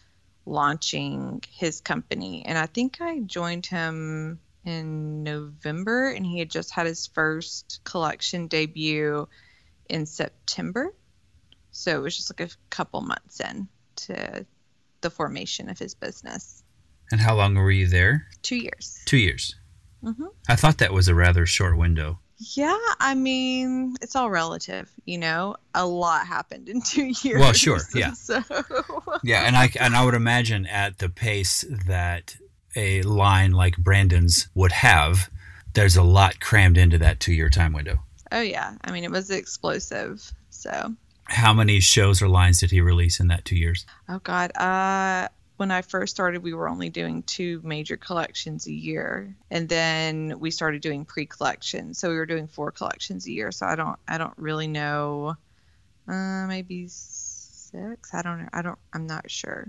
launching 0.45 1.43
his 1.51 1.81
company. 1.81 2.45
And 2.47 2.57
I 2.57 2.67
think 2.67 3.01
I 3.01 3.19
joined 3.19 3.67
him 3.67 4.39
in 4.65 5.25
November, 5.25 6.11
and 6.11 6.25
he 6.25 6.39
had 6.39 6.49
just 6.49 6.71
had 6.71 6.87
his 6.87 7.09
first 7.09 7.81
collection 7.83 8.47
debut 8.47 9.27
in 9.89 10.07
September. 10.07 10.95
So 11.73 11.91
it 11.91 12.03
was 12.03 12.17
just 12.17 12.31
like 12.31 12.53
a 12.53 12.55
couple 12.71 13.01
months 13.01 13.41
in 13.41 13.67
to 13.97 14.47
the 15.01 15.11
formation 15.11 15.69
of 15.69 15.77
his 15.81 15.97
business. 15.97 16.63
And 17.11 17.21
how 17.21 17.35
long 17.35 17.57
were 17.57 17.73
you 17.73 17.89
there? 17.89 18.29
Two 18.43 18.59
years. 18.59 19.03
Two 19.07 19.19
years. 19.19 19.57
Mm-hmm. 20.07 20.27
I 20.49 20.57
thought 20.57 20.79
that 20.79 20.92
was 20.92 21.09
a 21.09 21.14
rather 21.14 21.47
short 21.47 21.77
window. 21.77 22.21
Yeah, 22.38 22.77
I 23.01 23.14
mean, 23.14 23.97
it's 24.03 24.14
all 24.14 24.31
relative, 24.31 24.90
you 25.05 25.19
know. 25.19 25.57
A 25.75 25.87
lot 25.87 26.27
happened 26.27 26.69
in 26.69 26.81
two 26.87 27.12
years. 27.23 27.40
Well, 27.40 27.53
sure, 27.53 27.81
yeah. 27.95 28.12
So. 28.12 28.42
yeah, 29.25 29.42
and 29.42 29.57
I 29.57 29.71
and 29.81 29.97
I 29.97 30.05
would 30.05 30.14
imagine 30.14 30.66
at 30.66 30.99
the 30.99 31.09
pace 31.09 31.64
that 31.87 32.37
a 32.77 33.03
line 33.03 33.53
like 33.53 33.77
Brandon's 33.79 34.49
would 34.55 34.73
have, 34.73 35.31
there's 35.73 35.97
a 35.97 36.03
lot 36.03 36.40
crammed 36.40 36.77
into 36.77 36.99
that 36.99 37.21
two-year 37.21 37.49
time 37.49 37.73
window. 37.73 37.99
Oh 38.31 38.42
yeah, 38.42 38.75
I 38.85 38.92
mean, 38.92 39.05
it 39.05 39.11
was 39.11 39.31
explosive. 39.31 40.31
So. 40.51 40.95
How 41.29 41.53
many 41.53 41.81
shows 41.81 42.23
or 42.23 42.29
lines 42.29 42.61
did 42.61 42.71
he 42.71 42.81
release 42.81 43.19
in 43.19 43.27
that 43.29 43.45
two 43.45 43.57
years? 43.57 43.85
Oh 44.09 44.21
God, 44.21 44.57
uh, 44.57 45.27
when 45.57 45.71
I 45.71 45.83
first 45.83 46.14
started, 46.14 46.42
we 46.42 46.55
were 46.55 46.69
only 46.69 46.88
doing 46.90 47.23
two 47.23 47.61
major 47.64 47.97
collections 47.97 48.66
a 48.66 48.73
year, 48.73 49.35
and 49.51 49.69
then 49.69 50.38
we 50.38 50.51
started 50.51 50.83
doing 50.83 51.05
pre-collections. 51.05 51.99
So 51.99 52.11
we 52.11 52.16
were 52.16 52.27
doing 52.27 52.47
four 52.47 52.71
collections 52.71 53.27
a 53.27 53.33
year. 53.33 53.51
So 53.53 53.66
I 53.66 53.75
don't, 53.75 53.99
I 54.07 54.19
don't 54.19 54.37
really 54.37 54.69
know, 54.69 55.37
uh, 56.09 56.47
maybe 56.47 56.87
six. 56.88 58.14
I 58.14 58.23
don't 58.23 58.42
know. 58.42 58.49
I 58.53 58.62
don't. 58.62 58.79
I'm 58.92 59.07
not 59.07 59.31
sure. 59.31 59.69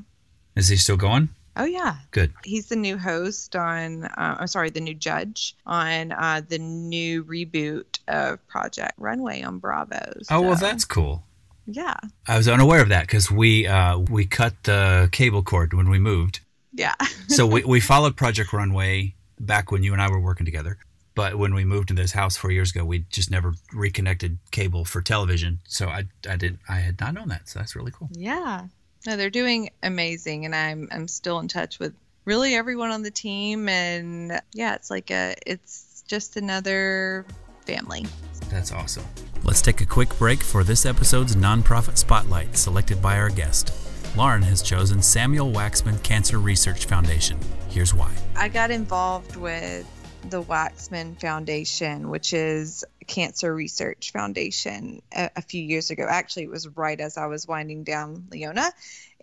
Is 0.55 0.67
he 0.67 0.75
still 0.75 0.97
going? 0.97 1.29
Oh 1.55 1.65
yeah, 1.65 1.95
good. 2.11 2.33
He's 2.43 2.67
the 2.67 2.75
new 2.75 2.97
host 2.97 3.55
on. 3.55 4.05
Uh, 4.05 4.37
I'm 4.39 4.47
sorry, 4.47 4.69
the 4.69 4.81
new 4.81 4.93
judge 4.93 5.55
on 5.65 6.11
uh, 6.11 6.41
the 6.47 6.59
new 6.59 7.23
reboot 7.23 7.99
of 8.07 8.45
Project 8.47 8.93
Runway 8.97 9.41
on 9.41 9.57
Bravo. 9.57 10.19
So. 10.21 10.35
Oh 10.35 10.41
well, 10.41 10.55
that's 10.55 10.85
cool. 10.85 11.23
Yeah. 11.67 11.95
I 12.27 12.37
was 12.37 12.47
unaware 12.47 12.81
of 12.81 12.89
that 12.89 13.01
because 13.01 13.29
we 13.29 13.67
uh, 13.67 13.99
we 13.99 14.25
cut 14.25 14.53
the 14.63 15.09
cable 15.11 15.43
cord 15.43 15.73
when 15.73 15.89
we 15.89 15.99
moved. 15.99 16.39
Yeah. 16.73 16.95
so 17.27 17.45
we, 17.45 17.63
we 17.63 17.79
followed 17.79 18.15
Project 18.15 18.53
Runway 18.53 19.13
back 19.39 19.71
when 19.71 19.83
you 19.83 19.93
and 19.93 20.01
I 20.01 20.09
were 20.09 20.19
working 20.19 20.45
together. 20.45 20.77
But 21.13 21.35
when 21.37 21.53
we 21.53 21.65
moved 21.65 21.87
to 21.87 21.93
this 21.93 22.11
house 22.11 22.37
four 22.37 22.51
years 22.51 22.71
ago, 22.71 22.85
we 22.85 22.99
just 23.09 23.31
never 23.31 23.55
reconnected 23.73 24.37
cable 24.51 24.85
for 24.85 25.01
television. 25.01 25.59
So 25.67 25.87
I, 25.87 26.05
I 26.29 26.37
didn't 26.37 26.59
I 26.69 26.75
had 26.75 26.99
not 26.99 27.13
known 27.13 27.29
that. 27.29 27.49
So 27.49 27.59
that's 27.59 27.75
really 27.75 27.91
cool. 27.91 28.09
Yeah. 28.13 28.67
No, 29.05 29.17
they're 29.17 29.29
doing 29.29 29.69
amazing, 29.83 30.45
and 30.45 30.55
I'm 30.55 30.89
I'm 30.91 31.07
still 31.07 31.39
in 31.39 31.47
touch 31.47 31.79
with 31.79 31.93
really 32.25 32.55
everyone 32.55 32.91
on 32.91 33.03
the 33.03 33.11
team. 33.11 33.67
And 33.69 34.39
yeah, 34.53 34.75
it's 34.75 34.91
like 34.91 35.09
a, 35.11 35.35
it's 35.45 36.03
just 36.07 36.35
another 36.37 37.25
family. 37.65 38.05
That's 38.49 38.71
awesome. 38.71 39.05
Let's 39.47 39.61
take 39.61 39.79
a 39.79 39.85
quick 39.85 40.09
break 40.17 40.43
for 40.43 40.65
this 40.65 40.85
episode's 40.85 41.37
nonprofit 41.37 41.97
spotlight 41.97 42.57
selected 42.57 43.01
by 43.01 43.17
our 43.17 43.29
guest. 43.29 43.71
Lauren 44.17 44.41
has 44.41 44.61
chosen 44.61 45.01
Samuel 45.01 45.53
Waxman 45.53 46.03
Cancer 46.03 46.37
Research 46.37 46.85
Foundation. 46.85 47.39
Here's 47.69 47.93
why. 47.93 48.13
I 48.35 48.49
got 48.49 48.71
involved 48.71 49.37
with 49.37 49.87
the 50.29 50.43
Waxman 50.43 51.17
Foundation, 51.21 52.09
which 52.09 52.33
is 52.33 52.83
cancer 53.07 53.55
research 53.55 54.11
foundation, 54.11 55.01
a, 55.15 55.29
a, 55.37 55.41
few 55.41 55.63
years 55.63 55.91
ago. 55.91 56.05
Actually, 56.09 56.43
it 56.43 56.49
was 56.49 56.67
right 56.75 56.99
as 56.99 57.17
I 57.17 57.27
was 57.27 57.47
winding 57.47 57.85
down 57.85 58.27
Leona. 58.29 58.69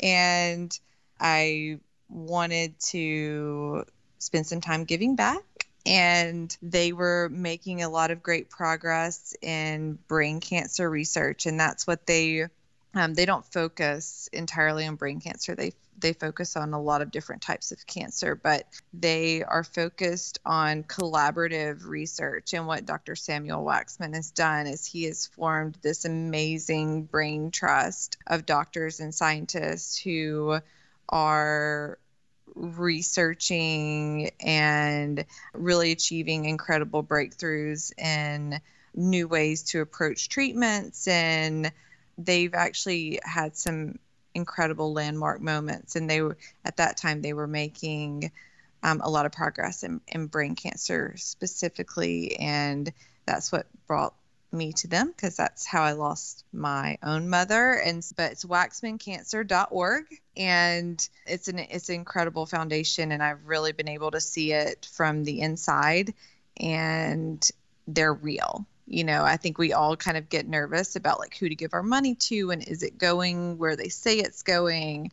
And 0.02 0.76
I 1.20 1.80
wanted 2.08 2.80
to 2.80 3.84
spend 4.20 4.46
some 4.46 4.62
time 4.62 4.84
giving 4.84 5.16
back. 5.16 5.42
And 5.86 6.56
they 6.62 6.92
were 6.92 7.28
making 7.30 7.82
a 7.82 7.90
lot 7.90 8.10
of 8.10 8.22
great 8.22 8.48
progress 8.48 9.34
in 9.42 9.98
brain 10.08 10.40
cancer 10.40 10.88
research. 10.88 11.46
And 11.46 11.60
that's 11.60 11.86
what 11.86 12.06
they 12.06 12.46
um, 12.94 13.14
they 13.14 13.26
don't 13.26 13.44
focus 13.44 14.28
entirely 14.32 14.86
on 14.86 14.96
brain 14.96 15.20
cancer. 15.20 15.54
They 15.54 15.72
they 15.98 16.12
focus 16.12 16.56
on 16.56 16.72
a 16.72 16.80
lot 16.80 17.02
of 17.02 17.10
different 17.10 17.42
types 17.42 17.72
of 17.72 17.86
cancer, 17.86 18.34
but 18.34 18.66
they 18.92 19.42
are 19.42 19.64
focused 19.64 20.38
on 20.44 20.82
collaborative 20.82 21.86
research. 21.86 22.52
And 22.52 22.66
what 22.66 22.84
Dr. 22.84 23.14
Samuel 23.16 23.64
Waxman 23.64 24.14
has 24.14 24.30
done 24.30 24.66
is 24.66 24.84
he 24.84 25.04
has 25.04 25.26
formed 25.26 25.78
this 25.82 26.04
amazing 26.04 27.04
brain 27.04 27.50
trust 27.50 28.16
of 28.26 28.44
doctors 28.44 29.00
and 29.00 29.14
scientists 29.14 29.96
who 29.96 30.58
are 31.08 31.98
researching 32.54 34.30
and 34.40 35.24
really 35.52 35.92
achieving 35.92 36.44
incredible 36.44 37.02
breakthroughs 37.02 37.92
in 37.98 38.60
new 38.94 39.26
ways 39.26 39.62
to 39.62 39.80
approach 39.80 40.28
treatments. 40.28 41.08
And 41.08 41.72
they've 42.16 42.54
actually 42.54 43.20
had 43.22 43.56
some 43.56 43.98
incredible 44.34 44.92
landmark 44.92 45.40
moments. 45.40 45.96
And 45.96 46.08
they 46.08 46.22
were 46.22 46.36
at 46.64 46.76
that 46.76 46.96
time 46.96 47.22
they 47.22 47.32
were 47.32 47.46
making 47.46 48.30
um, 48.82 49.00
a 49.02 49.10
lot 49.10 49.26
of 49.26 49.32
progress 49.32 49.82
in, 49.82 50.00
in 50.08 50.26
brain 50.26 50.54
cancer 50.54 51.14
specifically. 51.16 52.36
And 52.36 52.92
that's 53.26 53.50
what 53.50 53.66
brought 53.86 54.14
me 54.54 54.72
to 54.72 54.88
them 54.88 55.08
because 55.08 55.36
that's 55.36 55.66
how 55.66 55.82
I 55.82 55.92
lost 55.92 56.44
my 56.52 56.98
own 57.02 57.28
mother. 57.28 57.72
And 57.74 58.06
but 58.16 58.32
it's 58.32 58.44
waxmancancer.org 58.44 60.04
and 60.36 61.08
it's 61.26 61.48
an 61.48 61.58
it's 61.58 61.88
an 61.88 61.96
incredible 61.96 62.46
foundation 62.46 63.12
and 63.12 63.22
I've 63.22 63.44
really 63.46 63.72
been 63.72 63.88
able 63.88 64.12
to 64.12 64.20
see 64.20 64.52
it 64.52 64.88
from 64.92 65.24
the 65.24 65.40
inside 65.40 66.14
and 66.56 67.46
they're 67.86 68.14
real 68.14 68.66
you 68.86 69.04
know 69.04 69.24
i 69.24 69.36
think 69.36 69.58
we 69.58 69.72
all 69.72 69.96
kind 69.96 70.16
of 70.16 70.28
get 70.28 70.46
nervous 70.46 70.96
about 70.96 71.18
like 71.18 71.36
who 71.36 71.48
to 71.48 71.54
give 71.54 71.74
our 71.74 71.82
money 71.82 72.14
to 72.14 72.50
and 72.50 72.66
is 72.66 72.82
it 72.82 72.98
going 72.98 73.58
where 73.58 73.76
they 73.76 73.88
say 73.88 74.18
it's 74.18 74.42
going 74.42 75.10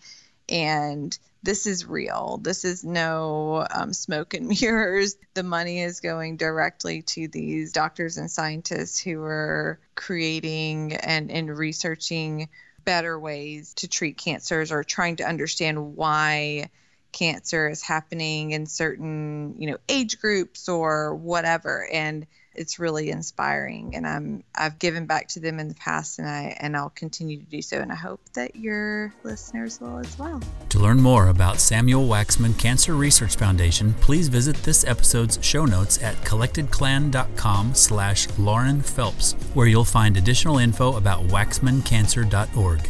and 0.49 1.17
this 1.43 1.65
is 1.65 1.85
real. 1.85 2.39
This 2.41 2.65
is 2.65 2.83
no 2.83 3.65
um, 3.73 3.93
smoke 3.93 4.33
and 4.33 4.47
mirrors. 4.61 5.15
The 5.33 5.43
money 5.43 5.81
is 5.81 5.99
going 5.99 6.37
directly 6.37 7.01
to 7.03 7.27
these 7.27 7.71
doctors 7.71 8.17
and 8.17 8.29
scientists 8.29 8.99
who 8.99 9.21
are 9.23 9.79
creating 9.95 10.93
and, 10.93 11.31
and 11.31 11.57
researching 11.57 12.49
better 12.83 13.19
ways 13.19 13.73
to 13.75 13.87
treat 13.87 14.17
cancers 14.17 14.71
or 14.71 14.83
trying 14.83 15.17
to 15.17 15.23
understand 15.27 15.95
why 15.95 16.69
cancer 17.11 17.69
is 17.69 17.81
happening 17.81 18.51
in 18.51 18.65
certain 18.65 19.55
you 19.57 19.69
know 19.69 19.77
age 19.89 20.19
groups 20.19 20.69
or 20.69 21.15
whatever. 21.15 21.87
And 21.91 22.25
it's 22.53 22.79
really 22.79 23.09
inspiring 23.09 23.95
and 23.95 24.05
I'm 24.05 24.43
I've 24.53 24.77
given 24.79 25.05
back 25.05 25.29
to 25.29 25.39
them 25.39 25.59
in 25.59 25.67
the 25.67 25.75
past 25.75 26.19
and 26.19 26.27
I 26.27 26.55
and 26.59 26.75
I'll 26.75 26.89
continue 26.89 27.37
to 27.37 27.45
do 27.45 27.61
so 27.61 27.79
and 27.79 27.91
I 27.91 27.95
hope 27.95 28.19
that 28.33 28.55
your 28.55 29.13
listeners 29.23 29.79
will 29.79 29.99
as 29.99 30.17
well. 30.17 30.41
To 30.69 30.79
learn 30.79 31.01
more 31.01 31.27
about 31.27 31.59
Samuel 31.59 32.07
Waxman 32.07 32.57
Cancer 32.59 32.95
Research 32.95 33.35
Foundation, 33.35 33.93
please 33.95 34.27
visit 34.27 34.55
this 34.57 34.83
episode's 34.83 35.39
show 35.41 35.65
notes 35.65 36.01
at 36.01 36.15
collectedclan.com 36.17 37.73
slash 37.73 38.27
Lauren 38.37 38.81
Phelps, 38.81 39.33
where 39.53 39.67
you'll 39.67 39.85
find 39.85 40.17
additional 40.17 40.57
info 40.57 40.97
about 40.97 41.21
waxmancancer.org. 41.27 42.89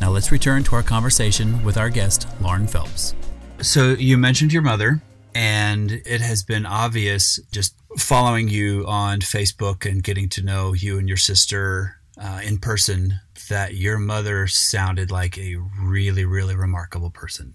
Now 0.00 0.10
let's 0.10 0.32
return 0.32 0.64
to 0.64 0.74
our 0.74 0.82
conversation 0.82 1.62
with 1.62 1.76
our 1.76 1.88
guest, 1.88 2.26
Lauren 2.40 2.66
Phelps. 2.66 3.14
So 3.60 3.90
you 3.92 4.18
mentioned 4.18 4.52
your 4.52 4.62
mother 4.62 5.00
and 5.34 5.90
it 5.90 6.20
has 6.20 6.42
been 6.42 6.66
obvious 6.66 7.38
just 7.52 7.74
following 7.98 8.48
you 8.48 8.84
on 8.86 9.20
Facebook 9.20 9.88
and 9.88 10.02
getting 10.02 10.28
to 10.30 10.42
know 10.42 10.72
you 10.72 10.98
and 10.98 11.08
your 11.08 11.16
sister 11.16 11.96
uh, 12.20 12.40
in 12.44 12.58
person 12.58 13.20
that 13.48 13.74
your 13.74 13.98
mother 13.98 14.46
sounded 14.46 15.10
like 15.10 15.38
a 15.38 15.56
really, 15.80 16.24
really 16.24 16.54
remarkable 16.54 17.10
person. 17.10 17.54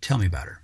Tell 0.00 0.18
me 0.18 0.26
about 0.26 0.46
her. 0.46 0.62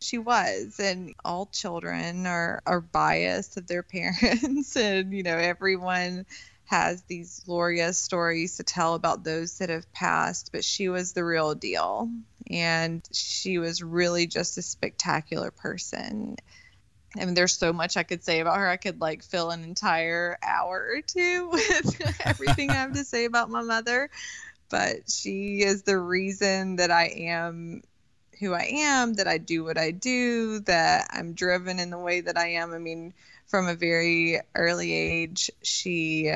She 0.00 0.18
was, 0.18 0.78
and 0.78 1.14
all 1.24 1.46
children 1.46 2.26
are, 2.26 2.62
are 2.66 2.80
biased 2.80 3.56
of 3.56 3.66
their 3.66 3.82
parents, 3.84 4.76
and 4.76 5.12
you 5.12 5.22
know, 5.22 5.36
everyone 5.36 6.26
has 6.66 7.02
these 7.04 7.40
glorious 7.46 7.98
stories 7.98 8.56
to 8.56 8.64
tell 8.64 8.94
about 8.94 9.24
those 9.24 9.58
that 9.58 9.70
have 9.70 9.90
passed, 9.92 10.50
but 10.52 10.64
she 10.64 10.88
was 10.88 11.12
the 11.12 11.24
real 11.24 11.54
deal. 11.54 12.10
And 12.50 13.08
she 13.12 13.58
was 13.58 13.82
really 13.82 14.26
just 14.26 14.58
a 14.58 14.62
spectacular 14.62 15.50
person. 15.50 16.36
I 17.16 17.24
mean, 17.24 17.34
there's 17.34 17.56
so 17.56 17.72
much 17.72 17.96
I 17.96 18.02
could 18.02 18.24
say 18.24 18.40
about 18.40 18.58
her. 18.58 18.68
I 18.68 18.76
could 18.76 19.00
like 19.00 19.22
fill 19.22 19.50
an 19.50 19.62
entire 19.62 20.38
hour 20.42 20.88
or 20.96 21.00
two 21.02 21.48
with 21.52 22.26
everything 22.26 22.70
I 22.70 22.74
have 22.74 22.94
to 22.94 23.04
say 23.04 23.24
about 23.24 23.48
my 23.48 23.62
mother. 23.62 24.10
But 24.68 25.08
she 25.08 25.62
is 25.62 25.84
the 25.84 25.98
reason 25.98 26.76
that 26.76 26.90
I 26.90 27.06
am 27.06 27.82
who 28.40 28.52
I 28.52 28.68
am, 28.70 29.14
that 29.14 29.28
I 29.28 29.38
do 29.38 29.64
what 29.64 29.78
I 29.78 29.92
do, 29.92 30.60
that 30.60 31.08
I'm 31.10 31.32
driven 31.32 31.78
in 31.78 31.90
the 31.90 31.98
way 31.98 32.20
that 32.20 32.36
I 32.36 32.48
am. 32.48 32.74
I 32.74 32.78
mean, 32.78 33.14
from 33.46 33.66
a 33.68 33.74
very 33.74 34.40
early 34.54 34.92
age, 34.92 35.50
she 35.62 36.32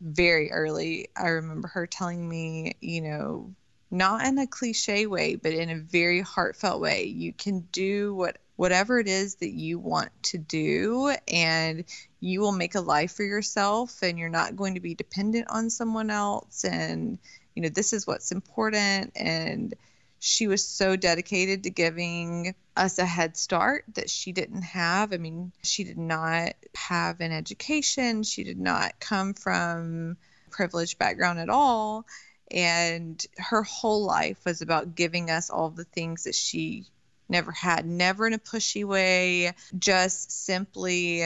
very 0.00 0.50
early, 0.50 1.08
I 1.16 1.28
remember 1.28 1.68
her 1.68 1.86
telling 1.86 2.28
me, 2.28 2.76
you 2.80 3.00
know, 3.00 3.54
not 3.90 4.26
in 4.26 4.38
a 4.38 4.46
cliche 4.46 5.06
way, 5.06 5.36
but 5.36 5.52
in 5.52 5.70
a 5.70 5.76
very 5.76 6.20
heartfelt 6.20 6.80
way, 6.80 7.04
you 7.04 7.32
can 7.32 7.60
do 7.72 8.14
what 8.14 8.38
whatever 8.56 8.98
it 8.98 9.06
is 9.06 9.36
that 9.36 9.52
you 9.52 9.78
want 9.78 10.10
to 10.22 10.38
do 10.38 11.14
and 11.28 11.84
you 12.20 12.40
will 12.40 12.52
make 12.52 12.74
a 12.74 12.80
life 12.80 13.12
for 13.12 13.22
yourself 13.22 14.02
and 14.02 14.18
you're 14.18 14.28
not 14.30 14.56
going 14.56 14.74
to 14.74 14.80
be 14.80 14.94
dependent 14.94 15.46
on 15.50 15.68
someone 15.68 16.10
else 16.10 16.64
and 16.64 17.18
you 17.54 17.62
know 17.62 17.68
this 17.68 17.92
is 17.92 18.06
what's 18.06 18.32
important 18.32 19.12
and 19.14 19.74
she 20.18 20.46
was 20.46 20.64
so 20.64 20.96
dedicated 20.96 21.62
to 21.62 21.70
giving 21.70 22.54
us 22.76 22.98
a 22.98 23.04
head 23.04 23.36
start 23.36 23.84
that 23.94 24.10
she 24.10 24.32
didn't 24.32 24.62
have. 24.62 25.12
I 25.12 25.18
mean, 25.18 25.52
she 25.62 25.84
did 25.84 25.98
not 25.98 26.54
have 26.74 27.20
an 27.20 27.32
education, 27.32 28.22
she 28.22 28.44
did 28.44 28.58
not 28.58 28.98
come 29.00 29.34
from 29.34 30.16
privileged 30.50 30.98
background 30.98 31.38
at 31.38 31.48
all. 31.48 32.06
And 32.50 33.24
her 33.38 33.62
whole 33.62 34.04
life 34.04 34.38
was 34.44 34.62
about 34.62 34.94
giving 34.94 35.30
us 35.30 35.50
all 35.50 35.70
the 35.70 35.84
things 35.84 36.24
that 36.24 36.34
she 36.34 36.86
never 37.28 37.50
had, 37.50 37.84
never 37.84 38.26
in 38.26 38.34
a 38.34 38.38
pushy 38.38 38.84
way, 38.84 39.52
just 39.76 40.30
simply, 40.30 41.24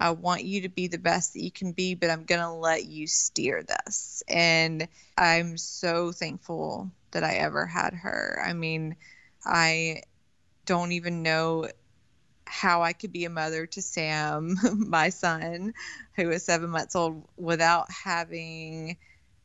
I 0.00 0.10
want 0.10 0.44
you 0.44 0.62
to 0.62 0.70
be 0.70 0.88
the 0.88 0.98
best 0.98 1.34
that 1.34 1.42
you 1.42 1.50
can 1.50 1.72
be, 1.72 1.94
but 1.94 2.08
I'm 2.08 2.24
going 2.24 2.40
to 2.40 2.52
let 2.52 2.86
you 2.86 3.06
steer 3.06 3.62
this. 3.62 4.22
And 4.28 4.88
I'm 5.18 5.58
so 5.58 6.10
thankful 6.10 6.90
that 7.12 7.24
I 7.24 7.34
ever 7.34 7.66
had 7.66 7.94
her. 7.94 8.42
I 8.44 8.52
mean, 8.52 8.96
I 9.44 10.02
don't 10.66 10.92
even 10.92 11.22
know 11.22 11.68
how 12.44 12.82
I 12.82 12.92
could 12.92 13.12
be 13.12 13.24
a 13.24 13.30
mother 13.30 13.66
to 13.66 13.82
Sam, 13.82 14.56
my 14.76 15.08
son, 15.08 15.72
who 16.16 16.30
is 16.30 16.44
seven 16.44 16.70
months 16.70 16.94
old, 16.94 17.26
without 17.36 17.86
having 17.90 18.98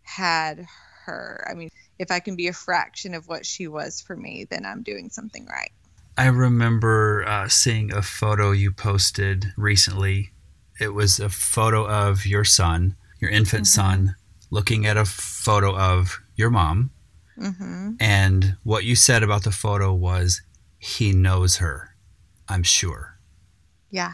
had 0.03 0.65
her. 1.05 1.45
I 1.49 1.53
mean, 1.53 1.69
if 1.99 2.11
I 2.11 2.19
can 2.19 2.35
be 2.35 2.47
a 2.47 2.53
fraction 2.53 3.13
of 3.13 3.27
what 3.27 3.45
she 3.45 3.67
was 3.67 4.01
for 4.01 4.15
me, 4.15 4.45
then 4.49 4.65
I'm 4.65 4.83
doing 4.83 5.09
something 5.09 5.45
right. 5.45 5.71
I 6.17 6.27
remember 6.27 7.23
uh, 7.27 7.47
seeing 7.47 7.93
a 7.93 8.01
photo 8.01 8.51
you 8.51 8.71
posted 8.71 9.53
recently. 9.55 10.31
It 10.79 10.93
was 10.93 11.19
a 11.19 11.29
photo 11.29 11.87
of 11.87 12.25
your 12.25 12.43
son, 12.43 12.95
your 13.19 13.31
infant 13.31 13.65
mm-hmm. 13.65 13.81
son, 13.81 14.15
looking 14.49 14.85
at 14.85 14.97
a 14.97 15.05
photo 15.05 15.77
of 15.77 16.19
your 16.35 16.49
mom. 16.49 16.91
Mm-hmm. 17.39 17.93
And 17.99 18.57
what 18.63 18.83
you 18.83 18.95
said 18.95 19.23
about 19.23 19.43
the 19.43 19.51
photo 19.51 19.93
was, 19.93 20.41
he 20.79 21.13
knows 21.13 21.57
her, 21.57 21.95
I'm 22.47 22.63
sure. 22.63 23.17
Yeah. 23.89 24.13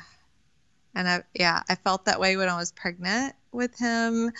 And 0.95 1.07
I, 1.07 1.23
yeah, 1.33 1.63
I 1.69 1.75
felt 1.75 2.05
that 2.05 2.19
way 2.19 2.37
when 2.37 2.49
I 2.49 2.57
was 2.57 2.71
pregnant 2.71 3.33
with 3.51 3.77
him. 3.77 4.31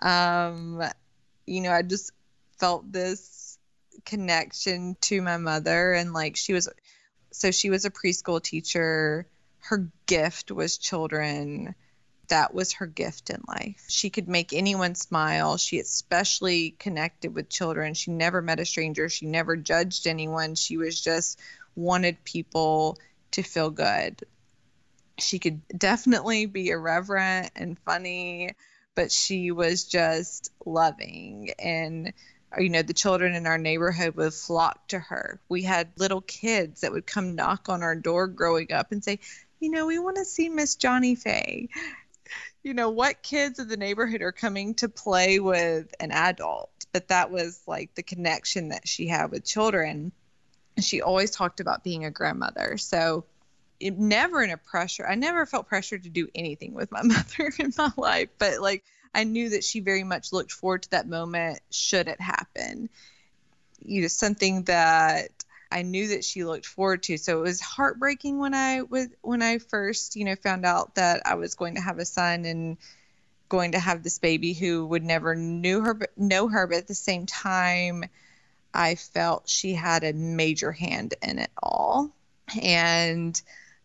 Um, 0.00 0.82
you 1.46 1.60
know, 1.62 1.72
I 1.72 1.82
just 1.82 2.12
felt 2.58 2.90
this 2.92 3.58
connection 4.04 4.96
to 5.00 5.20
my 5.20 5.36
mother 5.36 5.92
and 5.92 6.12
like 6.12 6.36
she 6.36 6.52
was 6.52 6.68
so 7.32 7.50
she 7.50 7.70
was 7.70 7.84
a 7.84 7.90
preschool 7.90 8.40
teacher 8.40 9.26
her 9.58 9.90
gift 10.06 10.50
was 10.52 10.78
children 10.78 11.74
that 12.28 12.54
was 12.54 12.74
her 12.74 12.86
gift 12.86 13.30
in 13.30 13.42
life. 13.46 13.84
She 13.88 14.10
could 14.10 14.28
make 14.28 14.52
anyone 14.52 14.94
smile. 14.94 15.56
She 15.56 15.78
especially 15.78 16.70
connected 16.78 17.34
with 17.34 17.48
children. 17.48 17.94
She 17.94 18.10
never 18.10 18.42
met 18.42 18.60
a 18.60 18.64
stranger. 18.64 19.08
She 19.08 19.26
never 19.26 19.56
judged 19.56 20.06
anyone. 20.06 20.54
She 20.54 20.76
was 20.76 21.00
just 21.00 21.40
wanted 21.74 22.24
people 22.24 22.98
to 23.32 23.42
feel 23.42 23.70
good. 23.70 24.22
She 25.18 25.38
could 25.38 25.60
definitely 25.68 26.46
be 26.46 26.68
irreverent 26.68 27.52
and 27.56 27.78
funny, 27.78 28.50
but 28.94 29.12
she 29.12 29.50
was 29.52 29.84
just 29.84 30.50
loving 30.64 31.50
and 31.58 32.12
you 32.58 32.68
know 32.68 32.82
the 32.82 32.94
children 32.94 33.34
in 33.34 33.46
our 33.46 33.58
neighborhood 33.58 34.16
would 34.16 34.32
flock 34.32 34.88
to 34.88 34.98
her 34.98 35.40
we 35.48 35.62
had 35.62 35.88
little 35.96 36.20
kids 36.22 36.80
that 36.80 36.92
would 36.92 37.06
come 37.06 37.34
knock 37.34 37.68
on 37.68 37.82
our 37.82 37.94
door 37.94 38.26
growing 38.26 38.72
up 38.72 38.92
and 38.92 39.04
say 39.04 39.18
you 39.60 39.70
know 39.70 39.86
we 39.86 39.98
want 39.98 40.16
to 40.16 40.24
see 40.24 40.48
miss 40.48 40.76
johnny 40.76 41.14
faye 41.14 41.68
you 42.62 42.74
know, 42.74 42.90
what 42.90 43.22
kids 43.22 43.58
in 43.58 43.68
the 43.68 43.76
neighborhood 43.76 44.22
are 44.22 44.32
coming 44.32 44.74
to 44.74 44.88
play 44.88 45.38
with 45.38 45.94
an 46.00 46.10
adult? 46.10 46.70
But 46.92 47.08
that 47.08 47.30
was 47.30 47.62
like 47.66 47.94
the 47.94 48.02
connection 48.02 48.68
that 48.70 48.88
she 48.88 49.06
had 49.06 49.30
with 49.30 49.44
children. 49.44 50.12
She 50.80 51.02
always 51.02 51.30
talked 51.30 51.60
about 51.60 51.84
being 51.84 52.04
a 52.04 52.10
grandmother. 52.10 52.76
So, 52.78 53.24
it, 53.80 53.98
never 53.98 54.42
in 54.42 54.50
a 54.50 54.56
pressure. 54.56 55.06
I 55.06 55.14
never 55.14 55.44
felt 55.46 55.68
pressure 55.68 55.98
to 55.98 56.08
do 56.08 56.28
anything 56.34 56.74
with 56.74 56.90
my 56.90 57.02
mother 57.04 57.52
in 57.58 57.72
my 57.76 57.92
life, 57.96 58.28
but 58.38 58.60
like 58.60 58.84
I 59.14 59.24
knew 59.24 59.50
that 59.50 59.64
she 59.64 59.80
very 59.80 60.04
much 60.04 60.32
looked 60.32 60.52
forward 60.52 60.82
to 60.82 60.90
that 60.90 61.08
moment 61.08 61.60
should 61.70 62.08
it 62.08 62.20
happen. 62.20 62.88
You 63.82 64.02
know, 64.02 64.08
something 64.08 64.64
that 64.64 65.35
I 65.76 65.82
knew 65.82 66.08
that 66.08 66.24
she 66.24 66.42
looked 66.42 66.64
forward 66.64 67.02
to. 67.02 67.18
So 67.18 67.40
it 67.40 67.42
was 67.42 67.60
heartbreaking 67.60 68.38
when 68.38 68.54
I 68.54 68.80
was 68.80 69.08
when 69.20 69.42
I 69.42 69.58
first, 69.58 70.16
you 70.16 70.24
know, 70.24 70.34
found 70.34 70.64
out 70.64 70.94
that 70.94 71.20
I 71.26 71.34
was 71.34 71.54
going 71.54 71.74
to 71.74 71.82
have 71.82 71.98
a 71.98 72.06
son 72.06 72.46
and 72.46 72.78
going 73.50 73.72
to 73.72 73.78
have 73.78 74.02
this 74.02 74.18
baby 74.18 74.54
who 74.54 74.86
would 74.86 75.04
never 75.04 75.34
knew 75.34 75.82
her 75.82 76.00
know 76.16 76.48
her, 76.48 76.66
but 76.66 76.78
at 76.78 76.86
the 76.86 76.94
same 76.94 77.26
time 77.26 78.04
I 78.72 78.94
felt 78.94 79.50
she 79.50 79.74
had 79.74 80.02
a 80.02 80.14
major 80.14 80.72
hand 80.72 81.12
in 81.20 81.40
it 81.40 81.50
all. 81.62 82.10
And 82.62 83.38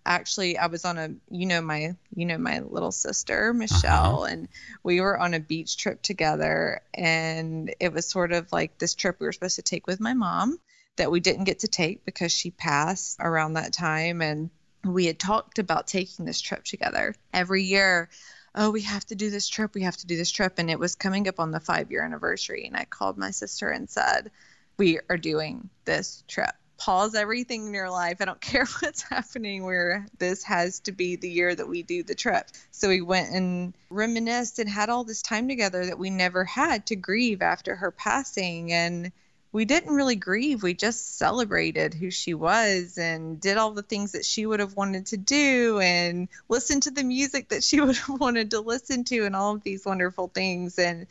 actually 0.06 0.58
I 0.58 0.68
was 0.68 0.86
on 0.86 0.98
a 0.98 1.10
you 1.30 1.46
know 1.46 1.62
my 1.62 1.96
you 2.16 2.26
know 2.26 2.38
my 2.38 2.60
little 2.60 2.94
sister 2.94 3.54
Michelle 3.54 4.24
uh-huh. 4.24 4.32
and 4.32 4.48
we 4.82 5.02
were 5.02 5.20
on 5.20 5.34
a 5.34 5.40
beach 5.40 5.78
trip 5.78 6.02
together 6.02 6.82
and 6.94 7.76
it 7.80 7.94
was 7.94 8.08
sort 8.08 8.32
of 8.32 8.52
like 8.52 8.78
this 8.78 8.96
trip 8.96 9.18
we 9.20 9.28
were 9.28 9.32
supposed 9.32 9.58
to 9.58 9.62
take 9.62 9.86
with 9.86 10.00
my 10.00 10.14
mom 10.14 10.58
that 10.98 11.12
we 11.12 11.20
didn't 11.20 11.46
get 11.46 11.60
to 11.60 11.68
take 11.68 12.06
because 12.06 12.32
she 12.32 12.52
passed 12.52 13.18
around 13.20 13.54
that 13.54 13.74
time. 13.74 14.22
And 14.22 14.50
we 14.84 15.06
had 15.06 15.20
talked 15.20 15.60
about 15.60 15.88
taking 15.88 16.26
this 16.26 16.42
trip 16.42 16.64
together 16.64 17.16
every 17.34 17.64
year. 17.64 18.10
Oh, 18.54 18.72
we 18.72 18.82
have 18.82 19.06
to 19.06 19.16
do 19.16 19.30
this 19.30 19.48
trip. 19.48 19.74
We 19.74 19.84
have 19.84 19.98
to 19.98 20.08
do 20.08 20.18
this 20.18 20.32
trip. 20.32 20.60
And 20.60 20.70
it 20.70 20.80
was 20.80 20.96
coming 20.96 21.28
up 21.28 21.40
on 21.40 21.52
the 21.52 21.60
five 21.60 21.92
year 21.92 22.04
anniversary. 22.04 22.66
And 22.66 22.76
I 22.76 22.86
called 22.86 23.18
my 23.18 23.32
sister 23.32 23.70
and 23.70 23.90
said, 23.90 24.32
We 24.78 25.00
are 25.10 25.18
doing 25.18 25.70
this 25.86 26.24
trip. 26.28 26.52
Pause 26.78 27.16
everything 27.16 27.68
in 27.68 27.74
your 27.74 27.92
life. 27.92 28.18
I 28.20 28.26
don't 28.26 28.42
care 28.42 28.66
what's 28.82 29.04
happening, 29.04 29.64
where 29.64 30.08
this 30.18 30.44
has 30.44 30.82
to 30.82 30.92
be 30.92 31.16
the 31.16 31.30
year 31.30 31.56
that 31.56 31.68
we 31.68 31.84
do 31.84 32.04
the 32.04 32.16
trip. 32.16 32.48
So 32.72 32.90
we 32.90 33.02
went 33.02 33.34
and 33.34 33.74
reminisced 33.90 34.60
and 34.60 34.68
had 34.68 34.90
all 34.90 35.06
this 35.06 35.22
time 35.22 35.48
together 35.48 35.86
that 35.86 36.00
we 36.00 36.10
never 36.10 36.44
had 36.44 36.88
to 36.88 36.98
grieve 36.98 37.42
after 37.42 37.76
her 37.76 37.92
passing. 37.92 38.74
And 38.74 39.12
we 39.52 39.66
didn't 39.66 39.94
really 39.94 40.16
grieve. 40.16 40.64
We 40.64 40.74
just 40.74 41.18
celebrated 41.18 41.94
who 41.94 42.10
she 42.10 42.34
was 42.34 42.98
and 42.98 43.40
did 43.40 43.58
all 43.58 43.72
the 43.72 43.82
things 43.82 44.14
that 44.14 44.26
she 44.26 44.46
would 44.46 44.62
have 44.62 44.76
wanted 44.76 45.08
to 45.08 45.18
do 45.18 45.80
and 45.80 46.30
listened 46.48 46.84
to 46.84 46.92
the 46.92 47.04
music 47.04 47.50
that 47.50 47.64
she 47.64 47.82
would 47.82 47.98
have 47.98 48.20
wanted 48.20 48.52
to 48.52 48.62
listen 48.62 49.04
to 49.06 49.26
and 49.26 49.36
all 49.36 49.56
of 49.56 49.64
these 49.64 49.86
wonderful 49.86 50.30
things. 50.30 50.80
And 50.80 51.08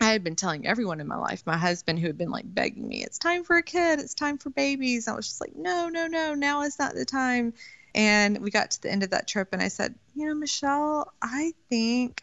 I 0.00 0.12
had 0.12 0.22
been 0.22 0.36
telling 0.36 0.66
everyone 0.66 1.00
in 1.00 1.08
my 1.08 1.16
life, 1.16 1.42
my 1.44 1.56
husband 1.56 1.98
who 1.98 2.06
had 2.06 2.18
been 2.18 2.30
like 2.30 2.44
begging 2.46 2.86
me, 2.86 3.02
it's 3.02 3.18
time 3.18 3.42
for 3.44 3.56
a 3.56 3.62
kid, 3.62 3.98
it's 3.98 4.14
time 4.14 4.38
for 4.38 4.50
babies. 4.50 5.08
I 5.08 5.14
was 5.14 5.26
just 5.26 5.40
like, 5.40 5.56
no, 5.56 5.88
no, 5.88 6.06
no, 6.06 6.34
now 6.34 6.62
is 6.62 6.78
not 6.78 6.94
the 6.94 7.04
time. 7.04 7.52
And 7.94 8.38
we 8.38 8.50
got 8.50 8.70
to 8.72 8.82
the 8.82 8.90
end 8.90 9.02
of 9.02 9.10
that 9.10 9.28
trip 9.28 9.48
and 9.52 9.60
I 9.60 9.68
said, 9.68 9.94
you 10.14 10.26
know, 10.26 10.34
Michelle, 10.34 11.12
I 11.20 11.52
think, 11.68 12.22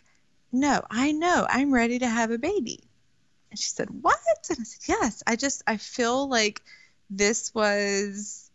no, 0.52 0.82
I 0.90 1.12
know 1.12 1.46
I'm 1.48 1.74
ready 1.74 2.00
to 2.00 2.08
have 2.08 2.32
a 2.32 2.38
baby. 2.38 2.89
And 3.52 3.60
she 3.60 3.70
said, 3.70 3.90
What? 3.90 4.18
And 4.50 4.60
I 4.60 4.64
said, 4.64 4.82
Yes. 4.88 5.24
I 5.26 5.36
just, 5.36 5.64
I 5.68 5.78
feel 5.78 6.28
like 6.28 6.62
this 7.10 7.54
was 7.54 8.50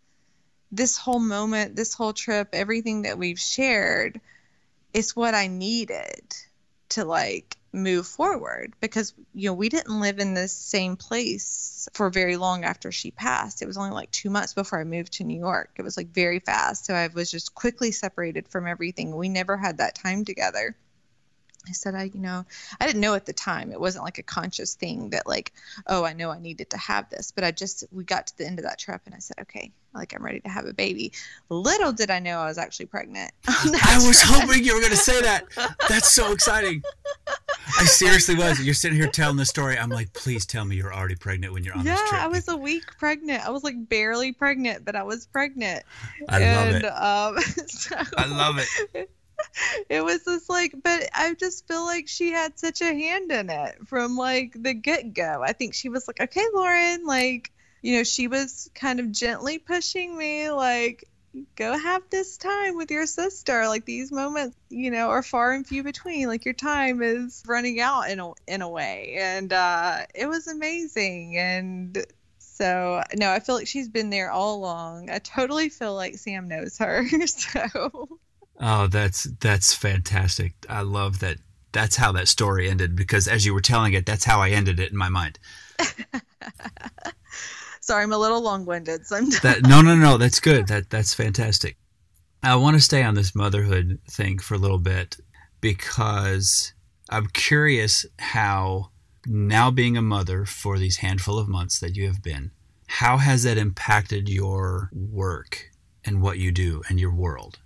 this 0.71 0.97
whole 0.97 1.21
moment, 1.21 1.77
this 1.77 1.95
whole 1.95 2.13
trip, 2.13 2.49
everything 2.53 3.03
that 3.03 3.19
we've 3.19 3.39
shared, 3.39 4.21
is 4.93 5.15
what 5.15 5.35
I 5.35 5.47
needed 5.47 6.35
to 6.91 7.05
like 7.05 7.57
move 7.73 8.07
forward 8.07 8.73
because 8.81 9.15
you 9.35 9.49
know 9.49 9.55
we 9.55 9.69
didn't 9.69 10.01
live 10.01 10.21
in 10.21 10.35
the 10.35 10.47
same 10.47 10.97
place 10.97 11.89
for 11.93 12.09
very 12.09 12.37
long 12.37 12.63
after 12.63 12.93
she 12.93 13.11
passed. 13.11 13.63
It 13.63 13.67
was 13.67 13.77
only 13.77 13.91
like 13.91 14.11
two 14.13 14.31
months 14.31 14.55
before 14.55 14.79
i 14.81 14.85
moved 14.85 15.15
to 15.15 15.25
new 15.25 15.39
york. 15.39 15.71
It 15.77 15.83
was 15.83 15.97
like 15.97 16.09
very 16.09 16.39
fast. 16.39 16.87
So 16.87 16.95
i 16.95 17.09
was 17.09 17.31
just 17.31 17.55
quickly 17.55 17.91
separated 17.91 18.49
from 18.49 18.69
everything. 18.69 19.17
We 19.17 19.29
never 19.29 19.57
had 19.57 19.79
that 19.79 19.97
time 19.97 20.25
together 20.25 20.77
I 21.69 21.73
said, 21.73 21.95
I, 21.95 22.05
you 22.05 22.21
know, 22.21 22.45
I 22.81 22.87
didn't 22.87 23.01
know 23.01 23.15
at 23.15 23.27
the 23.27 23.33
time. 23.33 23.73
It 23.73 23.81
wasn't 23.81 24.05
like 24.05 24.19
a 24.19 24.23
conscious 24.23 24.75
thing 24.75 25.11
that, 25.11 25.27
like, 25.27 25.53
oh, 25.87 26.05
I 26.05 26.13
know 26.13 26.31
I 26.31 26.39
needed 26.39 26.71
to 26.71 26.77
have 26.79 27.09
this. 27.11 27.31
But 27.31 27.45
I 27.45 27.51
just, 27.51 27.85
we 27.93 28.05
got 28.05 28.27
to 28.29 28.39
the 28.39 28.47
end 28.47 28.59
of 28.59 28.65
that 28.65 28.79
trip 28.79 29.03
and 29.07 29.15
I 29.15 29.19
said, 29.19 29.39
okay, 29.43 29.73
like, 29.95 30.15
I'm 30.15 30.25
ready 30.25 30.41
to 30.41 30.49
have 30.49 30.67
a 30.67 30.75
baby. 30.75 31.13
Little 31.49 31.93
did 31.93 32.11
I 32.11 32.19
know 32.19 32.39
I 32.39 32.47
was 32.47 32.59
actually 32.59 32.87
pregnant. 32.87 33.31
I 33.47 34.01
was 34.07 34.21
hoping 34.23 34.65
you 34.65 34.75
were 34.75 34.81
going 34.81 34.93
to 34.93 34.99
say 34.99 35.21
that. 35.23 35.45
That's 35.89 36.11
so 36.11 36.33
exciting. 36.33 36.83
I 37.27 37.85
seriously 37.85 38.35
was. 38.35 38.61
You're 38.61 38.75
sitting 38.75 38.99
here 38.99 39.09
telling 39.09 39.37
the 39.37 39.47
story. 39.47 39.79
I'm 39.79 39.91
like, 39.91 40.13
please 40.13 40.47
tell 40.47 40.65
me 40.65 40.77
you're 40.77 40.93
already 40.93 41.15
pregnant 41.15 41.53
when 41.53 41.65
you're 41.65 41.77
on 41.77 41.87
yeah, 41.87 41.93
this 41.93 42.01
trip. 42.09 42.13
Yeah, 42.13 42.25
I 42.25 42.29
was 42.29 42.49
a 42.49 42.57
week 42.57 42.85
pregnant. 42.99 43.47
I 43.47 43.51
was 43.51 43.63
like 43.63 43.89
barely 43.89 44.33
pregnant, 44.33 44.85
but 44.85 44.97
I 44.97 45.03
was 45.03 45.27
pregnant. 45.27 45.85
I 46.29 46.41
and, 46.41 46.83
love 46.83 47.37
it. 47.39 47.49
Um, 47.49 47.67
so, 47.69 47.97
I 48.17 48.27
love 48.27 48.59
it 48.59 49.11
it 49.89 50.05
was 50.05 50.25
just 50.25 50.49
like 50.49 50.75
but 50.83 51.09
i 51.15 51.35
just 51.35 51.67
feel 51.67 51.85
like 51.85 52.09
she 52.09 52.31
had 52.31 52.59
such 52.59 52.81
a 52.81 52.87
hand 52.87 53.31
in 53.31 53.51
it 53.51 53.77
from 53.87 54.17
like 54.17 54.55
the 54.61 54.75
get-go. 54.75 55.43
I 55.45 55.53
think 55.53 55.75
she 55.75 55.89
was 55.89 56.07
like 56.07 56.21
okay 56.21 56.45
lauren 56.55 57.05
like 57.07 57.53
you 57.83 57.97
know 57.97 58.05
she 58.05 58.29
was 58.29 58.71
kind 58.75 59.01
of 59.01 59.13
gently 59.13 59.59
pushing 59.59 60.17
me 60.17 60.51
like 60.51 61.09
go 61.57 61.77
have 61.77 62.03
this 62.11 62.37
time 62.37 62.77
with 62.77 62.91
your 62.91 63.07
sister. 63.07 63.67
Like 63.69 63.85
these 63.85 64.13
moments 64.13 64.57
you 64.69 64.91
know 64.91 65.09
are 65.11 65.23
far 65.23 65.53
and 65.53 65.67
few 65.67 65.83
between. 65.83 66.29
Like 66.29 66.45
your 66.45 66.55
time 66.55 67.03
is 67.03 67.43
running 67.47 67.81
out 67.81 68.11
in 68.11 68.21
a, 68.21 68.33
in 68.47 68.63
a 68.63 68.69
way. 68.69 69.17
And 69.19 69.53
uh 69.53 69.99
it 70.15 70.27
was 70.27 70.47
amazing. 70.47 71.37
And 71.39 72.05
so 72.39 73.03
no 73.17 73.31
i 73.33 73.41
feel 73.41 73.57
like 73.57 73.67
she's 73.67 73.89
been 73.89 74.11
there 74.11 74.31
all 74.31 74.57
along. 74.57 75.11
I 75.11 75.19
totally 75.19 75.69
feel 75.69 75.95
like 75.95 76.17
sam 76.17 76.49
knows 76.49 76.79
her. 76.79 77.05
So 77.27 78.19
Oh, 78.61 78.87
that's 78.87 79.25
that's 79.41 79.75
fantastic. 79.75 80.55
I 80.69 80.83
love 80.83 81.21
that. 81.21 81.39
That's 81.73 81.97
how 81.97 82.13
that 82.13 82.29
story 82.29 82.71
ended 82.71 82.95
because 82.95 83.27
as 83.27 83.45
you 83.45 83.53
were 83.53 83.61
telling 83.61 83.95
it, 83.95 84.07
that's 84.07 84.25
how 84.25 84.41
I 84.41 84.51
ended 84.51 84.79
it 84.79 84.93
in 84.93 84.97
my 84.97 85.09
mind. 85.09 85.39
Sorry, 87.81 88.05
I'm 88.05 88.13
a 88.13 88.19
little 88.19 88.41
long-winded. 88.41 89.07
So 89.07 89.21
that, 89.43 89.63
no, 89.63 89.83
no, 89.83 89.97
no. 89.97 90.17
That's 90.17 90.41
good. 90.41 90.69
That 90.69 90.89
that's 90.89 91.13
fantastic. 91.13 91.77
I 92.43 92.57
want 92.57 92.77
to 92.77 92.81
stay 92.81 93.03
on 93.03 93.15
this 93.15 93.35
motherhood 93.35 93.99
thing 94.09 94.39
for 94.39 94.55
a 94.55 94.59
little 94.59 94.79
bit 94.79 95.17
because 95.61 96.73
I'm 97.11 97.27
curious 97.29 98.07
how 98.19 98.91
now 99.27 99.71
being 99.71 99.97
a 99.97 100.03
mother 100.03 100.45
for 100.45 100.79
these 100.79 100.99
handful 100.99 101.39
of 101.39 101.49
months 101.49 101.81
that 101.81 101.97
you 101.97 102.07
have 102.07 102.23
been, 102.23 102.51
how 102.87 103.17
has 103.17 103.43
that 103.43 103.59
impacted 103.59 104.29
your 104.29 104.91
work 104.93 105.71
and 106.05 106.23
what 106.23 106.39
you 106.39 106.53
do 106.53 106.83
and 106.89 107.01
your 107.01 107.15
world? 107.15 107.59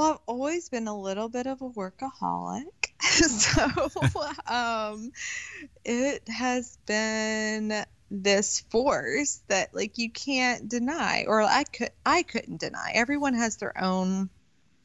Well, 0.00 0.12
I've 0.12 0.18
always 0.24 0.70
been 0.70 0.88
a 0.88 0.98
little 0.98 1.28
bit 1.28 1.46
of 1.46 1.60
a 1.60 1.68
workaholic. 1.68 2.64
so 3.02 3.66
um, 4.46 5.10
it 5.84 6.26
has 6.26 6.78
been 6.86 7.84
this 8.10 8.60
force 8.70 9.42
that 9.48 9.74
like 9.74 9.98
you 9.98 10.10
can't 10.10 10.70
deny 10.70 11.26
or 11.28 11.42
I 11.42 11.64
could 11.64 11.90
I 12.06 12.22
couldn't 12.22 12.60
deny. 12.60 12.92
Everyone 12.94 13.34
has 13.34 13.58
their 13.58 13.76
own 13.78 14.30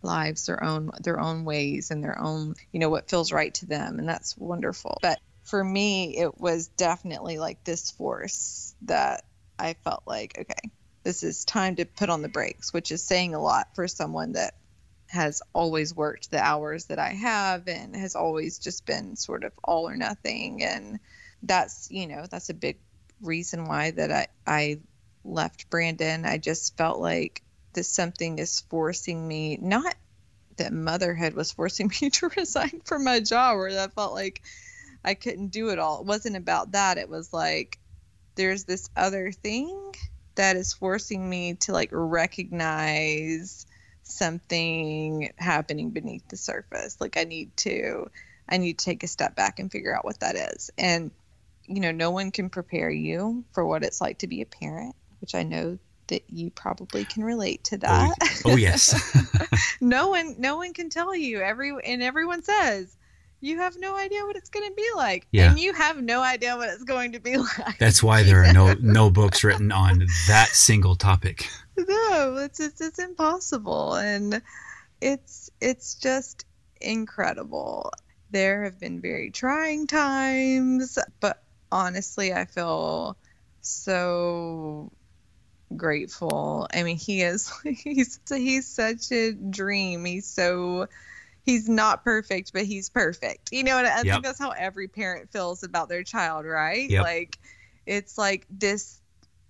lives, 0.01 0.47
their 0.47 0.61
own 0.61 0.91
their 1.01 1.21
own 1.21 1.45
ways 1.45 1.91
and 1.91 2.03
their 2.03 2.19
own, 2.19 2.55
you 2.73 2.81
know, 2.81 2.89
what 2.89 3.09
feels 3.09 3.31
right 3.31 3.53
to 3.53 3.65
them 3.67 3.99
and 3.99 4.09
that's 4.09 4.37
wonderful. 4.37 4.97
But 5.01 5.21
for 5.45 5.63
me 5.63 6.17
it 6.17 6.37
was 6.41 6.67
definitely 6.67 7.37
like 7.37 7.63
this 7.63 7.89
force 7.89 8.75
that 8.81 9.23
I 9.57 9.75
felt 9.85 10.03
like 10.05 10.37
okay, 10.37 10.71
this 11.05 11.23
is 11.23 11.45
time 11.45 11.77
to 11.77 11.85
put 11.85 12.09
on 12.09 12.21
the 12.21 12.27
brakes, 12.27 12.73
which 12.73 12.91
is 12.91 13.01
saying 13.01 13.33
a 13.33 13.41
lot 13.41 13.67
for 13.75 13.87
someone 13.87 14.33
that 14.33 14.55
has 15.07 15.41
always 15.53 15.95
worked 15.95 16.31
the 16.31 16.39
hours 16.39 16.85
that 16.85 16.99
I 16.99 17.09
have 17.09 17.67
and 17.67 17.95
has 17.95 18.15
always 18.15 18.59
just 18.59 18.85
been 18.85 19.15
sort 19.15 19.43
of 19.43 19.53
all 19.63 19.87
or 19.87 19.95
nothing. 19.95 20.63
And 20.63 20.99
that's, 21.43 21.89
you 21.91 22.07
know, 22.07 22.25
that's 22.29 22.49
a 22.49 22.53
big 22.53 22.79
reason 23.21 23.65
why 23.65 23.91
that 23.91 24.11
I, 24.11 24.27
I 24.47 24.79
left 25.23 25.69
Brandon. 25.69 26.25
I 26.25 26.37
just 26.37 26.75
felt 26.77 26.99
like 26.99 27.43
this 27.73 27.89
something 27.89 28.39
is 28.39 28.61
forcing 28.61 29.27
me, 29.27 29.57
not 29.61 29.95
that 30.57 30.73
motherhood 30.73 31.33
was 31.33 31.51
forcing 31.51 31.91
me 32.01 32.09
to 32.09 32.29
resign 32.35 32.81
from 32.85 33.03
my 33.03 33.19
job, 33.19 33.57
or 33.57 33.71
that 33.73 33.93
felt 33.93 34.13
like 34.13 34.41
I 35.03 35.13
couldn't 35.13 35.49
do 35.49 35.69
it 35.69 35.79
all. 35.79 35.99
It 35.99 36.07
wasn't 36.07 36.37
about 36.37 36.71
that. 36.71 36.97
It 36.97 37.09
was 37.09 37.31
like 37.31 37.77
there's 38.35 38.63
this 38.63 38.89
other 38.95 39.31
thing 39.31 39.93
that 40.35 40.55
is 40.55 40.73
forcing 40.73 41.29
me 41.29 41.53
to 41.55 41.71
like 41.71 41.89
recognize 41.91 43.65
something 44.05 45.31
happening 45.37 45.89
beneath 45.89 46.27
the 46.29 46.37
surface. 46.37 46.97
Like 46.99 47.17
I 47.17 47.23
need 47.23 47.55
to 47.57 48.09
I 48.47 48.57
need 48.57 48.79
to 48.79 48.85
take 48.85 49.03
a 49.03 49.07
step 49.07 49.35
back 49.35 49.59
and 49.59 49.71
figure 49.71 49.95
out 49.95 50.05
what 50.05 50.19
that 50.21 50.35
is. 50.35 50.69
And 50.77 51.11
you 51.65 51.79
know, 51.79 51.91
no 51.91 52.11
one 52.11 52.31
can 52.31 52.49
prepare 52.49 52.89
you 52.89 53.43
for 53.51 53.65
what 53.65 53.83
it's 53.83 53.99
like 53.99 54.19
to 54.19 54.27
be 54.27 54.41
a 54.41 54.45
parent, 54.45 54.95
which 55.19 55.33
I 55.33 55.43
know 55.43 55.79
that 56.07 56.23
you 56.29 56.51
probably 56.51 57.03
can 57.03 57.23
relate 57.23 57.63
to 57.65 57.75
oh, 57.75 57.79
that. 57.79 58.15
Oh, 58.45 58.51
oh 58.51 58.55
yes. 58.55 58.93
no 59.81 60.09
one 60.09 60.35
no 60.37 60.57
one 60.57 60.73
can 60.73 60.89
tell 60.89 61.15
you 61.15 61.41
every 61.41 61.73
and 61.83 62.03
everyone 62.03 62.43
says 62.43 62.95
you 63.45 63.59
have 63.59 63.77
no 63.79 63.95
idea 63.95 64.25
what 64.25 64.35
it's 64.35 64.49
going 64.49 64.67
to 64.67 64.75
be 64.75 64.87
like. 64.95 65.27
Yeah. 65.31 65.49
and 65.49 65.59
you 65.59 65.73
have 65.73 66.01
no 66.01 66.21
idea 66.21 66.57
what 66.57 66.69
it's 66.69 66.83
going 66.83 67.11
to 67.11 67.19
be 67.19 67.37
like. 67.37 67.77
That's 67.77 68.01
why 68.01 68.23
there 68.23 68.43
are 68.43 68.53
no 68.53 68.73
no 68.73 69.09
books 69.09 69.43
written 69.43 69.71
on 69.71 70.05
that 70.27 70.47
single 70.47 70.95
topic. 70.95 71.47
no 71.77 72.37
it's 72.37 72.59
it's, 72.59 72.81
it's 72.81 72.99
impossible. 72.99 73.95
And 73.95 74.41
it's 74.99 75.51
it's 75.61 75.95
just 75.95 76.45
incredible. 76.81 77.91
There 78.31 78.63
have 78.63 78.79
been 78.79 78.99
very 78.99 79.29
trying 79.31 79.87
times 79.87 80.97
but 81.19 81.41
honestly 81.71 82.33
i 82.33 82.45
feel 82.45 83.17
so 83.61 84.91
grateful. 85.75 86.67
I 86.73 86.83
mean 86.83 86.97
he 86.97 87.21
is 87.21 87.51
he's 87.63 88.19
he's 88.27 88.67
such 88.67 89.11
a 89.11 89.33
dream. 89.33 90.05
He's 90.05 90.25
so 90.25 90.87
he's 91.45 91.69
not 91.69 92.03
perfect 92.03 92.51
but 92.53 92.65
he's 92.65 92.89
perfect 92.89 93.49
you 93.51 93.63
know 93.63 93.77
and 93.77 93.87
i 93.87 93.97
Yep. 93.97 94.05
think 94.05 94.23
that's 94.23 94.39
how 94.39 94.49
every 94.51 94.87
parent 94.87 95.31
feels 95.31 95.63
about 95.63 95.87
their 95.89 96.03
child 96.03 96.45
right 96.45 96.89
Yep. 96.89 97.03
like 97.03 97.39
it's 97.85 98.17
like 98.17 98.45
this 98.49 98.99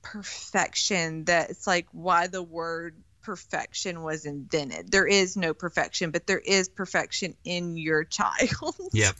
perfection 0.01 1.25
that 1.25 1.49
it's 1.49 1.65
like 1.67 1.87
why 1.91 2.27
the 2.27 2.43
word 2.43 2.95
perfection 3.21 4.03
was 4.03 4.25
invented. 4.25 4.91
There 4.91 5.07
is 5.07 5.35
no 5.35 5.53
perfection, 5.55 6.11
but 6.11 6.27
there 6.27 6.39
is 6.39 6.69
perfection 6.69 7.35
in 7.43 7.75
your 7.75 8.03
child. 8.03 8.75
Yep. 8.93 9.15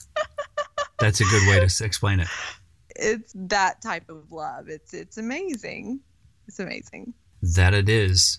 That's 1.00 1.22
a 1.22 1.24
good 1.24 1.48
way 1.50 1.66
to 1.68 1.84
explain 1.84 2.20
it. 2.20 2.28
It's 2.96 3.34
that 3.36 3.82
type 3.82 4.10
of 4.10 4.32
love. 4.32 4.70
It's 4.70 4.94
it's 4.94 5.18
amazing. 5.18 6.02
It's 6.48 6.60
amazing. 6.60 7.14
That 7.42 7.74
it 7.74 7.90
is. 7.90 8.38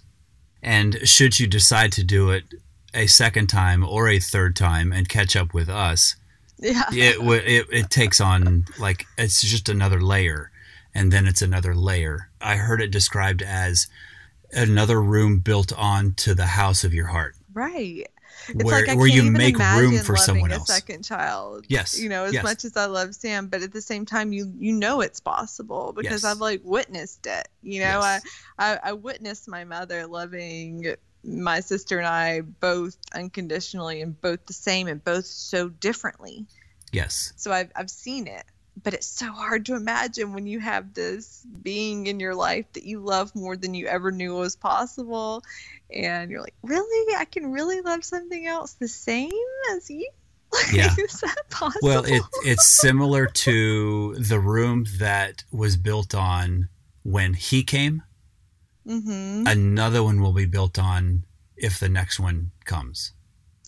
And 0.63 0.97
should 1.07 1.39
you 1.41 1.47
decide 1.49 1.91
to 1.93 2.05
do 2.05 2.31
it 2.31 2.45
a 2.97 3.07
second 3.07 3.47
time 3.49 3.85
or 3.85 4.09
a 4.09 4.19
third 4.19 4.57
time 4.57 4.93
and 4.93 5.09
catch 5.09 5.37
up 5.37 5.55
with 5.55 5.69
us, 5.69 6.17
Yeah. 6.59 6.83
it 6.91 7.17
it, 7.21 7.67
it 7.71 7.91
takes 7.91 8.21
on 8.21 8.65
like 8.79 9.07
it's 9.19 9.43
just 9.43 9.69
another 9.69 10.01
layer 10.01 10.51
and 10.95 11.13
then 11.13 11.27
it's 11.27 11.43
another 11.43 11.75
layer. 11.75 12.31
I 12.41 12.57
heard 12.57 12.81
it 12.81 12.91
described 12.91 13.43
as 13.43 13.87
another 14.53 15.01
room 15.03 15.41
built 15.41 15.73
onto 15.77 16.35
the 16.35 16.47
house 16.47 16.85
of 16.85 16.95
your 16.95 17.07
heart. 17.09 17.35
Right. 17.53 18.07
It's 18.49 18.63
where 18.65 18.81
like 18.81 18.89
I 18.89 18.95
where 18.95 19.09
can't 19.09 19.17
you 19.17 19.23
even 19.23 19.33
make 19.33 19.57
imagine 19.57 19.91
room 19.91 19.99
for 20.05 20.17
someone 20.17 20.53
a 20.53 20.57
else. 20.57 20.69
second 20.69 21.03
child. 21.05 21.65
Yes, 21.69 21.99
You 21.99 22.09
know, 22.09 22.25
as 22.25 22.33
yes. 22.35 22.45
much 22.45 22.65
as 22.65 22.77
I 22.77 22.87
love 22.87 23.15
Sam, 23.15 23.49
but 23.49 23.63
at 23.63 23.73
the 23.73 23.81
same 23.81 24.05
time, 24.07 24.33
you 24.33 24.53
you 24.59 24.73
know 24.73 25.01
it's 25.01 25.21
possible 25.21 25.93
because 25.97 26.23
Yes. 26.23 26.25
I've 26.25 26.39
like 26.39 26.61
witnessed 26.63 27.27
it. 27.27 27.49
You 27.63 27.81
know, 27.81 28.01
Yes. 28.01 28.23
I, 28.59 28.73
I 28.75 28.79
I 28.85 28.93
witnessed 28.93 29.49
my 29.49 29.65
mother 29.65 30.07
loving 30.07 30.95
my 31.27 31.61
sister 31.61 31.99
and 31.99 32.07
I 32.07 32.41
both 32.41 32.97
unconditionally 33.15 34.01
and 34.01 34.21
both 34.21 34.47
the 34.47 34.53
same 34.53 34.87
and 34.87 35.03
both 35.03 35.27
so 35.27 35.69
differently. 35.69 36.47
Yes. 36.93 37.33
So 37.37 37.53
I've 37.53 37.71
I've 37.75 37.91
seen 37.91 38.27
it, 38.27 38.45
but 38.83 38.95
it's 38.95 39.07
so 39.07 39.31
hard 39.33 39.67
to 39.67 39.75
imagine 39.75 40.33
when 40.33 40.47
you 40.47 40.61
have 40.61 40.95
this 40.95 41.45
being 41.63 42.07
in 42.07 42.21
your 42.21 42.35
life 42.35 42.67
that 42.75 42.85
you 42.85 43.01
love 43.01 43.35
more 43.35 43.57
than 43.57 43.75
you 43.75 43.87
ever 43.87 44.11
knew 44.11 44.35
was 44.37 44.57
possible, 44.57 45.43
and 45.93 46.31
you're 46.31 46.41
like, 46.41 46.55
really, 46.63 47.15
I 47.17 47.25
can 47.25 47.53
really 47.53 47.81
love 47.81 48.05
something 48.05 48.47
else 48.47 48.75
the 48.75 48.89
same 48.89 49.33
as 49.73 49.91
you. 49.91 50.09
Like, 50.53 50.73
Yeah. 50.73 50.95
is 50.99 51.21
that 51.21 51.51
possible? 51.51 51.81
Well, 51.89 52.05
it 52.05 52.23
it's 52.45 52.65
similar 52.65 53.27
to 53.27 54.15
the 54.15 54.39
room 54.39 54.87
that 54.99 55.43
was 55.51 55.77
built 55.77 56.15
on 56.15 56.69
when 57.03 57.35
he 57.35 57.65
came. 57.65 58.05
Mm-hmm. 58.87 59.47
Another 59.47 60.03
one 60.03 60.21
will 60.21 60.33
be 60.33 60.47
built 60.47 60.79
on 60.79 61.25
if 61.57 61.79
the 61.81 61.89
next 61.89 62.21
one 62.21 62.51
comes. 62.65 63.13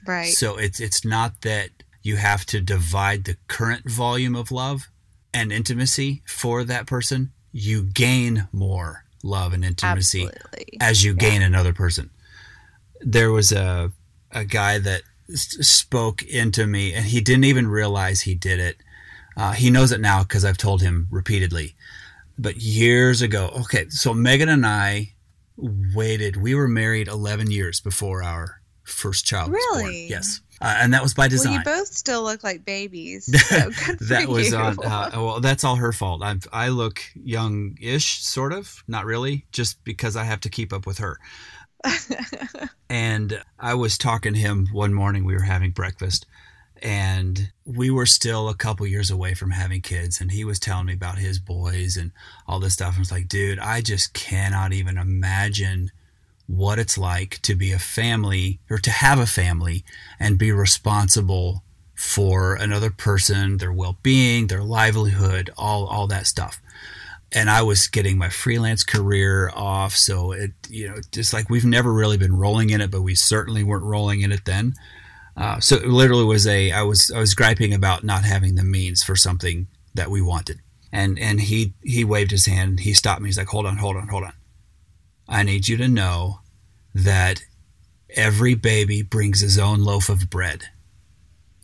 right. 0.06 0.32
So 0.32 0.56
it's 0.56 0.80
it's 0.80 1.04
not 1.04 1.40
that 1.42 1.70
you 2.02 2.16
have 2.16 2.46
to 2.46 2.60
divide 2.60 3.24
the 3.24 3.36
current 3.48 3.90
volume 3.90 4.36
of 4.36 4.50
love 4.52 4.88
and 5.34 5.52
intimacy 5.52 6.22
for 6.26 6.64
that 6.64 6.86
person. 6.86 7.32
You 7.52 7.82
gain 7.82 8.48
more 8.52 9.04
love 9.22 9.52
and 9.52 9.64
intimacy 9.64 10.24
Absolutely. 10.26 10.78
as 10.80 11.02
you 11.04 11.12
Yeah. 11.12 11.30
gain 11.30 11.42
another 11.42 11.72
person. 11.72 12.10
There 13.00 13.32
was 13.32 13.52
a 13.52 13.92
a 14.30 14.44
guy 14.44 14.78
that 14.78 15.02
spoke 15.34 16.22
into 16.22 16.66
me, 16.66 16.92
and 16.92 17.06
he 17.06 17.20
didn't 17.20 17.44
even 17.44 17.66
realize 17.68 18.20
he 18.22 18.34
did 18.34 18.60
it. 18.60 18.76
Uh, 19.36 19.52
he 19.52 19.70
knows 19.70 19.92
it 19.92 20.00
now 20.00 20.22
because 20.22 20.44
I've 20.44 20.58
told 20.58 20.82
him 20.82 21.06
repeatedly. 21.10 21.74
But 22.38 22.56
years 22.56 23.22
ago, 23.22 23.50
okay, 23.60 23.88
so 23.88 24.14
Megan 24.14 24.48
and 24.48 24.64
I 24.64 25.14
waited. 25.56 26.36
We 26.36 26.54
were 26.54 26.68
married 26.68 27.08
11 27.08 27.50
years 27.50 27.80
before 27.80 28.22
our 28.22 28.60
first 28.84 29.26
child 29.26 29.50
was 29.50 29.64
born. 29.72 29.84
Really? 29.84 30.06
Yes, 30.08 30.40
uh, 30.60 30.76
and 30.78 30.94
that 30.94 31.02
was 31.02 31.14
by 31.14 31.22
well, 31.22 31.30
design. 31.30 31.52
you 31.54 31.64
both 31.64 31.88
still 31.88 32.22
look 32.22 32.44
like 32.44 32.64
babies. 32.64 33.26
So 33.48 33.56
that 34.08 34.28
was 34.28 34.50
you. 34.50 34.56
on. 34.56 34.78
Uh, 34.84 35.10
well, 35.14 35.40
that's 35.40 35.64
all 35.64 35.76
her 35.76 35.92
fault. 35.92 36.22
I 36.22 36.36
I 36.52 36.68
look 36.68 37.00
young-ish, 37.14 38.22
sort 38.22 38.52
of, 38.52 38.82
not 38.86 39.04
really, 39.04 39.46
just 39.52 39.82
because 39.84 40.16
I 40.16 40.24
have 40.24 40.40
to 40.40 40.48
keep 40.48 40.72
up 40.72 40.86
with 40.86 40.98
her. 40.98 41.18
And 42.90 43.42
I 43.58 43.74
was 43.74 43.98
talking 43.98 44.32
to 44.32 44.38
him 44.38 44.68
one 44.72 44.94
morning. 44.94 45.24
We 45.24 45.34
were 45.34 45.42
having 45.42 45.72
breakfast, 45.72 46.26
and 46.82 47.50
we 47.64 47.90
were 47.90 48.06
still 48.06 48.48
a 48.48 48.54
couple 48.54 48.86
years 48.86 49.10
away 49.10 49.34
from 49.34 49.50
having 49.50 49.80
kids. 49.80 50.20
And 50.20 50.30
he 50.30 50.44
was 50.44 50.58
telling 50.58 50.86
me 50.86 50.94
about 50.94 51.18
his 51.18 51.38
boys 51.38 51.96
and 51.96 52.12
all 52.46 52.60
this 52.60 52.74
stuff. 52.74 52.94
I 52.96 52.98
was 53.00 53.12
like, 53.12 53.28
dude, 53.28 53.58
I 53.58 53.80
just 53.80 54.12
cannot 54.14 54.72
even 54.72 54.98
imagine 54.98 55.90
what 56.46 56.78
it's 56.78 56.96
like 56.96 57.40
to 57.42 57.54
be 57.54 57.72
a 57.72 57.78
family 57.78 58.58
or 58.70 58.78
to 58.78 58.90
have 58.90 59.18
a 59.18 59.26
family 59.26 59.84
and 60.18 60.38
be 60.38 60.50
responsible 60.52 61.62
for 61.94 62.54
another 62.54 62.90
person, 62.90 63.58
their 63.58 63.72
well-being, 63.72 64.46
their 64.46 64.62
livelihood, 64.62 65.50
all 65.56 65.86
all 65.86 66.06
that 66.06 66.26
stuff 66.26 66.60
and 67.32 67.50
I 67.50 67.62
was 67.62 67.88
getting 67.88 68.16
my 68.16 68.28
freelance 68.28 68.84
career 68.84 69.50
off. 69.54 69.94
So 69.94 70.32
it, 70.32 70.52
you 70.68 70.88
know, 70.88 70.96
just 71.12 71.32
like 71.32 71.50
we've 71.50 71.64
never 71.64 71.92
really 71.92 72.16
been 72.16 72.34
rolling 72.34 72.70
in 72.70 72.80
it, 72.80 72.90
but 72.90 73.02
we 73.02 73.14
certainly 73.14 73.62
weren't 73.62 73.84
rolling 73.84 74.22
in 74.22 74.32
it 74.32 74.44
then. 74.44 74.74
Uh, 75.38 75.60
so 75.60 75.76
it 75.76 75.86
literally 75.86 76.24
was 76.24 76.46
a, 76.46 76.72
I 76.72 76.82
was, 76.82 77.10
I 77.10 77.20
was 77.20 77.34
griping 77.34 77.72
about 77.72 78.02
not 78.02 78.24
having 78.24 78.56
the 78.56 78.64
means 78.64 79.04
for 79.04 79.16
something 79.16 79.68
that 79.94 80.10
we 80.10 80.20
wanted. 80.20 80.58
And, 80.92 81.18
and 81.18 81.40
he, 81.40 81.74
he 81.82 82.04
waved 82.04 82.32
his 82.32 82.46
hand. 82.46 82.80
He 82.80 82.92
stopped 82.92 83.22
me. 83.22 83.28
He's 83.28 83.38
like, 83.38 83.48
hold 83.48 83.66
on, 83.66 83.76
hold 83.76 83.96
on, 83.96 84.08
hold 84.08 84.24
on. 84.24 84.32
I 85.28 85.42
need 85.44 85.68
you 85.68 85.76
to 85.76 85.88
know 85.88 86.40
that 86.94 87.42
every 88.10 88.54
baby 88.54 89.02
brings 89.02 89.40
his 89.40 89.58
own 89.58 89.80
loaf 89.80 90.08
of 90.08 90.28
bread. 90.28 90.64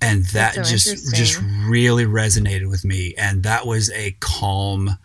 And 0.01 0.25
that 0.27 0.55
so 0.55 0.62
just, 0.62 1.14
just 1.14 1.41
really 1.66 2.05
resonated 2.05 2.68
with 2.70 2.85
me. 2.85 3.14
And 3.18 3.43
that 3.43 3.66
was 3.66 3.91
a 3.91 4.16
calm, 4.20 4.99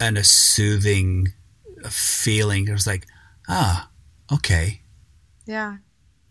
and 0.00 0.16
a 0.16 0.24
soothing 0.24 1.28
feeling. 1.90 2.66
It 2.66 2.72
was 2.72 2.86
like, 2.86 3.06
ah, 3.48 3.90
okay. 4.32 4.80
yeah. 5.44 5.76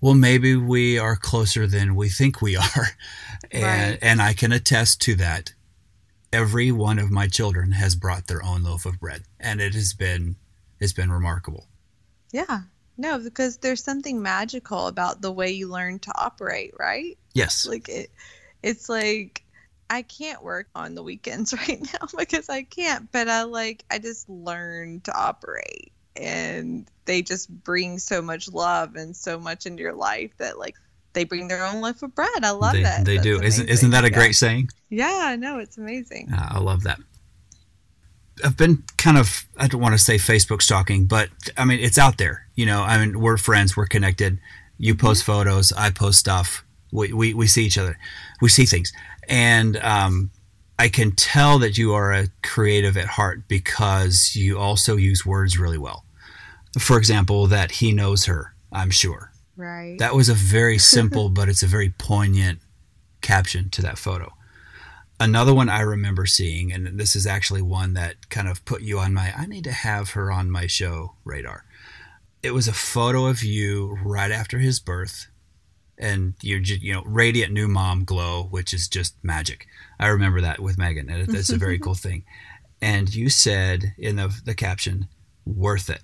Well, 0.01 0.13
maybe 0.13 0.55
we 0.55 0.97
are 0.97 1.15
closer 1.15 1.67
than 1.67 1.95
we 1.95 2.09
think 2.09 2.41
we 2.41 2.55
are. 2.55 2.87
And, 3.51 3.63
Right. 3.63 3.99
and 4.01 4.21
I 4.21 4.33
can 4.33 4.51
attest 4.51 5.01
to 5.01 5.15
that. 5.15 5.53
Every 6.31 6.71
one 6.71 6.99
of 6.99 7.09
my 7.09 7.27
children 7.27 7.71
has 7.71 7.95
brought 7.95 8.27
their 8.27 8.43
own 8.43 8.63
loaf 8.63 8.85
of 8.85 8.99
bread, 8.99 9.23
and 9.39 9.59
it 9.61 9.73
has 9.73 9.93
been 9.93 10.35
it's 10.79 10.93
been 10.93 11.11
remarkable. 11.11 11.67
Yeah. 12.31 12.61
No, 12.97 13.17
because 13.17 13.57
there's 13.57 13.83
something 13.83 14.21
magical 14.21 14.87
about 14.87 15.21
the 15.21 15.31
way 15.31 15.49
you 15.51 15.67
learn 15.69 15.99
to 15.99 16.11
operate, 16.15 16.73
right? 16.77 17.17
Yes, 17.33 17.65
Like 17.65 17.87
it 17.89 18.11
it's 18.61 18.89
like 18.89 19.43
I 19.89 20.01
can't 20.03 20.43
work 20.43 20.67
on 20.75 20.93
the 20.95 21.01
weekends 21.01 21.53
right 21.67 21.81
now 21.81 22.07
because 22.17 22.49
I 22.49 22.63
can't, 22.63 23.09
but 23.11 23.27
I 23.29 23.43
like 23.43 23.83
I 23.89 23.97
just 23.99 24.29
learn 24.29 25.01
to 25.05 25.17
operate 25.17 25.91
and 26.20 26.88
they 27.05 27.22
just 27.22 27.49
bring 27.63 27.97
so 27.97 28.22
much 28.22 28.51
love 28.51 28.95
and 28.95 29.15
so 29.15 29.39
much 29.39 29.65
into 29.65 29.82
your 29.82 29.93
life 29.93 30.32
that 30.38 30.59
like 30.59 30.76
they 31.13 31.24
bring 31.24 31.47
their 31.47 31.65
own 31.65 31.82
loaf 31.82 32.03
of 32.03 32.13
bread. 32.13 32.43
I 32.43 32.51
love 32.51 32.74
they, 32.74 32.84
that. 32.84 33.05
they 33.05 33.15
That's 33.15 33.24
do. 33.24 33.41
Isn't 33.41 33.70
isn't 33.70 33.91
that 33.91 34.03
a 34.03 34.09
Yeah. 34.11 34.17
great 34.17 34.36
saying? 34.36 34.70
Yeah, 34.89 35.36
no, 35.39 35.59
it's 35.59 35.78
amazing. 35.78 36.32
Uh, 36.32 36.47
I 36.51 36.59
love 36.59 36.84
that. 36.84 36.99
I've 38.43 38.55
been 38.55 38.84
kind 38.97 39.17
of 39.17 39.45
I 39.57 39.67
don't 39.67 39.82
want 39.82 39.93
to 39.95 39.97
say 39.99 40.15
Facebook 40.15 40.61
stalking, 40.61 41.05
but 41.05 41.30
I 41.57 41.65
mean 41.65 41.80
it's 41.80 41.97
out 41.97 42.17
there. 42.17 42.45
You 42.55 42.65
know, 42.65 42.84
I 42.84 43.03
mean 43.03 43.20
we're 43.20 43.38
friends, 43.38 43.76
we're 43.76 43.88
connected. 43.88 44.39
You 44.78 44.95
post 44.95 45.24
photos, 45.24 45.74
I 45.74 45.89
post 45.89 46.20
stuff. 46.20 46.63
We 46.91 47.11
we, 47.13 47.34
we 47.34 47.47
see 47.47 47.65
each 47.65 47.78
other, 47.78 47.97
we 48.41 48.49
see 48.49 48.65
things, 48.65 48.93
and 49.28 49.78
um, 49.78 50.32
I 50.80 50.88
can 50.88 51.11
tell 51.11 51.59
that 51.59 51.78
you 51.78 51.93
are 51.93 52.13
a 52.13 52.28
creative 52.41 52.95
at 52.97 53.05
heart 53.07 53.47
because 53.47 54.36
you 54.36 54.57
also 54.57 54.95
use 54.95 55.26
words 55.26 55.59
really 55.59 55.78
well. 55.78 56.05
For 56.78 56.97
example, 56.97 57.47
that 57.47 57.72
he 57.72 57.91
knows 57.91 58.26
her. 58.26 58.53
I'm 58.72 58.91
sure. 58.91 59.32
Right. 59.55 59.97
That 59.99 60.15
was 60.15 60.30
a 60.30 60.34
very 60.34 60.78
simple, 60.95 61.30
but 61.30 61.49
it's 61.49 61.63
a 61.63 61.67
very 61.67 61.89
poignant 61.89 62.59
caption 63.22 63.70
to 63.72 63.82
that 63.82 63.97
photo. 63.97 64.34
Another 65.20 65.53
one 65.53 65.67
I 65.67 65.82
remember 65.82 66.26
seeing, 66.26 66.72
and 66.72 66.97
this 66.97 67.13
is 67.15 67.28
actually 67.28 67.61
one 67.61 67.93
that 67.95 68.30
kind 68.30 68.47
of 68.47 68.63
put 68.63 68.82
you 68.82 68.99
on 68.99 69.13
my 69.13 69.34
I 69.36 69.47
need 69.47 69.65
to 69.65 69.72
have 69.72 70.11
her 70.11 70.32
on 70.32 70.49
my 70.49 70.65
show 70.65 71.15
radar. 71.26 71.65
It 72.41 72.51
was 72.51 72.70
a 72.70 72.74
photo 72.74 73.26
of 73.26 73.43
you 73.43 73.97
right 74.01 74.32
after 74.32 74.59
his 74.59 74.80
birth, 74.80 75.28
and 75.97 76.36
you're 76.41 76.61
just, 76.61 76.82
you 76.82 76.93
know 76.93 77.03
radiant 77.05 77.51
new 77.51 77.67
mom 77.67 78.05
glow, 78.05 78.47
which 78.49 78.74
is 78.74 78.88
just 78.88 79.15
magic. 79.22 79.67
I 79.99 80.07
remember 80.07 80.39
that 80.39 80.61
with 80.61 80.78
Megan, 80.78 81.09
and 81.09 81.36
it's 81.36 81.49
a 81.49 81.57
very 81.57 81.80
cool 81.86 81.95
thing. 81.95 82.24
And 82.82 83.13
you 83.13 83.28
said 83.30 83.93
in 83.97 84.15
the 84.15 84.34
the 84.45 84.55
caption, 84.55 85.09
"Worth 85.45 85.89
it," 85.89 86.01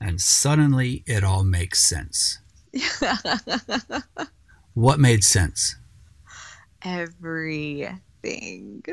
and 0.00 0.20
suddenly 0.20 1.04
it 1.06 1.22
all 1.22 1.44
makes 1.44 1.80
sense. 1.80 2.38
what 4.74 4.98
made 4.98 5.24
sense? 5.24 5.76
Everything. 6.82 8.84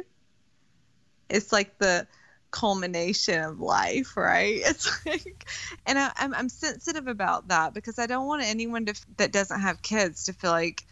It's 1.29 1.51
like 1.51 1.77
the 1.77 2.07
culmination 2.51 3.43
of 3.43 3.59
life, 3.59 4.17
right? 4.17 4.61
It's 4.65 5.05
like, 5.05 5.45
and 5.85 5.97
I, 5.97 6.11
I'm 6.17 6.33
I'm 6.33 6.49
sensitive 6.49 7.07
about 7.07 7.49
that 7.49 7.73
because 7.73 7.99
I 7.99 8.07
don't 8.07 8.27
want 8.27 8.43
anyone 8.43 8.85
to 8.85 9.01
that 9.17 9.31
doesn't 9.31 9.61
have 9.61 9.81
kids 9.81 10.25
to 10.25 10.33
feel 10.33 10.51
like 10.51 10.83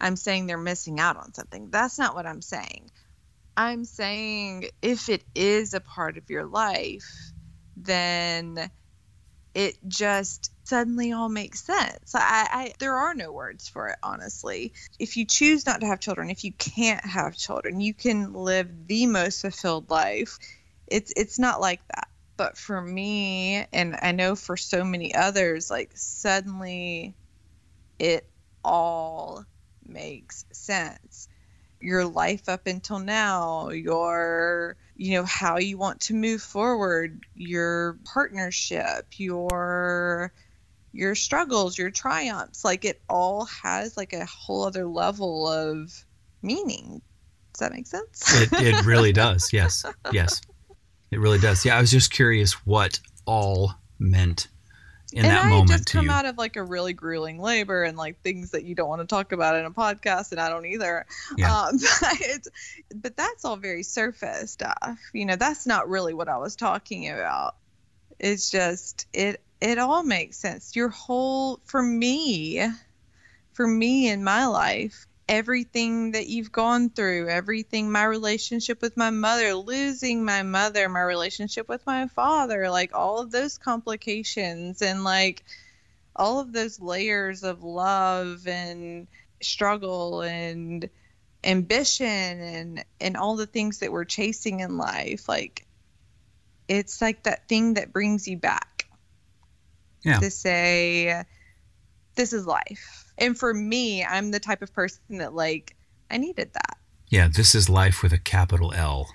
I'm 0.00 0.16
saying 0.16 0.46
they're 0.46 0.58
missing 0.58 1.00
out 1.00 1.16
on 1.16 1.34
something. 1.34 1.70
That's 1.70 1.98
not 1.98 2.14
what 2.14 2.26
I'm 2.26 2.42
saying. 2.42 2.90
I'm 3.56 3.84
saying 3.84 4.66
if 4.82 5.08
it 5.08 5.24
is 5.34 5.74
a 5.74 5.80
part 5.80 6.18
of 6.18 6.28
your 6.28 6.44
life, 6.44 7.32
then 7.76 8.70
it 9.54 9.76
just 9.86 10.50
suddenly 10.64 11.12
all 11.12 11.28
makes 11.28 11.64
sense. 11.64 12.14
I, 12.14 12.48
I 12.50 12.72
there 12.78 12.94
are 12.94 13.14
no 13.14 13.32
words 13.32 13.68
for 13.68 13.88
it, 13.88 13.96
honestly. 14.02 14.72
If 14.98 15.16
you 15.16 15.24
choose 15.24 15.66
not 15.66 15.80
to 15.80 15.86
have 15.86 16.00
children, 16.00 16.30
if 16.30 16.44
you 16.44 16.52
can't 16.52 17.04
have 17.04 17.36
children, 17.36 17.80
you 17.80 17.94
can 17.94 18.32
live 18.32 18.86
the 18.86 19.06
most 19.06 19.40
fulfilled 19.40 19.90
life. 19.90 20.38
It's 20.86 21.12
it's 21.16 21.38
not 21.38 21.60
like 21.60 21.80
that. 21.88 22.08
But 22.36 22.58
for 22.58 22.80
me, 22.80 23.64
and 23.72 23.96
I 24.02 24.10
know 24.10 24.34
for 24.34 24.56
so 24.56 24.84
many 24.84 25.14
others, 25.14 25.70
like 25.70 25.92
suddenly 25.94 27.14
it 27.98 28.28
all 28.64 29.44
makes 29.86 30.44
sense 30.50 31.28
your 31.84 32.04
life 32.06 32.48
up 32.48 32.66
until 32.66 32.98
now, 32.98 33.68
your 33.68 34.76
you 34.96 35.14
know 35.14 35.24
how 35.24 35.58
you 35.58 35.76
want 35.76 36.00
to 36.02 36.14
move 36.14 36.42
forward, 36.42 37.20
your 37.34 37.98
partnership, 38.04 39.06
your 39.16 40.32
your 40.92 41.14
struggles, 41.14 41.76
your 41.76 41.90
triumphs, 41.90 42.64
like 42.64 42.84
it 42.84 43.02
all 43.08 43.46
has 43.46 43.96
like 43.96 44.12
a 44.12 44.24
whole 44.24 44.64
other 44.64 44.86
level 44.86 45.48
of 45.48 45.92
meaning. 46.42 47.02
Does 47.52 47.60
that 47.60 47.72
make 47.72 47.86
sense? 47.86 48.22
it, 48.42 48.52
it 48.52 48.84
really 48.84 49.12
does. 49.12 49.52
Yes. 49.52 49.84
Yes. 50.12 50.40
It 51.10 51.20
really 51.20 51.38
does. 51.38 51.64
Yeah, 51.64 51.76
I 51.76 51.80
was 51.80 51.92
just 51.92 52.10
curious 52.10 52.54
what 52.66 52.98
all 53.24 53.74
meant 54.00 54.48
in 55.14 55.24
and 55.24 55.32
that 55.32 55.44
I 55.44 55.48
moment 55.48 55.70
just 55.70 55.92
come 55.92 56.06
you. 56.06 56.10
out 56.10 56.26
of 56.26 56.36
like 56.36 56.56
a 56.56 56.62
really 56.62 56.92
grueling 56.92 57.38
labor 57.38 57.84
and 57.84 57.96
like 57.96 58.20
things 58.22 58.50
that 58.50 58.64
you 58.64 58.74
don't 58.74 58.88
want 58.88 59.00
to 59.00 59.06
talk 59.06 59.30
about 59.30 59.54
in 59.54 59.64
a 59.64 59.70
podcast, 59.70 60.32
and 60.32 60.40
I 60.40 60.48
don't 60.48 60.66
either. 60.66 61.06
Yeah. 61.36 61.56
Um, 61.56 61.78
but, 62.00 62.48
but 62.96 63.16
that's 63.16 63.44
all 63.44 63.56
very 63.56 63.84
surface 63.84 64.50
stuff. 64.50 64.98
You 65.12 65.24
know, 65.24 65.36
that's 65.36 65.68
not 65.68 65.88
really 65.88 66.14
what 66.14 66.28
I 66.28 66.38
was 66.38 66.56
talking 66.56 67.08
about. 67.08 67.54
It's 68.18 68.50
just 68.50 69.06
it 69.12 69.40
it 69.60 69.78
all 69.78 70.02
makes 70.02 70.36
sense. 70.36 70.74
Your 70.74 70.88
whole 70.88 71.60
for 71.64 71.80
me, 71.80 72.66
for 73.52 73.68
me 73.68 74.08
in 74.08 74.24
my 74.24 74.46
life, 74.46 75.06
everything 75.28 76.12
that 76.12 76.26
you've 76.26 76.52
gone 76.52 76.90
through, 76.90 77.28
everything, 77.28 77.90
my 77.90 78.04
relationship 78.04 78.82
with 78.82 78.96
my 78.96 79.10
mother, 79.10 79.54
losing 79.54 80.24
my 80.24 80.42
mother, 80.42 80.88
my 80.88 81.02
relationship 81.02 81.68
with 81.68 81.84
my 81.86 82.06
father, 82.08 82.70
like 82.70 82.94
all 82.94 83.20
of 83.20 83.30
those 83.30 83.58
complications 83.58 84.82
and 84.82 85.04
like 85.04 85.44
all 86.16 86.40
of 86.40 86.52
those 86.52 86.80
layers 86.80 87.42
of 87.42 87.62
love 87.62 88.46
and 88.46 89.06
struggle 89.42 90.22
and 90.22 90.88
ambition 91.44 92.06
and 92.06 92.84
and 93.00 93.16
all 93.16 93.36
the 93.36 93.46
things 93.46 93.80
that 93.80 93.92
we're 93.92 94.04
chasing 94.04 94.60
in 94.60 94.78
life 94.78 95.28
like 95.28 95.66
it's 96.68 97.02
like 97.02 97.24
that 97.24 97.46
thing 97.48 97.74
that 97.74 97.92
brings 97.92 98.26
you 98.26 98.38
back 98.38 98.86
Yeah. 100.02 100.18
to 100.20 100.30
say 100.30 101.24
this 102.14 102.32
is 102.32 102.46
life 102.46 103.03
and 103.18 103.38
for 103.38 103.52
me 103.54 104.04
i'm 104.04 104.30
the 104.30 104.40
type 104.40 104.62
of 104.62 104.72
person 104.72 105.00
that 105.18 105.34
like 105.34 105.76
i 106.10 106.16
needed 106.16 106.50
that 106.52 106.76
Yeah, 107.10 107.28
this 107.28 107.54
is 107.54 107.68
life 107.68 108.02
with 108.02 108.12
a 108.12 108.18
capital 108.18 108.72
L. 108.74 109.06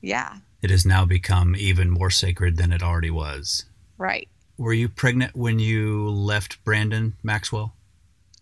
yeah 0.00 0.38
It 0.62 0.70
has 0.70 0.84
now 0.86 1.04
become 1.04 1.54
even 1.56 1.90
more 1.90 2.10
sacred 2.10 2.56
than 2.56 2.72
it 2.72 2.82
already 2.82 3.10
was. 3.10 3.64
right 3.96 4.28
Were 4.56 4.72
you 4.72 4.88
pregnant 4.88 5.34
when 5.36 5.58
you 5.58 6.08
left 6.10 6.62
Brandon 6.64 7.14
Maxwell? 7.22 7.74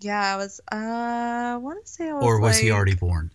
yeah 0.00 0.34
i 0.34 0.36
was 0.36 0.60
uh 0.72 0.76
i 0.76 1.56
want 1.56 1.84
to 1.84 1.90
say 1.90 2.08
i 2.08 2.12
was 2.12 2.22
Or 2.24 2.38
was 2.40 2.58
he 2.58 2.70
already 2.70 2.94
born? 2.94 3.30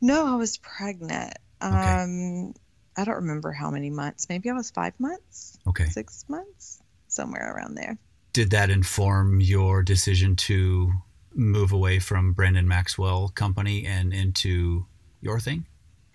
no 0.00 0.26
i 0.26 0.36
was 0.36 0.58
pregnant 0.58 1.32
Okay. 1.62 1.74
um 1.74 2.52
i 2.98 3.04
don't 3.04 3.16
remember 3.24 3.50
how 3.52 3.70
many 3.70 3.88
months 3.90 4.28
maybe 4.28 4.50
i 4.50 4.52
was 4.52 4.70
five 4.70 4.92
months 4.98 5.58
Okay. 5.66 5.86
six 5.86 6.24
months 6.28 6.82
somewhere 7.08 7.54
around 7.54 7.74
there 7.76 7.96
Did 8.34 8.50
that 8.50 8.68
inform 8.68 9.40
your 9.40 9.82
decision 9.82 10.36
to 10.36 10.92
move 11.36 11.72
away 11.72 11.98
from 11.98 12.32
Brandon 12.32 12.66
Maxwell 12.66 13.28
Company 13.28 13.84
and 13.86 14.12
into 14.12 14.86
your 15.20 15.38
thing? 15.38 15.66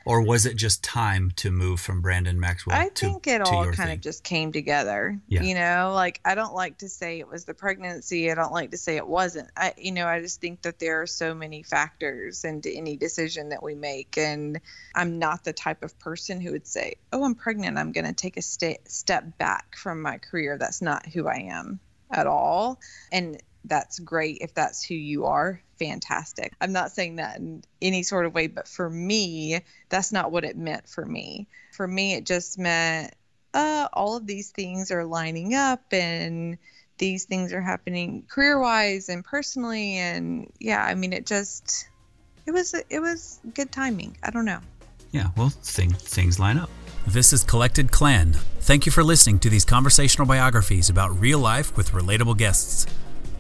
Or 0.04 0.22
was 0.24 0.48
it 0.48 0.56
just 0.56 0.84
time 0.84 1.32
to 1.36 1.52
move 1.52 1.80
from 1.80 2.02
Brandon 2.02 2.40
Maxwell 2.40 2.76
I 2.76 2.90
to, 2.90 3.06
think 3.06 3.28
it 3.28 3.42
all 3.42 3.66
kind 3.66 3.76
thing? 3.76 3.92
of 3.92 4.02
just 4.02 4.24
came 4.24 4.52
together. 4.52 5.20
Yeah. 5.28 5.44
You 5.44 5.54
know, 5.54 5.92
like 5.94 6.20
I 6.26 6.34
don't 6.34 6.56
like 6.56 6.80
to 6.80 6.90
say 6.90 7.20
it 7.20 7.28
was 7.28 7.46
the 7.46 7.54
pregnancy. 7.54 8.32
I 8.32 8.36
don't 8.36 8.52
like 8.52 8.72
to 8.72 8.78
say 8.78 8.98
it 8.98 9.08
wasn't. 9.08 9.52
I, 9.56 9.74
you 9.78 9.92
know, 9.92 10.08
I 10.08 10.20
just 10.20 10.42
think 10.42 10.64
that 10.64 10.80
there 10.80 11.04
are 11.04 11.08
so 11.08 11.36
many 11.36 11.62
factors 11.62 12.44
into 12.44 12.72
any 12.72 12.98
decision 12.98 13.50
that 13.50 13.62
we 13.62 13.76
make, 13.76 14.18
and 14.18 14.60
I'm 14.96 15.20
not 15.20 15.44
the 15.44 15.54
type 15.54 15.84
of 15.84 15.98
person 16.00 16.42
who 16.42 16.52
would 16.54 16.68
say, 16.68 16.96
"Oh, 17.14 17.24
I'm 17.24 17.36
pregnant. 17.36 17.78
I'm 17.78 17.92
going 17.92 18.06
to 18.06 18.14
take 18.14 18.38
a 18.38 18.42
sta- 18.42 18.82
step 18.86 19.38
back 19.38 19.76
from 19.76 20.02
my 20.02 20.18
career." 20.18 20.58
That's 20.58 20.82
not 20.82 21.06
who 21.06 21.28
I 21.28 21.48
am 21.52 21.80
at 22.10 22.26
all, 22.26 22.80
and 23.12 23.40
that's 23.66 24.00
great 24.00 24.40
if 24.42 24.54
that's 24.54 24.84
who 24.84 24.96
you 24.96 25.26
are. 25.26 25.62
Fantastic. 25.80 26.54
I'm 26.62 26.72
not 26.72 26.92
saying 26.92 27.18
that 27.18 27.38
in 27.38 27.64
any 27.82 28.04
sort 28.04 28.26
of 28.26 28.34
way, 28.34 28.48
but 28.48 28.68
for 28.68 28.90
me, 28.90 29.62
that's 29.90 30.12
not 30.12 30.32
what 30.32 30.44
it 30.44 30.58
meant 30.58 30.88
for 30.88 31.06
me. 31.06 31.48
For 31.72 31.88
me, 31.88 32.14
it 32.14 32.26
just 32.26 32.60
meant 32.60 33.14
uh, 33.54 33.88
all 33.94 34.16
of 34.18 34.28
these 34.28 34.52
things 34.52 34.92
are 34.92 35.06
lining 35.06 35.56
up 35.56 35.82
and 35.92 36.58
these 36.98 37.26
things 37.26 37.52
are 37.54 37.62
happening 37.62 38.24
career 38.30 38.60
wise 38.60 39.10
and 39.10 39.24
personally. 39.24 39.98
And 39.98 40.52
yeah, 40.60 40.84
I 40.84 40.94
mean, 40.94 41.14
it 41.14 41.26
just, 41.26 41.88
it 42.46 42.52
was, 42.52 42.74
it 42.74 43.00
was 43.00 43.40
good 43.54 43.72
timing. 43.72 44.18
I 44.24 44.30
don't 44.30 44.46
know. 44.46 44.60
Yeah, 45.12 45.30
well, 45.36 45.50
thing, 45.50 45.92
things 45.92 46.40
line 46.40 46.58
up. 46.58 46.70
This 47.08 47.34
is 47.34 47.44
Collected 47.44 47.92
Clan. 47.92 48.34
Thank 48.60 48.86
you 48.86 48.92
for 48.92 49.04
listening 49.04 49.40
to 49.40 49.50
these 49.50 49.66
conversational 49.66 50.28
biographies 50.28 50.90
about 50.90 51.20
real 51.20 51.40
life 51.40 51.76
with 51.76 51.92
relatable 51.92 52.38
guests. 52.38 52.86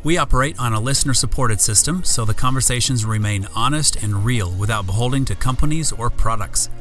We 0.04 0.18
operate 0.18 0.60
on 0.60 0.74
a 0.74 0.80
listener 0.80 1.14
supported 1.14 1.62
system, 1.62 2.04
so 2.04 2.26
the 2.26 2.34
conversations 2.34 3.06
remain 3.06 3.48
honest 3.56 4.02
and 4.02 4.26
real 4.26 4.50
without 4.50 4.88
beholding 4.88 5.26
to 5.26 5.36
companies 5.36 5.92
or 5.92 6.10
products. 6.10 6.72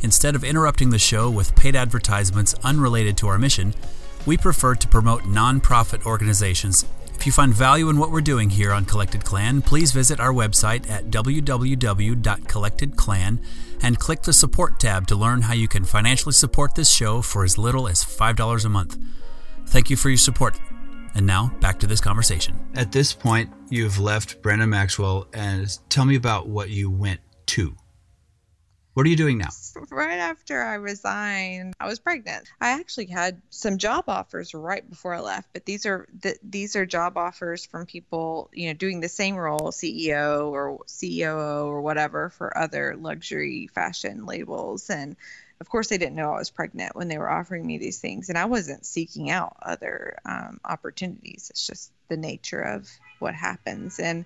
Instead 0.00 0.34
of 0.34 0.42
interrupting 0.42 0.90
the 0.90 0.98
show 0.98 1.30
with 1.30 1.54
paid 1.54 1.76
advertisements 1.76 2.56
unrelated 2.64 3.16
to 3.18 3.28
our 3.28 3.38
mission, 3.38 3.72
we 4.26 4.36
prefer 4.36 4.74
to 4.74 4.88
promote 4.88 5.22
nonprofit 5.22 6.04
organizations. 6.04 6.84
If 7.14 7.26
you 7.26 7.32
find 7.32 7.54
value 7.54 7.88
in 7.90 7.98
what 7.98 8.10
we're 8.10 8.20
doing 8.20 8.50
here 8.50 8.72
on 8.72 8.86
Collected 8.86 9.24
Clan, 9.24 9.62
please 9.62 9.92
visit 9.92 10.18
our 10.18 10.32
website 10.32 10.90
at 10.90 11.10
www.collectedclan 11.10 13.38
and 13.82 14.00
click 14.00 14.22
the 14.22 14.32
support 14.32 14.80
tab 14.80 15.06
to 15.06 15.14
learn 15.14 15.42
how 15.42 15.54
you 15.54 15.68
can 15.68 15.84
financially 15.84 16.32
support 16.32 16.74
this 16.74 16.90
show 16.90 17.22
for 17.22 17.44
as 17.44 17.56
little 17.56 17.86
as 17.86 18.04
$5 18.04 18.64
a 18.64 18.68
month. 18.68 18.98
Thank 19.66 19.90
you 19.90 19.96
for 19.96 20.08
your 20.08 20.18
support. 20.18 20.58
And 21.14 21.26
now, 21.26 21.52
back 21.60 21.78
to 21.80 21.86
this 21.86 22.00
conversation. 22.00 22.58
At 22.74 22.90
this 22.90 23.12
point, 23.12 23.52
you've 23.70 24.00
left 24.00 24.42
Brandon 24.42 24.68
Maxwell, 24.68 25.28
and 25.32 25.66
tell 25.88 26.04
me 26.04 26.16
about 26.16 26.48
what 26.48 26.70
you 26.70 26.90
went 26.90 27.20
to. 27.46 27.76
What 28.94 29.06
are 29.06 29.08
you 29.08 29.16
doing 29.16 29.38
now? 29.38 29.48
Right 29.90 30.18
after 30.18 30.62
I 30.62 30.74
resigned, 30.74 31.74
I 31.80 31.88
was 31.88 31.98
pregnant. 31.98 32.48
I 32.60 32.78
actually 32.80 33.06
had 33.06 33.42
some 33.50 33.78
job 33.78 34.04
offers 34.06 34.54
right 34.54 34.88
before 34.88 35.14
I 35.14 35.20
left, 35.20 35.48
but 35.52 35.66
these 35.66 35.84
are 35.84 36.06
th- 36.22 36.38
these 36.44 36.76
are 36.76 36.86
job 36.86 37.16
offers 37.16 37.66
from 37.66 37.86
people, 37.86 38.50
you 38.52 38.68
know, 38.68 38.74
doing 38.74 39.00
the 39.00 39.08
same 39.08 39.34
role, 39.34 39.72
CEO 39.72 40.48
or 40.50 40.78
COO 41.00 41.66
or 41.66 41.80
whatever 41.80 42.30
for 42.30 42.56
other 42.56 42.94
luxury 42.96 43.68
fashion 43.74 44.26
labels 44.26 44.88
and 44.88 45.16
of 45.60 45.68
course 45.68 45.88
they 45.88 45.98
didn't 45.98 46.16
know 46.16 46.32
I 46.32 46.38
was 46.38 46.50
pregnant 46.50 46.96
when 46.96 47.08
they 47.08 47.18
were 47.18 47.30
offering 47.30 47.66
me 47.66 47.78
these 47.78 48.00
things 48.00 48.28
and 48.28 48.38
I 48.38 48.46
wasn't 48.46 48.84
seeking 48.84 49.30
out 49.30 49.56
other 49.62 50.18
um, 50.24 50.60
opportunities. 50.64 51.48
It's 51.50 51.66
just 51.66 51.92
the 52.08 52.16
nature 52.16 52.60
of 52.60 52.88
what 53.18 53.34
happens 53.34 53.98
and 53.98 54.24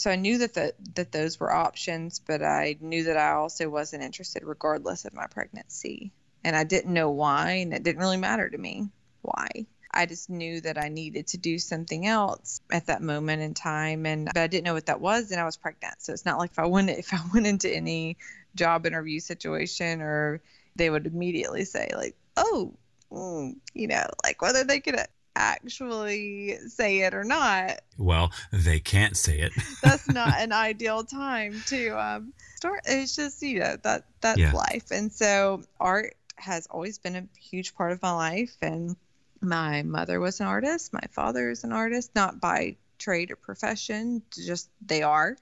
so 0.00 0.10
I 0.10 0.16
knew 0.16 0.38
that 0.38 0.54
the, 0.54 0.72
that 0.94 1.12
those 1.12 1.38
were 1.38 1.52
options, 1.52 2.20
but 2.20 2.42
I 2.42 2.76
knew 2.80 3.04
that 3.04 3.18
I 3.18 3.32
also 3.32 3.68
wasn't 3.68 4.02
interested, 4.02 4.42
regardless 4.44 5.04
of 5.04 5.12
my 5.12 5.26
pregnancy. 5.26 6.10
And 6.42 6.56
I 6.56 6.64
didn't 6.64 6.94
know 6.94 7.10
why, 7.10 7.50
and 7.56 7.74
it 7.74 7.82
didn't 7.82 8.00
really 8.00 8.16
matter 8.16 8.48
to 8.48 8.56
me 8.56 8.88
why. 9.20 9.66
I 9.92 10.06
just 10.06 10.30
knew 10.30 10.60
that 10.62 10.78
I 10.78 10.88
needed 10.88 11.26
to 11.28 11.38
do 11.38 11.58
something 11.58 12.06
else 12.06 12.62
at 12.72 12.86
that 12.86 13.02
moment 13.02 13.42
in 13.42 13.52
time, 13.52 14.06
and 14.06 14.26
but 14.26 14.38
I 14.38 14.46
didn't 14.46 14.64
know 14.64 14.72
what 14.72 14.86
that 14.86 15.00
was, 15.00 15.32
and 15.32 15.40
I 15.40 15.44
was 15.44 15.56
pregnant. 15.56 16.00
So 16.00 16.12
it's 16.14 16.24
not 16.24 16.38
like 16.38 16.52
if 16.52 16.58
I 16.58 16.66
went 16.66 16.88
if 16.90 17.12
I 17.12 17.20
went 17.34 17.46
into 17.46 17.68
any 17.68 18.16
job 18.54 18.86
interview 18.86 19.20
situation, 19.20 20.00
or 20.00 20.42
they 20.76 20.90
would 20.90 21.06
immediately 21.06 21.64
say 21.64 21.90
like, 21.94 22.16
"Oh, 22.36 22.74
mm, 23.10 23.56
you 23.74 23.86
know, 23.88 24.06
like 24.24 24.42
whether 24.42 24.64
they 24.64 24.80
could 24.80 24.96
actually 25.36 26.56
say 26.68 27.00
it 27.00 27.14
or 27.14 27.24
not. 27.24 27.80
Well, 27.98 28.32
they 28.52 28.80
can't 28.80 29.16
say 29.16 29.38
it. 29.38 29.52
that's 29.82 30.08
not 30.08 30.34
an 30.38 30.52
ideal 30.52 31.04
time 31.04 31.62
to 31.66 31.90
um, 31.90 32.32
start. 32.56 32.82
It's 32.86 33.16
just 33.16 33.42
you 33.42 33.60
know 33.60 33.76
that 33.82 34.04
that's 34.20 34.38
yeah. 34.38 34.52
life, 34.52 34.90
and 34.90 35.12
so 35.12 35.62
art 35.78 36.14
has 36.36 36.66
always 36.66 36.98
been 36.98 37.16
a 37.16 37.24
huge 37.38 37.74
part 37.74 37.92
of 37.92 38.02
my 38.02 38.12
life. 38.12 38.56
And 38.62 38.96
my 39.40 39.82
mother 39.82 40.20
was 40.20 40.40
an 40.40 40.46
artist. 40.46 40.92
My 40.92 41.06
father 41.10 41.50
is 41.50 41.64
an 41.64 41.72
artist, 41.72 42.14
not 42.14 42.40
by 42.40 42.76
trade 42.98 43.30
or 43.30 43.36
profession. 43.36 44.22
Just 44.30 44.68
they 44.84 45.02
are. 45.02 45.36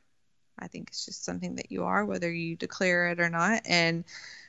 I 0.59 0.69
think 0.69 0.89
it's 0.89 1.05
just 1.05 1.25
something 1.25 1.57
that 1.57 1.71
you 1.71 1.85
are, 1.85 2.05
whether 2.05 2.31
you 2.31 2.57
declare 2.57 3.09
it 3.09 3.21
or 3.21 3.29
not. 3.29 3.63
And 3.67 4.05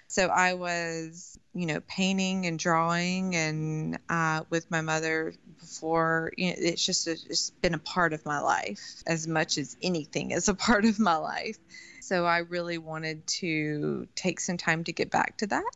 so 0.07 0.25
I 0.27 0.55
was, 0.55 1.37
you 1.53 1.67
know, 1.67 1.81
painting 1.81 2.47
and 2.47 2.57
drawing 2.57 3.35
and 3.35 3.99
uh, 4.09 4.41
with 4.49 4.69
my 4.71 4.81
mother 4.81 5.33
before. 5.59 6.31
You 6.35 6.47
know, 6.47 6.55
it's 6.57 6.83
just 6.83 7.07
a, 7.07 7.11
it's 7.11 7.51
been 7.61 7.75
a 7.75 7.79
part 7.79 8.13
of 8.13 8.25
my 8.25 8.39
life 8.39 9.03
as 9.05 9.27
much 9.27 9.59
as 9.59 9.77
anything 9.83 10.31
is 10.31 10.49
a 10.49 10.55
part 10.55 10.85
of 10.85 10.99
my 10.99 11.17
life. 11.17 11.57
So 12.01 12.25
I 12.25 12.39
really 12.39 12.79
wanted 12.79 13.27
to 13.27 14.07
take 14.15 14.39
some 14.39 14.57
time 14.57 14.83
to 14.85 14.93
get 14.93 15.11
back 15.11 15.37
to 15.37 15.47
that. 15.47 15.71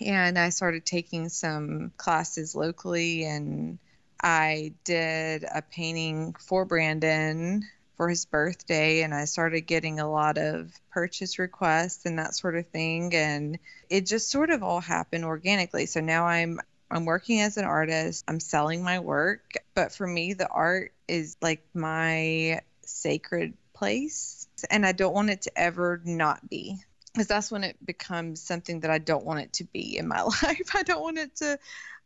And 0.00 0.36
I 0.36 0.48
started 0.48 0.84
taking 0.84 1.28
some 1.28 1.92
classes 1.96 2.56
locally 2.56 3.24
and 3.24 3.78
I 4.20 4.72
did 4.84 5.44
a 5.44 5.62
painting 5.62 6.34
for 6.40 6.64
Brandon 6.64 7.62
for 7.98 8.08
his 8.08 8.24
birthday 8.24 9.02
and 9.02 9.12
I 9.12 9.24
started 9.24 9.62
getting 9.62 9.98
a 9.98 10.10
lot 10.10 10.38
of 10.38 10.72
purchase 10.90 11.38
requests 11.38 12.06
and 12.06 12.20
that 12.20 12.34
sort 12.34 12.56
of 12.56 12.68
thing 12.68 13.12
and 13.12 13.58
it 13.90 14.06
just 14.06 14.30
sort 14.30 14.50
of 14.50 14.62
all 14.62 14.80
happened 14.80 15.24
organically. 15.24 15.84
So 15.84 16.00
now 16.00 16.26
I'm 16.26 16.60
I'm 16.90 17.04
working 17.04 17.40
as 17.40 17.58
an 17.58 17.66
artist. 17.66 18.24
I'm 18.26 18.40
selling 18.40 18.82
my 18.82 19.00
work, 19.00 19.52
but 19.74 19.92
for 19.92 20.06
me 20.06 20.32
the 20.32 20.48
art 20.48 20.92
is 21.08 21.36
like 21.42 21.66
my 21.74 22.60
sacred 22.82 23.54
place 23.74 24.48
and 24.70 24.86
I 24.86 24.92
don't 24.92 25.12
want 25.12 25.30
it 25.30 25.42
to 25.42 25.58
ever 25.58 26.00
not 26.04 26.48
be 26.48 26.78
because 27.12 27.26
that's 27.26 27.50
when 27.50 27.64
it 27.64 27.84
becomes 27.84 28.40
something 28.40 28.80
that 28.80 28.92
I 28.92 28.98
don't 28.98 29.24
want 29.24 29.40
it 29.40 29.52
to 29.54 29.64
be 29.64 29.98
in 29.98 30.06
my 30.06 30.22
life. 30.42 30.70
I 30.76 30.84
don't 30.84 31.02
want 31.02 31.18
it 31.18 31.34
to 31.36 31.58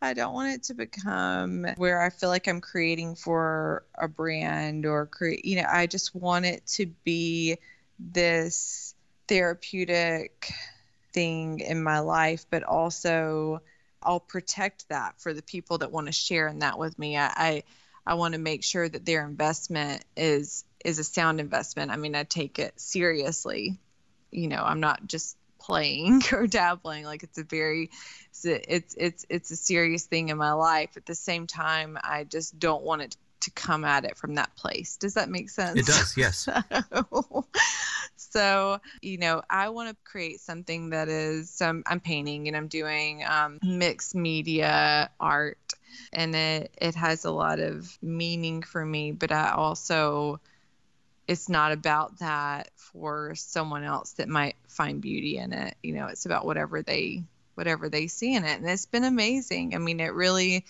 I 0.03 0.14
don't 0.14 0.34
want 0.34 0.53
it 0.53 0.62
to 0.64 0.74
become 0.74 1.64
where 1.76 2.03
I 2.03 2.11
feel 2.11 2.28
like 2.28 2.48
I'm 2.48 2.61
creating 2.61 3.14
for 3.14 3.84
a 3.94 4.09
brand 4.09 4.84
or 4.84 5.07
create, 5.07 5.44
you 5.44 5.57
know, 5.57 5.68
I 5.70 5.86
just 5.86 6.12
want 6.12 6.44
it 6.44 6.66
to 6.74 6.86
be 7.05 7.59
this 8.00 8.96
therapeutic 9.28 10.50
thing 11.12 11.61
in 11.61 11.84
my 11.84 12.00
life, 12.00 12.46
but 12.50 12.64
also 12.64 13.62
I'll 14.03 14.18
protect 14.18 14.88
that 14.88 15.20
for 15.20 15.32
the 15.32 15.42
people 15.42 15.78
that 15.78 15.92
want 15.92 16.09
to 16.09 16.12
share 16.12 16.48
in 16.48 16.59
that 16.59 16.80
with 16.80 16.98
me. 16.98 17.16
I, 17.16 17.26
I, 17.36 17.62
I 18.05 18.14
want 18.14 18.34
to 18.34 18.40
make 18.40 18.64
sure 18.64 18.88
that 18.88 19.07
their 19.07 19.24
investment 19.24 20.05
is 20.16 20.64
is 20.84 20.98
a 20.98 21.05
sound 21.05 21.38
investment. 21.38 21.92
I 21.92 21.96
mean, 21.96 22.16
I 22.16 22.24
take 22.24 22.59
it 22.59 22.80
seriously. 22.80 23.78
You 24.32 24.48
know, 24.48 24.64
I'm 24.64 24.80
not 24.80 25.07
just 25.07 25.36
playing 25.63 26.23
or 26.33 26.47
dabbling 26.47 27.05
like 27.05 27.23
it's 27.23 27.39
a 27.39 27.45
very 27.45 27.91
it's 28.45 28.95
it's 28.99 29.27
it's 29.29 29.51
a 29.51 29.57
serious 29.57 30.07
thing 30.07 30.29
in 30.29 30.37
my 30.37 30.53
life. 30.53 30.97
At 30.97 31.07
the 31.07 31.15
same 31.15 31.47
time 31.47 31.99
i 32.03 32.25
just 32.25 32.59
don't 32.59 32.83
want 32.83 33.03
it 33.03 33.17
to 33.41 33.51
come 33.51 33.85
at 33.85 34.05
it 34.05 34.17
from 34.17 34.37
that 34.37 34.55
place. 34.55 34.97
Does 34.97 35.15
that 35.15 35.29
make 35.29 35.51
sense? 35.51 35.81
It 35.81 35.87
does 35.87 36.17
yes. 36.17 36.49
So 38.33 38.81
you 39.03 39.19
know 39.19 39.43
i 39.51 39.69
want 39.69 39.91
to 39.91 39.97
create 40.05 40.41
something 40.41 40.91
that 40.91 41.09
is 41.09 41.61
um, 41.61 41.83
i'm 41.87 42.01
painting 42.01 42.49
and 42.49 42.57
i'm 42.57 42.69
doing 42.69 43.23
um, 43.29 43.59
mixed 43.63 44.15
media 44.15 45.11
art 45.21 45.59
and 46.15 46.35
it 46.35 46.75
it 46.81 46.95
has 46.95 47.27
a 47.27 47.31
lot 47.31 47.61
of 47.61 47.99
meaning 48.01 48.63
for 48.63 48.87
me 48.87 49.13
but 49.13 49.33
i 49.33 49.51
also 49.51 50.41
it's 51.29 51.49
not 51.49 51.73
about 51.73 52.18
that 52.18 52.70
for 52.77 53.35
someone 53.35 53.85
else 53.85 54.12
that 54.14 54.29
might 54.29 54.57
find 54.68 55.01
beauty 55.01 55.39
in 55.39 55.53
it. 55.53 55.77
You 55.83 55.95
know, 55.95 56.07
it's 56.07 56.27
about 56.27 56.47
whatever 56.47 56.83
they 56.83 57.25
whatever 57.55 57.89
they 57.89 58.07
see 58.07 58.35
in 58.35 58.45
it. 58.45 58.59
And 58.59 58.68
it's 58.68 58.87
been 58.87 59.05
amazing. 59.05 59.75
I 59.75 59.79
mean, 59.79 60.01
it 60.01 60.14
really 60.14 60.64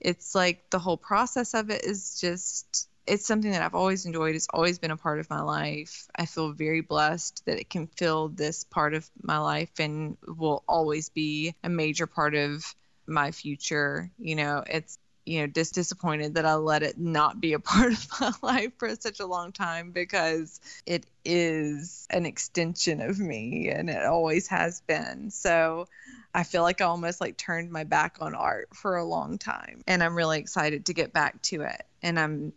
it's 0.00 0.34
like 0.34 0.70
the 0.70 0.78
whole 0.78 0.96
process 0.96 1.54
of 1.54 1.70
it 1.70 1.84
is 1.84 2.20
just 2.20 2.88
it's 3.06 3.26
something 3.26 3.50
that 3.50 3.62
I've 3.62 3.74
always 3.74 4.06
enjoyed. 4.06 4.36
It's 4.36 4.48
always 4.52 4.78
been 4.78 4.90
a 4.90 4.96
part 4.96 5.20
of 5.20 5.28
my 5.30 5.40
life. 5.40 6.08
I 6.14 6.26
feel 6.26 6.52
very 6.52 6.80
blessed 6.80 7.44
that 7.46 7.58
it 7.58 7.68
can 7.68 7.86
fill 7.88 8.28
this 8.28 8.64
part 8.64 8.94
of 8.94 9.08
my 9.20 9.38
life 9.38 9.80
and 9.80 10.16
will 10.26 10.62
always 10.68 11.08
be 11.08 11.54
a 11.64 11.68
major 11.68 12.06
part 12.06 12.34
of 12.34 12.74
my 13.06 13.32
future. 13.32 14.10
You 14.18 14.36
know, 14.36 14.62
it's 14.66 14.98
you 15.30 15.40
know 15.40 15.46
just 15.46 15.74
disappointed 15.74 16.34
that 16.34 16.44
I 16.44 16.54
let 16.54 16.82
it 16.82 16.98
not 16.98 17.40
be 17.40 17.52
a 17.52 17.60
part 17.60 17.92
of 17.92 18.08
my 18.20 18.32
life 18.42 18.72
for 18.78 18.94
such 18.96 19.20
a 19.20 19.26
long 19.26 19.52
time 19.52 19.92
because 19.92 20.60
it 20.84 21.06
is 21.24 22.08
an 22.10 22.26
extension 22.26 23.00
of 23.00 23.18
me 23.20 23.68
and 23.68 23.88
it 23.88 24.04
always 24.04 24.48
has 24.48 24.80
been. 24.80 25.30
So 25.30 25.86
I 26.34 26.42
feel 26.42 26.62
like 26.62 26.80
I 26.80 26.86
almost 26.86 27.20
like 27.20 27.36
turned 27.36 27.70
my 27.70 27.84
back 27.84 28.16
on 28.20 28.34
art 28.34 28.70
for 28.74 28.96
a 28.96 29.04
long 29.04 29.38
time 29.38 29.82
and 29.86 30.02
I'm 30.02 30.16
really 30.16 30.40
excited 30.40 30.86
to 30.86 30.94
get 30.94 31.12
back 31.12 31.40
to 31.42 31.62
it 31.62 31.82
and 32.02 32.18
I'm 32.18 32.52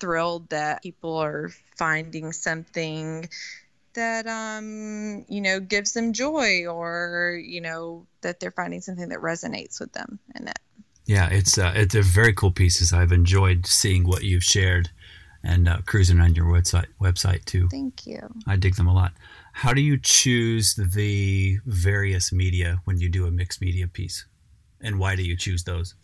thrilled 0.00 0.48
that 0.48 0.82
people 0.82 1.18
are 1.18 1.50
finding 1.76 2.32
something 2.32 3.28
that 3.94 4.26
um 4.26 5.24
you 5.28 5.40
know 5.40 5.58
gives 5.58 5.92
them 5.94 6.12
joy 6.12 6.66
or 6.66 7.40
you 7.42 7.62
know 7.62 8.06
that 8.20 8.40
they're 8.40 8.50
finding 8.50 8.82
something 8.82 9.08
that 9.08 9.20
resonates 9.20 9.80
with 9.80 9.92
them 9.92 10.18
in 10.34 10.48
it 10.48 10.58
yeah, 11.06 11.28
it's 11.30 11.56
uh, 11.56 11.72
it's 11.74 11.94
a 11.94 12.02
very 12.02 12.32
cool 12.32 12.50
pieces. 12.50 12.92
I've 12.92 13.12
enjoyed 13.12 13.66
seeing 13.66 14.06
what 14.06 14.24
you've 14.24 14.44
shared 14.44 14.90
and 15.42 15.68
uh, 15.68 15.78
cruising 15.86 16.20
on 16.20 16.34
your 16.34 16.46
website 16.46 16.86
website 17.00 17.44
too. 17.44 17.68
Thank 17.68 18.06
you. 18.06 18.20
I 18.46 18.56
dig 18.56 18.74
them 18.74 18.88
a 18.88 18.94
lot. 18.94 19.12
How 19.52 19.72
do 19.72 19.80
you 19.80 19.98
choose 19.98 20.74
the 20.74 21.58
various 21.64 22.32
media 22.32 22.80
when 22.84 22.98
you 22.98 23.08
do 23.08 23.26
a 23.26 23.30
mixed 23.30 23.60
media 23.60 23.86
piece, 23.86 24.26
and 24.80 24.98
why 24.98 25.14
do 25.14 25.22
you 25.22 25.36
choose 25.36 25.62
those? 25.62 25.94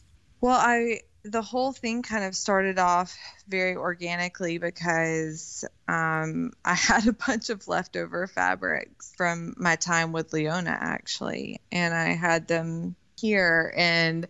Well, 0.41 0.59
I 0.59 1.01
the 1.25 1.43
whole 1.43 1.73
thing 1.73 2.03
kind 2.03 2.25
of 2.25 2.35
started 2.37 2.79
off 2.79 3.17
very 3.49 3.77
organically 3.77 4.59
because 4.59 5.65
um, 5.89 6.53
I 6.65 6.75
had 6.75 7.09
a 7.09 7.13
bunch 7.13 7.51
of 7.51 7.67
leftover 7.67 8.29
fabrics 8.29 9.13
from 9.17 9.55
my 9.57 9.75
time 9.75 10.13
with 10.13 10.33
Leona 10.33 10.77
actually, 10.81 11.61
and 11.73 11.93
I 11.93 12.15
had 12.15 12.47
them 12.47 12.95
here 13.19 13.73
and 13.77 14.29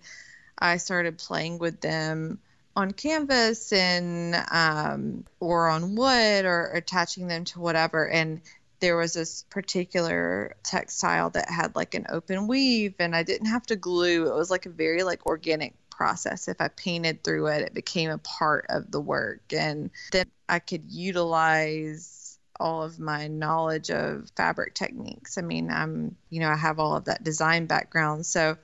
I 0.62 0.76
started 0.76 1.18
playing 1.18 1.58
with 1.58 1.80
them 1.80 2.38
on 2.76 2.92
canvas 2.92 3.72
and 3.72 4.34
um, 4.50 5.24
or 5.40 5.68
on 5.68 5.96
wood 5.96 6.44
or, 6.44 6.70
attaching 6.72 7.26
them 7.26 7.44
to 7.44 7.60
whatever 7.60 8.08
and 8.08 8.40
there 8.80 8.96
was 8.96 9.12
this 9.12 9.44
particular 9.50 10.56
textile 10.64 11.30
that 11.30 11.48
had 11.48 11.76
like 11.76 11.94
an 11.94 12.06
open 12.08 12.48
weave 12.48 12.94
and 12.98 13.14
I 13.14 13.22
didn't 13.22 13.46
have 13.46 13.64
to 13.66 13.76
glue. 13.76 14.26
It 14.26 14.34
was 14.34 14.50
like 14.50 14.66
a 14.66 14.70
very 14.70 15.04
like 15.04 15.24
organic 15.24 15.74
process. 15.88 16.48
If 16.48 16.60
I 16.60 16.66
painted 16.66 17.22
through 17.22 17.46
it, 17.46 17.62
it 17.62 17.74
became 17.74 18.10
a 18.10 18.18
part 18.18 18.66
of 18.70 18.90
the 18.90 19.00
work 19.00 19.52
and 19.52 19.90
then 20.10 20.26
I 20.48 20.58
could 20.58 20.90
utilize 20.90 22.38
all 22.58 22.82
of 22.82 22.98
my 22.98 23.28
knowledge 23.28 23.90
of 23.90 24.30
fabric 24.36 24.74
techniques. 24.74 25.38
I 25.38 25.42
mean, 25.42 25.70
I'm, 25.70 26.16
you 26.30 26.40
know, 26.40 26.48
I 26.48 26.56
have 26.56 26.80
all 26.80 26.96
of 26.96 27.04
that 27.04 27.22
design 27.22 27.66
background. 27.66 28.26
So 28.26 28.56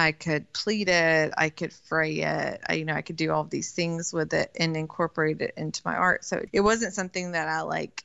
I 0.00 0.12
could 0.12 0.52
pleat 0.52 0.88
it, 0.88 1.32
I 1.36 1.50
could 1.50 1.72
fray 1.72 2.20
it, 2.20 2.60
I, 2.68 2.74
you 2.74 2.84
know, 2.84 2.94
I 2.94 3.02
could 3.02 3.16
do 3.16 3.30
all 3.30 3.44
these 3.44 3.72
things 3.72 4.12
with 4.12 4.32
it 4.32 4.50
and 4.58 4.76
incorporate 4.76 5.42
it 5.42 5.54
into 5.56 5.82
my 5.84 5.94
art. 5.94 6.24
So 6.24 6.42
it 6.52 6.60
wasn't 6.60 6.94
something 6.94 7.32
that 7.32 7.48
I 7.48 7.60
like, 7.62 8.04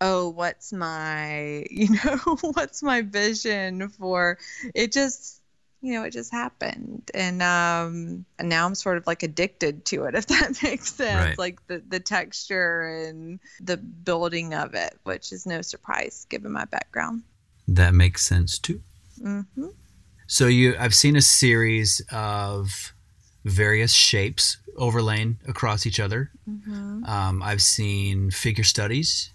oh, 0.00 0.28
what's 0.28 0.72
my, 0.72 1.66
you 1.70 1.88
know, 1.90 2.36
what's 2.40 2.82
my 2.82 3.02
vision 3.02 3.88
for 3.88 4.38
it 4.74 4.92
just 4.92 5.40
you 5.84 5.94
know, 5.94 6.04
it 6.04 6.12
just 6.12 6.30
happened. 6.30 7.10
And 7.12 7.42
um 7.42 8.24
and 8.38 8.48
now 8.48 8.64
I'm 8.64 8.76
sort 8.76 8.98
of 8.98 9.06
like 9.08 9.24
addicted 9.24 9.84
to 9.86 10.04
it, 10.04 10.14
if 10.14 10.28
that 10.28 10.62
makes 10.62 10.94
sense. 10.94 11.26
Right. 11.26 11.38
Like 11.38 11.66
the, 11.66 11.82
the 11.86 11.98
texture 12.00 12.82
and 13.08 13.40
the 13.60 13.76
building 13.76 14.54
of 14.54 14.74
it, 14.74 14.96
which 15.02 15.32
is 15.32 15.44
no 15.44 15.60
surprise 15.60 16.24
given 16.30 16.52
my 16.52 16.66
background. 16.66 17.24
That 17.66 17.94
makes 17.94 18.24
sense 18.24 18.58
too. 18.60 18.80
Mm-hmm. 19.20 19.68
So 20.32 20.46
you 20.46 20.74
I've 20.78 20.94
seen 20.94 21.14
a 21.14 21.20
series 21.20 22.00
of 22.10 22.94
various 23.44 23.92
shapes 23.92 24.56
overlain 24.78 25.36
across 25.46 25.84
each 25.84 26.00
other. 26.00 26.30
Mm-hmm. 26.48 27.04
Um, 27.04 27.42
I've 27.42 27.60
seen 27.60 28.30
figure 28.30 28.64
studies 28.64 29.30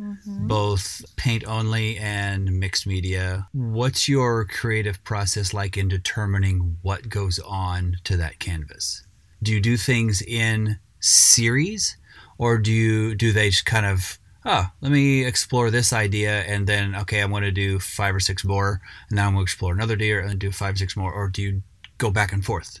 mm-hmm. 0.00 0.46
both 0.46 1.04
paint 1.16 1.44
only 1.46 1.98
and 1.98 2.58
mixed 2.58 2.86
media. 2.86 3.46
What's 3.52 4.08
your 4.08 4.46
creative 4.46 5.04
process 5.04 5.52
like 5.52 5.76
in 5.76 5.86
determining 5.86 6.78
what 6.80 7.10
goes 7.10 7.38
on 7.40 7.98
to 8.04 8.16
that 8.16 8.38
canvas? 8.38 9.06
Do 9.42 9.52
you 9.52 9.60
do 9.60 9.76
things 9.76 10.22
in 10.22 10.78
series 10.98 11.98
or 12.38 12.56
do 12.56 12.72
you 12.72 13.14
do 13.14 13.32
they 13.32 13.50
just 13.50 13.66
kind 13.66 13.84
of 13.84 14.18
oh, 14.48 14.66
let 14.80 14.90
me 14.90 15.24
explore 15.24 15.70
this 15.70 15.92
idea 15.92 16.40
and 16.40 16.66
then 16.66 16.96
okay, 16.96 17.20
I'm 17.20 17.30
going 17.30 17.42
to 17.42 17.52
do 17.52 17.78
five 17.78 18.14
or 18.14 18.20
six 18.20 18.44
more 18.44 18.80
and 19.08 19.16
now 19.16 19.26
I'm 19.26 19.34
going 19.34 19.44
to 19.44 19.50
explore 19.50 19.72
another 19.72 19.94
deer 19.94 20.20
and 20.20 20.30
then 20.30 20.38
do 20.38 20.50
five 20.50 20.78
six 20.78 20.96
more 20.96 21.12
or 21.12 21.28
do 21.28 21.42
you 21.42 21.62
go 21.98 22.10
back 22.10 22.32
and 22.32 22.44
forth? 22.44 22.80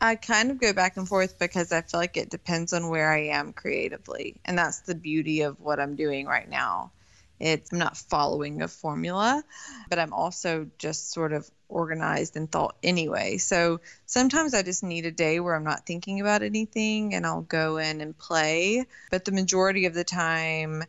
I 0.00 0.14
kind 0.14 0.50
of 0.50 0.60
go 0.60 0.72
back 0.72 0.96
and 0.96 1.08
forth 1.08 1.38
because 1.38 1.72
I 1.72 1.80
feel 1.80 1.98
like 1.98 2.16
it 2.16 2.30
depends 2.30 2.72
on 2.72 2.88
where 2.88 3.10
I 3.10 3.22
am 3.22 3.52
creatively. 3.52 4.40
And 4.44 4.56
that's 4.56 4.80
the 4.80 4.94
beauty 4.94 5.40
of 5.40 5.58
what 5.58 5.80
I'm 5.80 5.96
doing 5.96 6.26
right 6.26 6.48
now. 6.48 6.92
It's 7.40 7.72
I'm 7.72 7.78
not 7.78 7.96
following 7.96 8.62
a 8.62 8.68
formula, 8.68 9.42
but 9.88 9.98
I'm 9.98 10.12
also 10.12 10.68
just 10.78 11.12
sort 11.12 11.32
of 11.32 11.48
organized 11.68 12.36
and 12.36 12.50
thought 12.50 12.76
anyway. 12.82 13.38
So 13.38 13.80
sometimes 14.06 14.54
I 14.54 14.62
just 14.62 14.82
need 14.82 15.06
a 15.06 15.12
day 15.12 15.38
where 15.40 15.54
I'm 15.54 15.64
not 15.64 15.86
thinking 15.86 16.20
about 16.20 16.42
anything 16.42 17.14
and 17.14 17.26
I'll 17.26 17.42
go 17.42 17.76
in 17.76 18.00
and 18.00 18.16
play. 18.16 18.86
But 19.10 19.24
the 19.24 19.32
majority 19.32 19.86
of 19.86 19.94
the 19.94 20.04
time, 20.04 20.82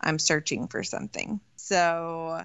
I'm 0.00 0.18
searching 0.18 0.68
for 0.68 0.82
something. 0.84 1.40
So 1.56 2.42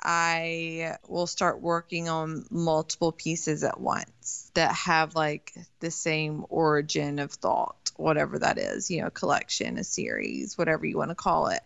I 0.00 0.96
will 1.08 1.26
start 1.26 1.60
working 1.60 2.08
on 2.08 2.46
multiple 2.50 3.12
pieces 3.12 3.64
at 3.64 3.80
once 3.80 4.50
that 4.54 4.72
have 4.74 5.14
like 5.14 5.52
the 5.80 5.90
same 5.90 6.44
origin 6.48 7.18
of 7.18 7.32
thought, 7.32 7.90
whatever 7.96 8.38
that 8.38 8.58
is, 8.58 8.90
you 8.90 9.00
know, 9.00 9.08
a 9.08 9.12
collection, 9.12 9.78
a 9.78 9.84
series, 9.84 10.56
whatever 10.56 10.86
you 10.86 10.96
want 10.96 11.10
to 11.10 11.16
call 11.16 11.48
it. 11.48 11.60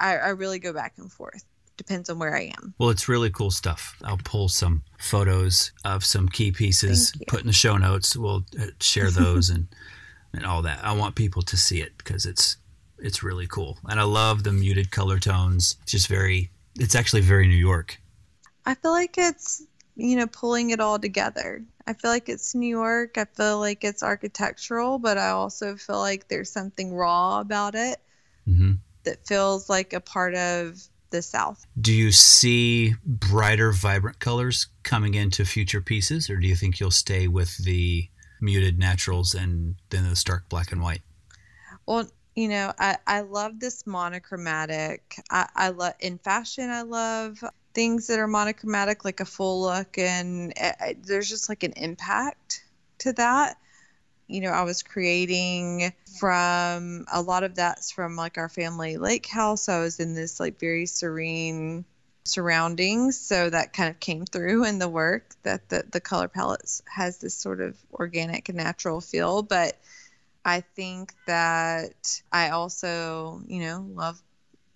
I, 0.00 0.16
I 0.16 0.28
really 0.30 0.58
go 0.58 0.72
back 0.72 0.94
and 0.96 1.12
forth. 1.12 1.44
Depends 1.76 2.10
on 2.10 2.18
where 2.18 2.36
I 2.36 2.52
am. 2.58 2.74
Well, 2.78 2.90
it's 2.90 3.08
really 3.08 3.30
cool 3.30 3.50
stuff. 3.50 3.96
I'll 4.04 4.18
pull 4.18 4.48
some 4.48 4.82
photos 4.98 5.72
of 5.84 6.04
some 6.04 6.28
key 6.28 6.52
pieces, 6.52 7.12
put 7.26 7.40
in 7.40 7.46
the 7.46 7.52
show 7.52 7.76
notes. 7.76 8.16
We'll 8.16 8.44
uh, 8.60 8.66
share 8.80 9.10
those 9.10 9.48
and 9.48 9.68
and 10.34 10.44
all 10.44 10.62
that. 10.62 10.84
I 10.84 10.92
want 10.92 11.14
people 11.14 11.42
to 11.42 11.56
see 11.56 11.80
it 11.80 11.96
because 11.96 12.26
it's 12.26 12.56
it's 12.98 13.22
really 13.22 13.46
cool. 13.46 13.78
And 13.88 13.98
I 13.98 14.02
love 14.02 14.42
the 14.42 14.52
muted 14.52 14.90
color 14.90 15.18
tones. 15.18 15.76
It's 15.82 15.92
just 15.92 16.08
very 16.08 16.50
it's 16.78 16.94
actually 16.94 17.22
very 17.22 17.46
New 17.46 17.54
York. 17.54 17.98
I 18.66 18.74
feel 18.74 18.90
like 18.92 19.16
it's 19.16 19.62
you 19.96 20.16
know 20.16 20.26
pulling 20.26 20.70
it 20.70 20.80
all 20.80 20.98
together. 20.98 21.64
I 21.86 21.94
feel 21.94 22.10
like 22.10 22.28
it's 22.28 22.54
New 22.54 22.68
York. 22.68 23.16
I 23.16 23.24
feel 23.24 23.58
like 23.58 23.84
it's 23.84 24.02
architectural, 24.02 24.98
but 24.98 25.16
I 25.16 25.30
also 25.30 25.76
feel 25.76 25.98
like 25.98 26.28
there's 26.28 26.50
something 26.50 26.92
raw 26.92 27.40
about 27.40 27.74
it 27.74 28.00
mm-hmm. 28.50 28.72
That 29.04 29.26
feels 29.26 29.68
like 29.68 29.92
a 29.92 30.00
part 30.00 30.34
of 30.34 30.80
the 31.10 31.22
South. 31.22 31.66
Do 31.80 31.92
you 31.92 32.12
see 32.12 32.94
brighter, 33.04 33.72
vibrant 33.72 34.20
colors 34.20 34.68
coming 34.82 35.14
into 35.14 35.44
future 35.44 35.80
pieces, 35.80 36.30
or 36.30 36.36
do 36.36 36.46
you 36.46 36.54
think 36.54 36.80
you'll 36.80 36.90
stay 36.90 37.28
with 37.28 37.56
the 37.64 38.08
muted 38.40 38.78
naturals 38.78 39.34
and 39.34 39.74
then 39.90 40.08
the 40.08 40.16
stark 40.16 40.48
black 40.48 40.72
and 40.72 40.82
white? 40.82 41.02
Well, 41.86 42.08
you 42.34 42.48
know, 42.48 42.72
I, 42.78 42.96
I 43.06 43.20
love 43.22 43.58
this 43.60 43.86
monochromatic. 43.86 45.16
I, 45.30 45.48
I 45.54 45.68
love 45.70 45.94
in 46.00 46.18
fashion. 46.18 46.70
I 46.70 46.82
love 46.82 47.42
things 47.74 48.06
that 48.06 48.18
are 48.18 48.28
monochromatic, 48.28 49.04
like 49.04 49.20
a 49.20 49.24
full 49.24 49.62
look, 49.62 49.98
and 49.98 50.52
eh, 50.56 50.72
it, 50.80 51.06
there's 51.06 51.28
just 51.28 51.48
like 51.48 51.62
an 51.62 51.72
impact 51.76 52.64
to 52.98 53.12
that. 53.14 53.56
You 54.30 54.42
know, 54.42 54.50
I 54.50 54.62
was 54.62 54.82
creating 54.82 55.92
from 56.18 57.04
a 57.12 57.20
lot 57.20 57.42
of 57.42 57.56
that's 57.56 57.90
from 57.90 58.16
like 58.16 58.38
our 58.38 58.48
family 58.48 58.96
lake 58.96 59.26
house. 59.26 59.68
I 59.68 59.80
was 59.80 59.98
in 59.98 60.14
this 60.14 60.38
like 60.38 60.60
very 60.60 60.86
serene 60.86 61.84
surroundings, 62.24 63.18
so 63.18 63.50
that 63.50 63.72
kind 63.72 63.90
of 63.90 63.98
came 63.98 64.24
through 64.24 64.64
in 64.64 64.78
the 64.78 64.88
work. 64.88 65.34
That 65.42 65.68
the 65.68 65.84
the 65.90 66.00
color 66.00 66.28
palettes 66.28 66.82
has 66.86 67.18
this 67.18 67.34
sort 67.34 67.60
of 67.60 67.76
organic, 67.92 68.48
and 68.48 68.58
natural 68.58 69.00
feel, 69.00 69.42
but 69.42 69.76
I 70.44 70.60
think 70.60 71.12
that 71.26 72.22
I 72.32 72.50
also, 72.50 73.42
you 73.46 73.60
know, 73.60 73.86
love 73.94 74.22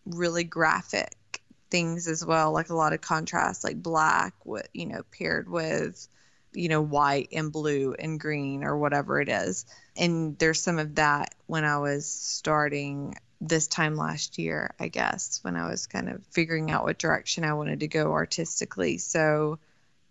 really 0.05 0.45
graphic 0.45 1.43
things 1.71 2.07
as 2.07 2.25
well, 2.25 2.53
like 2.53 2.71
a 2.71 2.75
lot 2.75 2.93
of 2.93 3.01
contrast, 3.01 3.65
like 3.65 3.83
black, 3.83 4.35
with 4.45 4.69
you 4.73 4.87
know, 4.87 5.03
paired 5.11 5.49
with, 5.49 6.09
you 6.55 6.69
know, 6.69 6.81
white 6.81 7.29
and 7.33 7.53
blue 7.53 7.95
and 7.99 8.19
green 8.19 8.65
or 8.65 8.77
whatever 8.77 9.21
it 9.21 9.29
is. 9.29 9.67
And 9.97 10.39
there's 10.39 10.61
some 10.61 10.79
of 10.79 10.97
that 10.97 11.35
when 11.47 11.65
I 11.65 11.79
was 11.79 12.07
starting 12.07 13.15
this 13.41 13.67
time 13.67 13.97
last 13.97 14.39
year, 14.39 14.75
I 14.81 14.89
guess, 14.89 15.41
when 15.43 15.57
I 15.57 15.69
was 15.69 15.87
kind 15.87 16.09
of 16.09 16.25
figuring 16.31 16.71
out 16.71 16.85
what 16.85 16.99
direction 16.99 17.45
I 17.45 17.55
wanted 17.55 17.81
to 17.81 17.89
go 17.89 18.13
artistically. 18.13 18.99
So, 18.99 19.59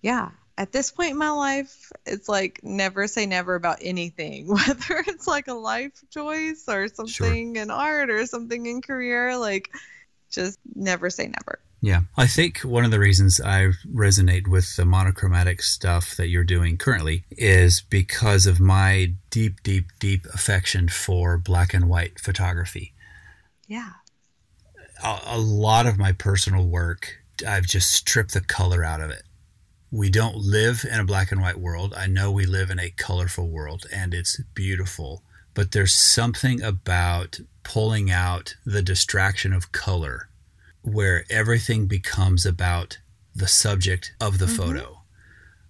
yeah, 0.01 0.29
at 0.57 0.71
this 0.71 0.91
point 0.91 1.11
in 1.11 1.17
my 1.17 1.31
life, 1.31 1.91
it's 2.05 2.29
like 2.29 2.59
never 2.63 3.07
say 3.07 3.25
never 3.25 3.55
about 3.55 3.79
anything, 3.81 4.47
whether 4.53 5.03
it's 5.07 5.27
like 5.27 5.47
a 5.47 5.53
life 5.53 5.99
choice 6.11 6.65
or 6.67 6.87
something 6.87 7.55
sure. 7.55 7.63
in 7.63 7.71
art 7.71 8.09
or 8.09 8.25
something 8.25 8.65
in 8.65 8.81
career. 8.81 9.37
Like, 9.37 9.71
just 10.29 10.59
never 10.75 11.09
say 11.09 11.27
never. 11.27 11.59
Yeah. 11.83 12.03
I 12.15 12.27
think 12.27 12.59
one 12.59 12.85
of 12.85 12.91
the 12.91 12.99
reasons 12.99 13.41
I 13.41 13.71
resonate 13.93 14.47
with 14.47 14.77
the 14.77 14.85
monochromatic 14.85 15.61
stuff 15.61 16.15
that 16.15 16.29
you're 16.29 16.45
doing 16.45 16.77
currently 16.77 17.25
is 17.29 17.81
because 17.81 18.47
of 18.47 18.61
my 18.61 19.13
deep, 19.29 19.61
deep, 19.63 19.87
deep 19.99 20.25
affection 20.27 20.87
for 20.87 21.37
black 21.37 21.73
and 21.73 21.89
white 21.89 22.21
photography. 22.21 22.93
Yeah. 23.67 23.89
A, 25.03 25.19
a 25.25 25.37
lot 25.37 25.85
of 25.85 25.97
my 25.97 26.13
personal 26.13 26.65
work, 26.65 27.17
I've 27.45 27.65
just 27.65 27.91
stripped 27.91 28.33
the 28.33 28.39
color 28.39 28.85
out 28.85 29.01
of 29.01 29.09
it 29.09 29.23
we 29.93 30.09
don't 30.09 30.35
live 30.35 30.83
in 30.91 30.99
a 30.99 31.05
black 31.05 31.31
and 31.31 31.39
white 31.39 31.59
world. 31.59 31.93
I 31.95 32.07
know 32.07 32.31
we 32.31 32.47
live 32.47 32.71
in 32.71 32.79
a 32.79 32.89
colorful 32.89 33.47
world 33.47 33.85
and 33.93 34.11
it's 34.11 34.41
beautiful, 34.55 35.21
but 35.53 35.71
there's 35.71 35.93
something 35.93 36.63
about 36.63 37.39
pulling 37.61 38.09
out 38.09 38.55
the 38.65 38.81
distraction 38.81 39.53
of 39.53 39.71
color 39.71 40.29
where 40.83 41.25
everything 41.29 41.87
becomes 41.87 42.45
about 42.45 42.99
the 43.35 43.47
subject 43.47 44.13
of 44.21 44.37
the 44.37 44.45
mm-hmm. 44.45 44.55
photo. 44.55 44.99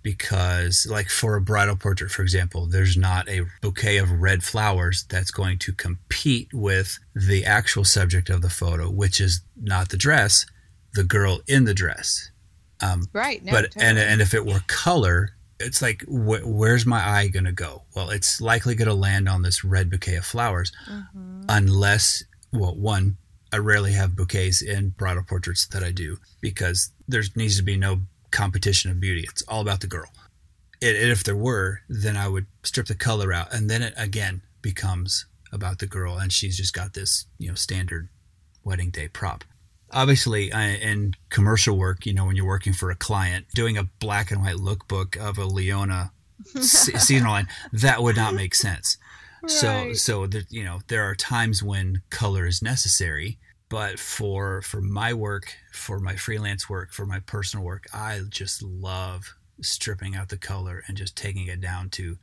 Because, 0.02 0.86
like 0.90 1.10
for 1.10 1.38
a 1.38 1.42
bridal 1.42 1.78
portrait, 1.78 2.12
for 2.12 2.24
example, 2.24 2.66
there's 2.66 2.98
not 2.98 3.30
a 3.30 3.46
bouquet 3.62 3.96
of 3.98 4.12
red 4.12 4.44
flowers 4.44 5.06
that's 5.08 5.32
going 5.32 5.60
to 5.60 5.72
compete 5.72 6.50
with 6.54 7.00
the 7.16 7.46
actual 7.46 7.86
subject 7.86 8.30
of 8.30 8.42
the 8.42 8.50
photo, 8.50 8.90
which 8.90 9.22
is 9.22 9.40
not 9.56 9.90
the 9.90 9.98
dress, 9.98 10.46
the 10.94 11.06
girl 11.06 11.40
in 11.48 11.64
the 11.64 11.74
dress 11.74 12.32
um, 12.84 13.08
right. 13.14 13.44
No, 13.44 13.52
but 13.52 13.72
totally. 13.72 13.86
and 13.86 13.98
and 14.00 14.22
if 14.22 14.34
it 14.34 14.46
were 14.46 14.62
color, 14.68 15.30
it's 15.60 15.82
like 15.82 16.04
wh- 16.04 16.46
where's 16.46 16.86
my 16.86 17.00
eye 17.00 17.28
going 17.28 17.46
to 17.46 17.52
go? 17.52 17.84
Well, 17.96 18.10
it's 18.10 18.42
likely 18.42 18.76
going 18.76 18.90
to 18.90 18.94
land 18.94 19.30
on 19.30 19.42
this 19.42 19.64
red 19.64 19.90
bouquet 19.90 20.16
of 20.16 20.26
flowers, 20.26 20.72
mm-hmm. 20.90 21.44
unless 21.48 22.24
well, 22.52 22.76
one, 22.76 23.18
I 23.54 23.58
rarely 23.58 23.94
have 23.94 24.16
bouquets 24.16 24.62
in 24.62 24.90
bridal 24.90 25.24
portraits 25.24 25.68
that 25.68 25.84
I 25.84 25.92
do 25.92 26.18
because 26.42 26.92
there 27.08 27.24
needs 27.36 27.56
to 27.58 27.64
be 27.64 27.78
no 27.78 28.02
competition 28.32 28.92
of 28.92 29.00
beauty. 29.00 29.26
It's 29.30 29.44
all 29.44 29.62
about 29.62 29.80
the 29.80 29.88
girl. 29.88 30.12
It, 30.82 30.96
if 30.96 31.24
there 31.24 31.38
were, 31.38 31.80
then 31.88 32.18
I 32.18 32.28
would 32.28 32.48
strip 32.64 32.88
the 32.88 32.96
color 32.96 33.32
out, 33.32 33.54
and 33.54 33.70
then 33.70 33.82
it 33.82 33.94
again 33.96 34.42
becomes 34.62 35.26
about 35.52 35.80
the 35.80 35.88
girl, 35.88 36.18
and 36.18 36.34
she's 36.34 36.58
just 36.58 36.74
got 36.74 36.94
this 36.94 37.26
you 37.38 37.48
know 37.48 37.56
standard 37.56 38.10
wedding 38.66 38.90
day 38.90 39.08
prop 39.08 39.46
obviously 39.94 40.52
in 40.52 41.14
commercial 41.30 41.78
work, 41.78 42.06
you 42.06 42.14
know, 42.14 42.26
when 42.26 42.36
you're 42.36 42.46
working 42.46 42.74
for 42.74 42.92
a 42.92 42.96
client, 42.96 43.46
doing 43.54 43.78
a 43.78 43.84
black 44.00 44.32
and 44.32 44.42
white 44.42 44.56
lookbook 44.56 45.18
of 45.18 45.38
a 45.38 45.46
Leona 45.46 46.12
seasonal 46.60 47.32
line, 47.32 47.48
that 47.72 48.02
would 48.02 48.16
not 48.16 48.34
make 48.34 48.56
sense. 48.56 48.98
Right. 49.42 49.52
So, 49.52 49.94
so 49.94 50.28
that 50.28 50.52
you 50.52 50.64
know, 50.64 50.82
there 50.88 51.04
are 51.04 51.16
times 51.16 51.62
when 51.62 52.02
color 52.10 52.46
is 52.46 52.62
necessary, 52.62 53.38
but 53.70 54.00
for 54.00 54.62
for 54.62 54.82
my 54.82 55.14
work, 55.14 55.56
for 55.72 56.00
my 56.00 56.16
freelance 56.16 56.70
work, 56.70 56.92
for 56.92 57.06
my 57.06 57.20
personal 57.20 57.66
work, 57.66 57.86
I 57.94 58.22
just 58.30 58.62
love 58.62 59.36
stripping 59.62 60.16
out 60.16 60.30
the 60.30 60.38
color 60.38 60.84
and 60.88 60.98
just 60.98 61.16
taking 61.16 61.48
it 61.48 61.62
down 61.62 61.90
to 61.92 62.18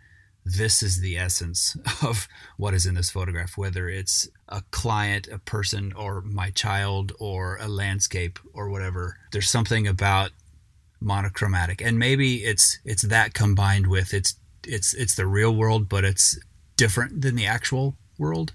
this 0.44 0.82
is 0.82 1.00
the 1.00 1.18
essence 1.18 1.76
of 2.02 2.28
what 2.56 2.74
is 2.74 2.86
in 2.86 2.94
this 2.94 3.10
photograph, 3.10 3.56
whether 3.56 3.88
it's 3.88 4.28
a 4.48 4.62
client, 4.70 5.28
a 5.28 5.38
person, 5.38 5.92
or 5.92 6.22
my 6.22 6.50
child, 6.50 7.12
or 7.18 7.58
a 7.60 7.68
landscape, 7.68 8.38
or 8.52 8.68
whatever. 8.68 9.16
There's 9.32 9.50
something 9.50 9.86
about 9.86 10.30
monochromatic, 11.00 11.80
and 11.80 11.98
maybe 11.98 12.36
it's 12.36 12.78
it's 12.84 13.02
that 13.02 13.34
combined 13.34 13.86
with 13.86 14.14
it's 14.14 14.34
it's 14.66 14.94
it's 14.94 15.14
the 15.14 15.26
real 15.26 15.54
world, 15.54 15.88
but 15.88 16.04
it's 16.04 16.38
different 16.76 17.20
than 17.22 17.36
the 17.36 17.46
actual 17.46 17.96
world. 18.18 18.52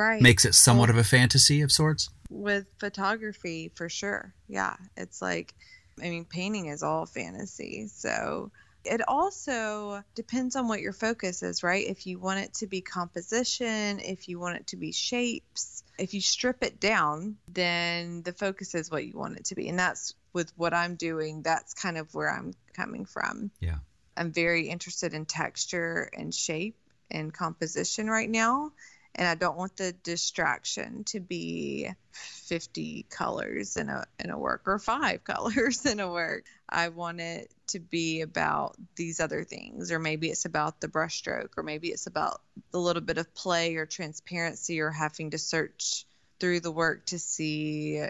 Right. 0.00 0.22
Makes 0.22 0.46
it 0.46 0.54
somewhat 0.54 0.88
well, 0.88 0.98
of 0.98 1.04
a 1.04 1.08
fantasy 1.08 1.60
of 1.60 1.70
sorts. 1.70 2.08
With 2.30 2.64
photography, 2.78 3.70
for 3.74 3.90
sure. 3.90 4.32
Yeah, 4.48 4.76
it's 4.96 5.20
like, 5.20 5.54
I 6.02 6.08
mean, 6.08 6.24
painting 6.24 6.66
is 6.66 6.82
all 6.82 7.04
fantasy, 7.04 7.86
so 7.88 8.50
it 8.82 9.06
also 9.06 10.02
depends 10.14 10.56
on 10.56 10.68
what 10.68 10.80
your 10.80 10.94
focus 10.94 11.42
is, 11.42 11.62
right? 11.62 11.86
If 11.86 12.06
you 12.06 12.18
want 12.18 12.40
it 12.40 12.54
to 12.54 12.66
be 12.66 12.80
composition, 12.80 14.00
if 14.00 14.26
you 14.26 14.40
want 14.40 14.56
it 14.56 14.68
to 14.68 14.78
be 14.78 14.90
shapes, 14.90 15.84
if 15.98 16.14
you 16.14 16.22
strip 16.22 16.64
it 16.64 16.80
down, 16.80 17.36
then 17.46 18.22
the 18.22 18.32
focus 18.32 18.74
is 18.74 18.90
what 18.90 19.04
you 19.04 19.18
want 19.18 19.36
it 19.36 19.44
to 19.46 19.54
be. 19.54 19.68
And 19.68 19.78
that's 19.78 20.14
with 20.32 20.50
what 20.56 20.72
I'm 20.72 20.94
doing, 20.94 21.42
that's 21.42 21.74
kind 21.74 21.98
of 21.98 22.14
where 22.14 22.30
I'm 22.30 22.54
coming 22.72 23.04
from. 23.04 23.50
Yeah. 23.60 23.80
I'm 24.16 24.32
very 24.32 24.70
interested 24.70 25.12
in 25.12 25.26
texture 25.26 26.08
and 26.16 26.34
shape 26.34 26.78
and 27.10 27.34
composition 27.34 28.08
right 28.08 28.30
now 28.30 28.72
and 29.14 29.28
I 29.28 29.34
don't 29.34 29.56
want 29.56 29.76
the 29.76 29.92
distraction 29.92 31.04
to 31.04 31.20
be 31.20 31.90
50 32.12 33.06
colors 33.10 33.76
in 33.76 33.88
a 33.88 34.04
in 34.18 34.30
a 34.30 34.38
work 34.38 34.62
or 34.66 34.78
five 34.78 35.24
colors 35.24 35.84
in 35.86 36.00
a 36.00 36.10
work. 36.10 36.44
I 36.68 36.88
want 36.88 37.20
it 37.20 37.52
to 37.68 37.80
be 37.80 38.20
about 38.20 38.76
these 38.96 39.20
other 39.20 39.44
things 39.44 39.92
or 39.92 39.98
maybe 39.98 40.28
it's 40.28 40.44
about 40.44 40.80
the 40.80 40.88
brushstroke 40.88 41.50
or 41.56 41.62
maybe 41.62 41.88
it's 41.88 42.06
about 42.06 42.40
a 42.72 42.78
little 42.78 43.02
bit 43.02 43.18
of 43.18 43.34
play 43.34 43.76
or 43.76 43.86
transparency 43.86 44.80
or 44.80 44.90
having 44.90 45.30
to 45.30 45.38
search 45.38 46.06
through 46.38 46.60
the 46.60 46.72
work 46.72 47.06
to 47.06 47.18
see 47.18 48.02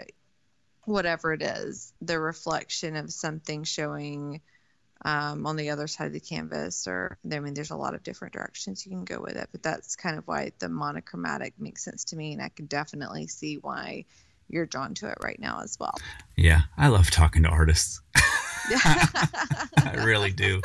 whatever 0.85 1.33
it 1.33 1.41
is, 1.41 1.93
the 2.01 2.19
reflection 2.19 2.95
of 2.95 3.11
something 3.11 3.63
showing 3.63 4.41
um, 5.03 5.45
on 5.45 5.55
the 5.55 5.69
other 5.69 5.87
side 5.87 6.07
of 6.07 6.13
the 6.13 6.19
canvas 6.19 6.87
or 6.87 7.17
i 7.31 7.39
mean 7.39 7.53
there's 7.53 7.71
a 7.71 7.75
lot 7.75 7.93
of 7.93 8.03
different 8.03 8.33
directions 8.33 8.85
you 8.85 8.91
can 8.91 9.05
go 9.05 9.21
with 9.21 9.35
it 9.35 9.49
but 9.51 9.63
that's 9.63 9.95
kind 9.95 10.17
of 10.17 10.27
why 10.27 10.51
the 10.59 10.69
monochromatic 10.69 11.53
makes 11.59 11.83
sense 11.83 12.05
to 12.05 12.15
me 12.15 12.33
and 12.33 12.41
i 12.41 12.49
can 12.49 12.65
definitely 12.65 13.27
see 13.27 13.55
why 13.55 14.05
you're 14.49 14.65
drawn 14.65 14.93
to 14.93 15.07
it 15.07 15.17
right 15.23 15.39
now 15.39 15.61
as 15.63 15.77
well 15.79 15.95
yeah 16.35 16.61
i 16.77 16.87
love 16.87 17.09
talking 17.09 17.43
to 17.43 17.49
artists 17.49 18.01
I 18.71 20.03
really 20.05 20.31
do. 20.31 20.61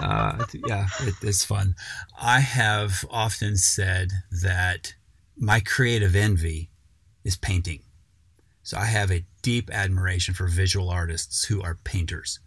Uh, 0.00 0.44
yeah, 0.66 0.88
it, 1.00 1.14
it's 1.22 1.44
fun. 1.44 1.74
I 2.20 2.40
have 2.40 3.04
often 3.10 3.56
said 3.56 4.10
that 4.42 4.94
my 5.36 5.60
creative 5.60 6.16
envy 6.16 6.70
is 7.24 7.36
painting. 7.36 7.82
So 8.62 8.76
I 8.76 8.86
have 8.86 9.12
a 9.12 9.24
deep 9.42 9.70
admiration 9.70 10.34
for 10.34 10.48
visual 10.48 10.90
artists 10.90 11.44
who 11.44 11.62
are 11.62 11.78
painters 11.84 12.40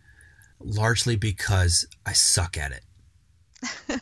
largely 0.59 1.15
because 1.15 1.87
I 2.05 2.13
suck 2.13 2.57
at 2.57 2.71
it. 2.71 4.01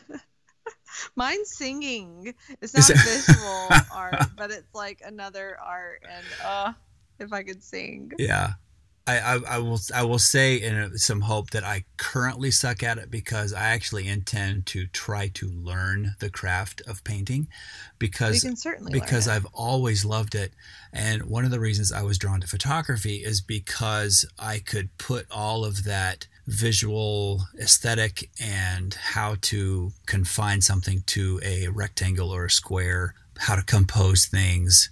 Mine's 1.16 1.50
singing. 1.50 2.34
It's 2.60 2.74
not 2.74 2.98
visual 2.98 3.68
art, 3.94 4.16
but 4.36 4.50
it's 4.50 4.74
like 4.74 5.00
another 5.04 5.58
art. 5.64 6.02
And 6.08 6.26
uh, 6.44 6.72
if 7.18 7.32
I 7.32 7.42
could 7.42 7.62
sing, 7.62 8.12
yeah, 8.18 8.54
I, 9.08 9.18
I, 9.18 9.38
I, 9.54 9.58
will 9.58 9.80
I 9.94 10.02
will 10.02 10.18
say 10.18 10.56
in 10.56 10.98
some 10.98 11.22
hope 11.22 11.50
that 11.50 11.64
I 11.64 11.84
currently 11.96 12.50
suck 12.50 12.82
at 12.82 12.98
it 12.98 13.10
because 13.10 13.54
I 13.54 13.68
actually 13.68 14.06
intend 14.06 14.66
to 14.66 14.86
try 14.86 15.28
to 15.28 15.48
learn 15.48 16.14
the 16.20 16.28
craft 16.28 16.82
of 16.86 17.02
painting 17.04 17.48
because 17.98 18.44
because 18.90 19.26
I've 19.26 19.46
always 19.54 20.04
loved 20.04 20.34
it 20.34 20.52
and 20.92 21.22
one 21.22 21.46
of 21.46 21.50
the 21.50 21.58
reasons 21.58 21.90
I 21.90 22.02
was 22.02 22.18
drawn 22.18 22.42
to 22.42 22.46
photography 22.46 23.16
is 23.16 23.40
because 23.40 24.26
I 24.38 24.58
could 24.58 24.96
put 24.98 25.26
all 25.30 25.64
of 25.64 25.84
that 25.84 26.26
visual 26.48 27.44
aesthetic 27.60 28.30
and 28.40 28.94
how 28.94 29.36
to 29.40 29.92
confine 30.06 30.60
something 30.60 31.02
to 31.06 31.40
a 31.44 31.68
rectangle 31.68 32.30
or 32.30 32.46
a 32.46 32.50
square, 32.50 33.14
how 33.36 33.54
to 33.54 33.62
compose 33.62 34.26
things 34.26 34.90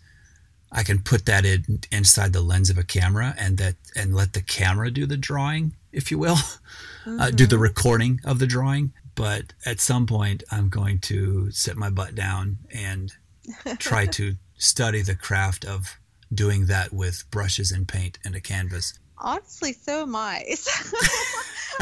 I 0.73 0.83
can 0.83 1.01
put 1.01 1.27
that 1.27 1.45
in 1.45 1.81
inside 1.91 2.33
the 2.33 2.43
lens 2.43 2.71
of 2.71 2.79
a 2.79 2.85
camera 2.85 3.35
and 3.39 3.59
that 3.59 3.77
and 3.95 4.15
let 4.15 4.33
the 4.33 4.43
camera 4.43 4.91
do 4.91 5.07
the 5.07 5.17
drawing, 5.17 5.73
if 5.93 6.11
you 6.11 6.19
will, 6.19 6.37
mm-hmm. 6.37 7.21
uh, 7.21 7.31
do 7.31 7.47
the 7.47 7.57
mm-hmm. 7.57 7.63
recording 7.63 8.21
of 8.25 8.39
the 8.39 8.47
drawing. 8.47 8.93
But 9.15 9.55
at 9.65 9.81
some 9.81 10.07
point, 10.07 10.43
I'm 10.51 10.69
going 10.69 10.99
to 11.01 11.51
sit 11.51 11.77
my 11.77 11.89
butt 11.89 12.15
down 12.15 12.59
and 12.75 13.13
try 13.79 14.07
to 14.19 14.35
study 14.59 15.03
the 15.03 15.15
craft 15.15 15.65
of 15.65 15.97
doing 16.33 16.67
that 16.67 16.93
with 16.93 17.25
brushes 17.31 17.71
and 17.71 17.87
paint 17.87 18.19
and 18.25 18.35
a 18.35 18.41
canvas. 18.41 18.99
Honestly, 19.19 19.73
so 19.73 20.03
am 20.03 20.17
I. 20.17 20.45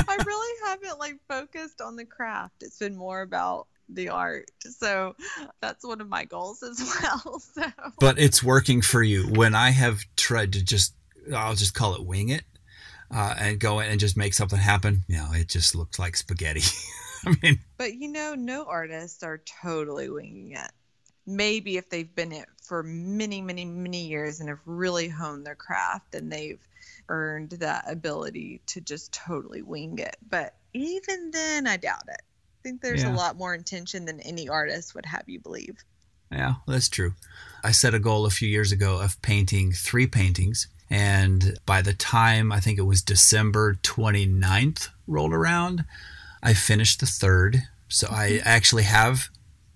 I 0.08 0.16
really 0.24 0.68
haven't 0.68 0.98
like 0.98 1.16
focused 1.28 1.80
on 1.80 1.96
the 1.96 2.04
craft. 2.04 2.62
It's 2.62 2.78
been 2.78 2.96
more 2.96 3.22
about 3.22 3.66
the 3.88 4.08
art. 4.08 4.50
So 4.60 5.14
that's 5.60 5.84
one 5.84 6.00
of 6.00 6.08
my 6.08 6.24
goals 6.24 6.62
as 6.62 6.80
well. 7.02 7.40
So. 7.40 7.62
But 7.98 8.18
it's 8.18 8.42
working 8.42 8.82
for 8.82 9.02
you. 9.02 9.26
When 9.28 9.54
I 9.54 9.70
have 9.70 10.00
tried 10.16 10.52
to 10.54 10.64
just, 10.64 10.94
I'll 11.34 11.54
just 11.54 11.74
call 11.74 11.94
it 11.94 12.04
wing 12.04 12.30
it, 12.30 12.44
uh, 13.14 13.34
and 13.38 13.58
go 13.58 13.80
in 13.80 13.90
and 13.90 14.00
just 14.00 14.16
make 14.16 14.34
something 14.34 14.58
happen, 14.58 15.04
you 15.08 15.16
know, 15.16 15.30
it 15.32 15.48
just 15.48 15.74
looks 15.74 15.98
like 15.98 16.16
spaghetti. 16.16 16.62
I 17.26 17.34
mean, 17.42 17.60
but 17.78 17.94
you 17.94 18.08
know, 18.08 18.34
no 18.34 18.64
artists 18.64 19.22
are 19.22 19.40
totally 19.62 20.10
winging 20.10 20.52
it. 20.52 20.70
Maybe 21.26 21.78
if 21.78 21.88
they've 21.88 22.14
been 22.14 22.32
it 22.32 22.48
for 22.62 22.82
many, 22.82 23.40
many, 23.40 23.64
many 23.64 24.06
years 24.06 24.40
and 24.40 24.48
have 24.50 24.60
really 24.66 25.08
honed 25.08 25.46
their 25.46 25.54
craft 25.54 26.14
and 26.14 26.30
they've 26.30 26.60
earned 27.08 27.50
that 27.50 27.84
ability 27.86 28.60
to 28.66 28.80
just 28.80 29.12
totally 29.12 29.62
wing 29.62 29.98
it. 29.98 30.16
But 30.28 30.54
even 30.72 31.30
then, 31.30 31.66
I 31.66 31.76
doubt 31.76 32.04
it 32.08 32.22
I 32.64 32.68
think 32.68 32.80
there's 32.80 33.02
yeah. 33.02 33.12
a 33.12 33.14
lot 33.14 33.36
more 33.36 33.54
intention 33.54 34.06
than 34.06 34.20
any 34.20 34.48
artist 34.48 34.94
would 34.94 35.04
have 35.04 35.24
you 35.26 35.38
believe. 35.38 35.84
Yeah, 36.32 36.54
that's 36.66 36.88
true. 36.88 37.12
I 37.62 37.72
set 37.72 37.92
a 37.92 37.98
goal 37.98 38.24
a 38.24 38.30
few 38.30 38.48
years 38.48 38.72
ago 38.72 39.02
of 39.02 39.20
painting 39.20 39.72
three 39.72 40.06
paintings. 40.06 40.68
And 40.88 41.58
by 41.66 41.82
the 41.82 41.92
time 41.92 42.50
I 42.50 42.60
think 42.60 42.78
it 42.78 42.82
was 42.82 43.02
December 43.02 43.74
29th 43.82 44.88
rolled 45.06 45.34
around, 45.34 45.84
I 46.42 46.54
finished 46.54 47.00
the 47.00 47.06
third. 47.06 47.64
So 47.88 48.08
I 48.10 48.30
mm-hmm. 48.30 48.48
actually 48.48 48.84
have 48.84 49.28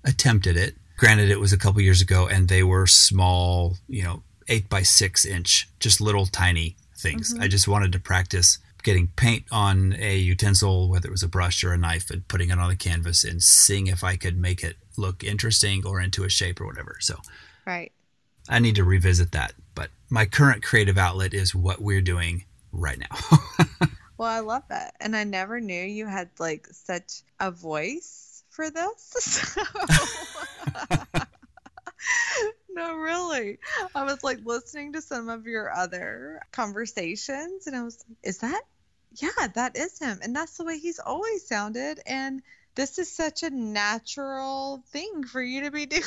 attempted 0.03 0.57
it. 0.57 0.75
Granted, 0.97 1.29
it 1.29 1.41
was 1.41 1.53
a 1.53 1.59
couple 1.59 1.83
years 1.83 2.01
ago 2.01 2.27
and 2.27 2.49
they 2.49 2.63
were 2.63 2.87
small, 2.87 3.77
you 3.87 4.03
know, 4.03 4.23
eight 4.49 4.71
by 4.71 4.81
six 4.81 5.27
inch, 5.27 5.69
just 5.79 6.01
little 6.01 6.25
tiny 6.25 6.77
things. 6.99 7.33
Mm-hmm. 7.33 7.43
I 7.43 7.49
just 7.49 7.69
wanted 7.69 7.93
to 7.93 8.01
practice 8.01 8.59
getting 8.83 9.09
paint 9.17 9.45
on 9.51 9.95
a 9.99 10.17
utensil, 10.17 10.89
whether 10.89 11.09
it 11.09 11.13
was 11.13 11.23
a 11.23 11.29
brush 11.29 11.65
or 11.65 11.73
a 11.73 11.79
knife, 11.79 12.11
and 12.11 12.27
putting 12.29 12.51
it 12.51 12.59
on 12.59 12.69
the 12.69 12.77
canvas 12.77 13.25
and 13.25 13.43
seeing 13.43 13.87
if 13.87 14.05
I 14.05 14.17
could 14.17 14.37
make 14.37 14.63
it 14.63 14.77
look 14.97 15.25
interesting 15.25 15.87
or 15.87 16.01
into 16.01 16.25
a 16.25 16.29
shape 16.29 16.61
or 16.61 16.67
whatever. 16.67 16.97
So, 17.01 17.17
right. 17.67 17.93
I 18.49 18.59
need 18.59 18.77
to 18.77 18.85
revisit 18.85 19.33
that. 19.33 19.53
But 19.75 19.91
my 20.11 20.27
current 20.27 20.63
creative 20.63 20.99
outlet 20.99 21.35
is 21.35 21.55
what 21.55 21.81
we're 21.81 22.01
doing 22.01 22.45
right 22.73 22.99
now. 22.99 23.67
well, 24.19 24.29
I 24.29 24.41
love 24.41 24.63
that. 24.69 24.95
And 25.01 25.17
I 25.17 25.25
never 25.25 25.61
knew 25.61 25.83
you 25.83 26.07
had 26.07 26.31
like 26.39 26.67
such 26.71 27.23
a 27.41 27.51
voice 27.51 28.45
for 28.51 28.71
this. 28.71 29.57
no, 32.71 32.95
really. 32.97 33.59
I 33.95 34.05
was 34.05 34.23
like 34.23 34.39
listening 34.45 34.93
to 34.95 35.03
some 35.03 35.29
of 35.29 35.47
your 35.47 35.73
other 35.73 36.41
conversations 36.53 37.67
and 37.67 37.77
I 37.77 37.83
was 37.83 38.05
like, 38.09 38.19
is 38.23 38.39
that? 38.39 38.63
Yeah, 39.15 39.47
that 39.55 39.77
is 39.77 39.99
him. 39.99 40.19
And 40.23 40.35
that's 40.35 40.57
the 40.57 40.65
way 40.65 40.79
he's 40.79 40.99
always 40.99 41.47
sounded. 41.47 42.01
And 42.07 42.43
this 42.79 42.97
is 43.01 43.11
such 43.11 43.43
a 43.43 43.51
natural 43.51 44.85
thing 44.93 45.25
for 45.25 45.43
you 45.43 45.63
to 45.63 45.71
be 45.73 45.85
doing. 45.87 46.03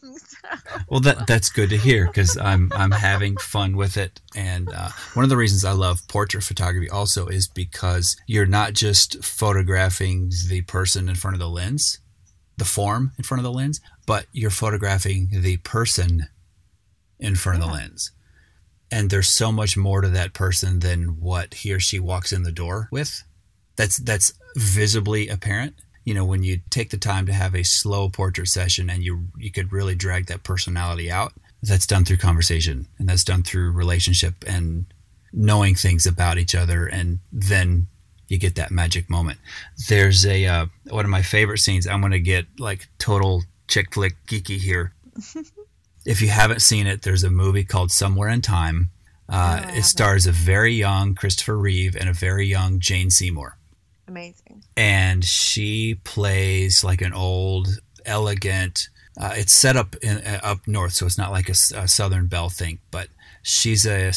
so. 0.00 0.48
Well, 0.88 1.00
that 1.00 1.26
that's 1.26 1.50
good 1.50 1.68
to 1.68 1.76
hear 1.76 2.06
because 2.06 2.38
I'm 2.38 2.72
I'm 2.72 2.90
having 2.90 3.36
fun 3.36 3.76
with 3.76 3.98
it, 3.98 4.22
and 4.34 4.72
uh, 4.72 4.88
one 5.12 5.24
of 5.24 5.28
the 5.28 5.36
reasons 5.36 5.62
I 5.62 5.72
love 5.72 6.00
portrait 6.08 6.42
photography 6.42 6.88
also 6.88 7.26
is 7.26 7.48
because 7.48 8.16
you're 8.26 8.46
not 8.46 8.72
just 8.72 9.22
photographing 9.22 10.32
the 10.48 10.62
person 10.62 11.10
in 11.10 11.16
front 11.16 11.34
of 11.34 11.40
the 11.40 11.50
lens, 11.50 11.98
the 12.56 12.64
form 12.64 13.12
in 13.18 13.24
front 13.24 13.40
of 13.40 13.44
the 13.44 13.56
lens, 13.56 13.80
but 14.06 14.26
you're 14.32 14.50
photographing 14.50 15.28
the 15.30 15.58
person 15.58 16.28
in 17.18 17.34
front 17.34 17.58
yeah. 17.58 17.64
of 17.64 17.70
the 17.70 17.76
lens. 17.76 18.12
And 18.90 19.10
there's 19.10 19.28
so 19.28 19.50
much 19.50 19.76
more 19.76 20.00
to 20.00 20.08
that 20.08 20.32
person 20.32 20.78
than 20.78 21.20
what 21.20 21.54
he 21.54 21.72
or 21.72 21.80
she 21.80 21.98
walks 21.98 22.32
in 22.32 22.44
the 22.44 22.52
door 22.52 22.88
with. 22.90 23.22
That's 23.76 23.98
that's 23.98 24.32
visibly 24.56 25.28
apparent. 25.28 25.74
You 26.04 26.14
know, 26.14 26.24
when 26.24 26.44
you 26.44 26.60
take 26.70 26.90
the 26.90 26.96
time 26.96 27.26
to 27.26 27.32
have 27.32 27.54
a 27.54 27.64
slow 27.64 28.08
portrait 28.08 28.48
session 28.48 28.88
and 28.88 29.02
you 29.02 29.26
you 29.36 29.50
could 29.50 29.72
really 29.72 29.96
drag 29.96 30.26
that 30.26 30.44
personality 30.44 31.10
out, 31.10 31.32
that's 31.62 31.86
done 31.86 32.04
through 32.04 32.18
conversation 32.18 32.86
and 32.98 33.08
that's 33.08 33.24
done 33.24 33.42
through 33.42 33.72
relationship 33.72 34.34
and 34.46 34.86
knowing 35.32 35.74
things 35.74 36.06
about 36.06 36.38
each 36.38 36.54
other 36.54 36.86
and 36.86 37.18
then 37.32 37.88
you 38.28 38.38
get 38.38 38.56
that 38.56 38.70
magic 38.70 39.08
moment. 39.08 39.38
There's 39.88 40.26
a 40.26 40.46
uh, 40.46 40.66
one 40.88 41.04
of 41.04 41.10
my 41.10 41.22
favorite 41.22 41.58
scenes. 41.58 41.86
I'm 41.86 42.00
going 42.00 42.12
to 42.12 42.20
get 42.20 42.46
like 42.58 42.88
total 42.98 43.44
chick 43.68 43.94
flick 43.94 44.14
geeky 44.26 44.58
here. 44.58 44.92
if 46.06 46.20
you 46.20 46.28
haven't 46.28 46.60
seen 46.60 46.86
it, 46.86 47.02
there's 47.02 47.24
a 47.24 47.30
movie 47.30 47.64
called 47.64 47.90
Somewhere 47.90 48.28
in 48.28 48.42
Time. 48.42 48.90
Uh, 49.28 49.62
oh, 49.64 49.76
it 49.76 49.82
stars 49.82 50.26
a 50.26 50.32
very 50.32 50.72
young 50.72 51.14
Christopher 51.14 51.58
Reeve 51.58 51.96
and 51.96 52.08
a 52.08 52.12
very 52.12 52.46
young 52.46 52.78
Jane 52.78 53.10
Seymour. 53.10 53.58
Amazing. 54.08 54.62
And 54.76 55.24
she 55.24 55.96
plays 56.04 56.84
like 56.84 57.00
an 57.00 57.12
old, 57.12 57.80
elegant. 58.04 58.88
Uh, 59.18 59.32
it's 59.34 59.52
set 59.52 59.76
up 59.76 59.96
in, 59.96 60.18
uh, 60.18 60.40
up 60.42 60.68
north, 60.68 60.92
so 60.92 61.06
it's 61.06 61.18
not 61.18 61.32
like 61.32 61.48
a, 61.48 61.52
a 61.74 61.88
Southern 61.88 62.26
Belle 62.28 62.50
thing. 62.50 62.78
But 62.92 63.08
she's 63.42 63.84
a, 63.84 64.08
a 64.08 64.12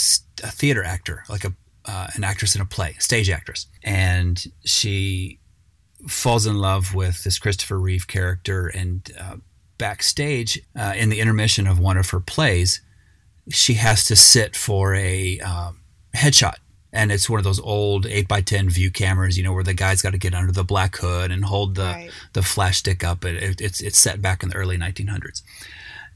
theater 0.51 0.83
actor, 0.83 1.23
like 1.27 1.43
a 1.43 1.53
uh, 1.85 2.07
an 2.13 2.23
actress 2.23 2.55
in 2.55 2.61
a 2.61 2.65
play, 2.65 2.93
stage 2.99 3.29
actress, 3.29 3.67
and 3.83 4.45
she 4.63 5.39
falls 6.07 6.45
in 6.45 6.59
love 6.59 6.95
with 6.95 7.23
this 7.23 7.39
Christopher 7.39 7.79
Reeve 7.79 8.07
character. 8.07 8.67
And 8.67 9.11
uh, 9.19 9.37
backstage, 9.77 10.61
uh, 10.77 10.93
in 10.95 11.09
the 11.09 11.19
intermission 11.19 11.67
of 11.67 11.79
one 11.79 11.97
of 11.97 12.09
her 12.11 12.19
plays, 12.19 12.81
she 13.49 13.75
has 13.75 14.05
to 14.05 14.15
sit 14.15 14.55
for 14.55 14.93
a 14.95 15.39
um, 15.39 15.79
headshot. 16.15 16.55
And 16.91 17.11
it's 17.11 17.29
one 17.29 17.39
of 17.39 17.43
those 17.43 17.59
old 17.59 18.05
8x10 18.05 18.71
view 18.71 18.89
cameras, 18.89 19.37
you 19.37 19.43
know, 19.43 19.53
where 19.53 19.63
the 19.63 19.75
guy's 19.75 20.01
got 20.01 20.11
to 20.11 20.17
get 20.17 20.33
under 20.33 20.51
the 20.51 20.63
black 20.63 20.97
hood 20.97 21.31
and 21.31 21.45
hold 21.45 21.75
the, 21.75 21.83
right. 21.83 22.11
the 22.33 22.41
flash 22.41 22.79
stick 22.79 23.03
up. 23.03 23.23
It, 23.25 23.61
it's, 23.61 23.79
it's 23.79 23.99
set 23.99 24.21
back 24.21 24.41
in 24.41 24.49
the 24.49 24.55
early 24.55 24.77
1900s 24.77 25.43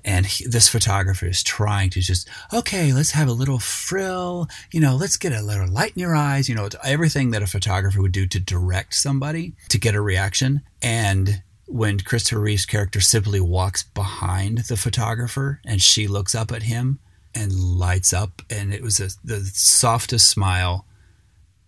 and 0.06 0.26
he, 0.26 0.46
this 0.46 0.68
photographer 0.68 1.28
is 1.28 1.44
trying 1.44 1.90
to 1.92 2.02
just 2.02 2.28
okay 2.52 2.92
let's 2.94 3.12
have 3.12 3.28
a 3.28 3.34
little 3.34 3.60
frill. 3.60 4.48
You 4.72 4.82
know 4.82 4.96
let's 4.96 5.18
get 5.18 5.34
a 5.34 5.42
little 5.42 5.68
light 5.68 5.94
in 5.96 6.02
your 6.02 6.16
eyes. 6.16 6.50
You 6.50 6.56
know 6.56 6.70
everything 6.84 7.32
that 7.32 7.42
a 7.42 7.48
photographer 7.48 8.02
would 8.02 8.12
do 8.12 8.28
to 8.28 8.40
direct 8.40 8.96
somebody 8.96 9.54
to 9.70 9.80
get 9.80 9.96
a 9.96 10.02
reaction. 10.02 10.62
And 10.82 11.44
when 11.66 11.98
christopher 12.00 12.42
reeve's 12.42 12.66
character 12.66 13.00
simply 13.00 13.40
walks 13.40 13.84
behind 13.84 14.60
the 14.60 14.78
photographer 14.78 15.62
and 15.66 15.82
she 15.82 16.08
looks 16.08 16.36
up 16.36 16.52
at 16.52 16.64
him 16.64 17.00
and 17.34 17.54
lights 17.54 18.14
up 18.14 18.42
and 18.50 18.74
it 18.74 18.82
was 18.82 19.00
a, 19.00 19.10
the 19.24 19.42
softest 19.54 20.30
smile. 20.30 20.86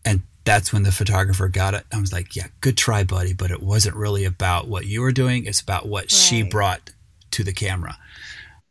And 0.03 0.21
that's 0.43 0.71
when 0.71 0.83
the 0.83 0.91
photographer 0.91 1.47
got 1.47 1.73
it. 1.73 1.85
I 1.91 1.99
was 1.99 2.13
like 2.13 2.35
yeah 2.35 2.47
good 2.61 2.77
try 2.77 3.03
buddy. 3.03 3.33
But 3.33 3.51
it 3.51 3.63
wasn't 3.63 3.95
really 3.95 4.25
about 4.25 4.67
what 4.67 4.85
you 4.85 5.01
were 5.01 5.13
doing. 5.13 5.45
It's 5.45 5.61
about 5.61 5.87
what 5.87 6.03
right. 6.03 6.11
she 6.11 6.43
brought 6.43 6.91
to 7.35 7.43
the 7.43 7.53
camera 7.53 7.97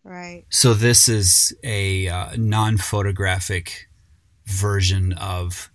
Right. 0.05 0.45
So 0.51 0.74
this 0.74 1.09
is 1.09 1.57
a 1.65 2.09
uh, 2.09 2.36
non-photographic 2.36 3.89
version 4.45 5.15
of 5.15 5.70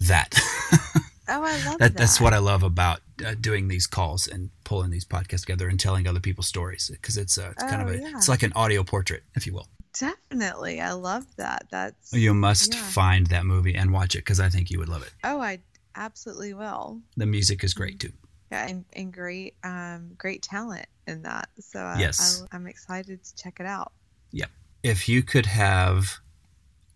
that. 0.00 0.38
oh, 0.72 1.00
I 1.28 1.36
love 1.38 1.62
that, 1.64 1.78
that. 1.78 1.96
That's 1.96 2.20
what 2.20 2.34
I 2.34 2.38
love 2.38 2.62
about 2.62 3.00
uh, 3.24 3.34
doing 3.40 3.68
these 3.68 3.86
calls 3.86 4.28
and 4.28 4.50
pulling 4.64 4.90
these 4.90 5.06
podcasts 5.06 5.40
together 5.40 5.68
and 5.68 5.80
telling 5.80 6.06
other 6.06 6.20
people's 6.20 6.46
stories 6.46 6.90
because 6.92 7.16
it's, 7.16 7.38
uh, 7.38 7.52
it's 7.52 7.64
oh, 7.64 7.68
kind 7.68 7.80
of 7.80 7.88
a 7.88 7.98
yeah. 7.98 8.12
it's 8.16 8.28
like 8.28 8.42
an 8.42 8.52
audio 8.54 8.84
portrait, 8.84 9.22
if 9.34 9.46
you 9.46 9.54
will. 9.54 9.68
Definitely, 9.98 10.80
I 10.80 10.92
love 10.92 11.24
that. 11.36 11.66
That's 11.70 12.12
you 12.12 12.34
must 12.34 12.74
yeah. 12.74 12.80
find 12.80 13.28
that 13.28 13.46
movie 13.46 13.76
and 13.76 13.92
watch 13.92 14.14
it 14.14 14.18
because 14.18 14.40
I 14.40 14.50
think 14.50 14.70
you 14.70 14.78
would 14.80 14.88
love 14.88 15.02
it. 15.02 15.12
Oh, 15.22 15.40
I 15.40 15.60
absolutely 15.94 16.52
will. 16.52 17.00
The 17.16 17.26
music 17.26 17.64
is 17.64 17.72
great 17.72 18.00
too. 18.00 18.12
Yeah, 18.50 18.68
and, 18.68 18.84
and 18.92 19.12
great, 19.12 19.54
um, 19.62 20.10
great 20.18 20.42
talent 20.42 20.86
in 21.06 21.22
that. 21.22 21.48
So 21.60 21.80
I, 21.80 21.98
yes, 22.00 22.44
I, 22.52 22.56
I'm 22.56 22.66
excited 22.66 23.22
to 23.24 23.36
check 23.36 23.60
it 23.60 23.66
out. 23.66 23.92
Yep. 24.32 24.50
If 24.82 25.08
you 25.08 25.22
could 25.22 25.46
have 25.46 26.18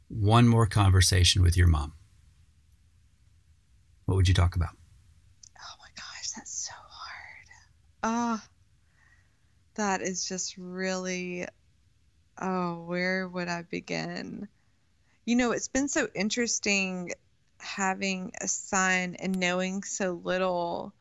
one 0.08 0.48
more 0.48 0.66
conversation 0.66 1.42
with 1.42 1.56
your 1.56 1.66
mom, 1.66 1.94
what 4.04 4.14
would 4.16 4.28
you 4.28 4.34
talk 4.34 4.56
about? 4.56 4.76
Oh 5.58 5.74
my 5.80 5.88
gosh, 5.96 6.30
that's 6.36 6.66
so 6.66 6.74
hard. 6.74 8.40
Oh, 8.42 8.42
that 9.74 10.02
is 10.02 10.26
just 10.26 10.56
really. 10.56 11.46
Oh, 12.40 12.84
where 12.84 13.26
would 13.26 13.48
I 13.48 13.62
begin? 13.62 14.46
You 15.24 15.34
know, 15.36 15.50
it's 15.50 15.68
been 15.68 15.88
so 15.88 16.08
interesting 16.14 17.10
having 17.60 18.32
a 18.40 18.48
son 18.48 19.16
and 19.18 19.38
knowing 19.38 19.82
so 19.82 20.20
little 20.22 20.94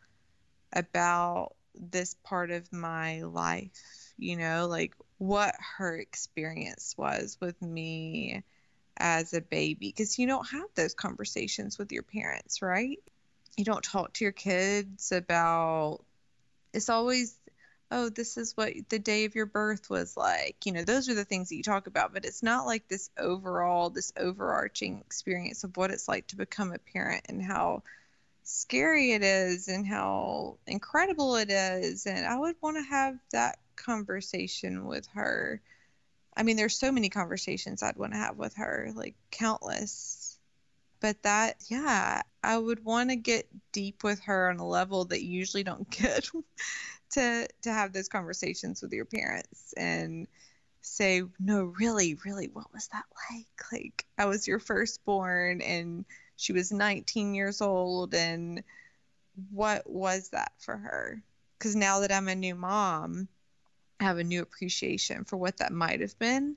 about 0.74 1.54
this 1.80 2.16
part 2.24 2.52
of 2.52 2.72
my 2.72 3.22
life, 3.22 4.14
you 4.18 4.36
know, 4.38 4.68
like 4.68 4.94
what 5.18 5.56
her 5.78 5.98
experience 5.98 6.96
was 6.98 7.38
with 7.40 7.62
me 7.62 8.44
as 8.98 9.34
a 9.34 9.42
baby. 9.42 9.90
Because 9.90 10.18
you 10.18 10.28
don't 10.28 10.48
have 10.50 10.70
those 10.76 10.94
conversations 10.94 11.78
with 11.78 11.92
your 11.92 12.04
parents, 12.04 12.62
right? 12.62 13.00
You 13.56 13.66
don't 13.66 13.84
talk 13.84 14.14
to 14.14 14.26
your 14.26 14.32
kids 14.32 15.12
about, 15.12 16.00
it's 16.74 16.90
always, 16.90 17.36
oh, 17.90 18.10
this 18.10 18.38
is 18.38 18.56
what 18.56 18.74
the 18.90 19.00
day 19.00 19.26
of 19.26 19.36
your 19.36 19.46
birth 19.46 19.90
was 19.90 20.18
like. 20.18 20.58
You 20.66 20.74
know, 20.74 20.84
those 20.84 21.10
are 21.10 21.16
the 21.16 21.26
things 21.26 21.50
that 21.50 21.56
you 21.56 21.64
talk 21.64 21.88
about, 21.88 22.14
but 22.14 22.26
it's 22.26 22.44
not 22.44 22.66
like 22.66 22.88
this 22.88 23.10
overall, 23.18 23.90
this 23.90 24.12
overarching 24.18 25.00
experience 25.00 25.64
of 25.64 25.78
what 25.78 25.92
it's 25.92 26.08
like 26.08 26.28
to 26.28 26.36
become 26.36 26.74
a 26.74 26.80
parent 26.80 27.26
and 27.30 27.42
how 27.42 27.84
scary 28.48 29.12
it 29.12 29.24
is 29.24 29.68
and 29.68 29.86
how 29.86 30.58
incredible 30.66 31.36
it 31.36 31.50
is. 31.52 32.06
And 32.06 32.26
I 32.26 32.38
would 32.38 32.56
want 32.62 32.78
to 32.78 32.84
have 32.84 33.18
that 33.32 33.60
conversation 33.76 34.86
with 34.86 35.06
her. 35.14 35.62
I 36.36 36.44
mean, 36.44 36.56
there's 36.56 36.80
so 36.80 36.92
many 36.92 37.10
conversations 37.10 37.84
I'd 37.84 37.98
want 37.98 38.14
to 38.14 38.20
have 38.20 38.38
with 38.38 38.56
her, 38.56 38.92
like 38.96 39.16
countless. 39.32 40.40
But 41.00 41.22
that, 41.24 41.58
yeah, 41.68 42.22
I 42.44 42.58
would 42.58 42.84
want 42.84 43.10
to 43.10 43.16
get 43.16 43.48
deep 43.72 44.04
with 44.04 44.22
her 44.22 44.50
on 44.50 44.58
a 44.58 44.68
level 44.68 45.06
that 45.06 45.24
you 45.24 45.40
usually 45.40 45.64
don't 45.64 45.90
get 45.92 46.30
to 47.12 47.48
to 47.62 47.70
have 47.72 47.92
those 47.94 48.08
conversations 48.08 48.82
with 48.82 48.94
your 48.94 49.06
parents 49.06 49.74
and 49.76 50.28
say, 50.82 51.22
no, 51.40 51.66
really, 51.66 52.16
really, 52.26 52.48
what 52.48 52.72
was 52.74 52.88
that 52.94 53.04
like? 53.30 53.48
Like, 53.72 54.06
I 54.18 54.26
was 54.26 54.48
your 54.48 54.60
firstborn 54.60 55.62
and 55.62 56.06
she 56.38 56.54
was 56.54 56.72
19 56.72 57.36
years 57.36 57.62
old 57.62 58.14
and 58.14 58.64
what 59.52 59.88
was 59.90 60.30
that 60.30 60.52
for 60.58 60.78
her? 60.78 61.22
Because 61.58 61.76
now 61.76 62.00
that 62.00 62.12
i'm 62.12 62.28
a 62.28 62.36
new 62.36 62.56
mom 62.56 63.28
i 64.00 64.04
have 64.04 64.20
a 64.20 64.24
new 64.24 64.42
appreciation 64.42 65.24
for 65.24 65.38
what 65.38 65.58
that 65.58 65.74
might 65.74 66.02
have 66.02 66.18
been 66.20 66.56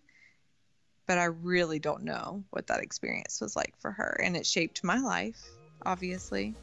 but 1.07 1.19
i 1.19 1.25
really 1.25 1.79
don't 1.79 2.05
know 2.05 2.45
what 2.51 2.67
that 2.67 2.81
experience 2.81 3.41
was 3.41 3.57
like 3.57 3.75
for 3.79 3.91
her 3.91 4.21
and 4.23 4.37
it 4.37 4.47
shaped 4.47 4.85
my 4.85 4.99
life 4.99 5.51
obviously. 5.87 6.55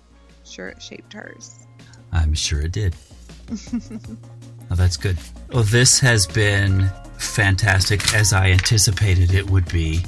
Sure 0.45 0.69
it 0.69 0.81
shaped 0.81 1.13
hers. 1.13 1.65
I'm 2.11 2.33
sure 2.33 2.61
it 2.61 2.71
did. 2.71 2.95
Oh, 4.69 4.75
that's 4.75 4.97
good. 4.97 5.17
Well 5.53 5.63
this 5.63 5.97
has 6.01 6.27
been 6.27 6.89
fantastic 7.17 8.13
as 8.13 8.33
i 8.33 8.51
anticipated 8.51 9.33
it 9.33 9.49
would 9.49 9.67
be 9.71 10.03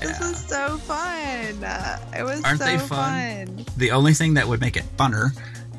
this 0.00 0.20
was 0.20 0.46
so 0.46 0.78
fun. 0.78 1.64
Uh, 1.64 1.98
it 2.16 2.22
was 2.22 2.42
Aren't 2.44 2.60
so 2.60 2.64
they 2.64 2.78
fun? 2.78 3.46
fun? 3.46 3.66
The 3.76 3.90
only 3.92 4.14
thing 4.14 4.34
that 4.34 4.48
would 4.48 4.60
make 4.60 4.76
it 4.76 4.84
funner 4.96 5.30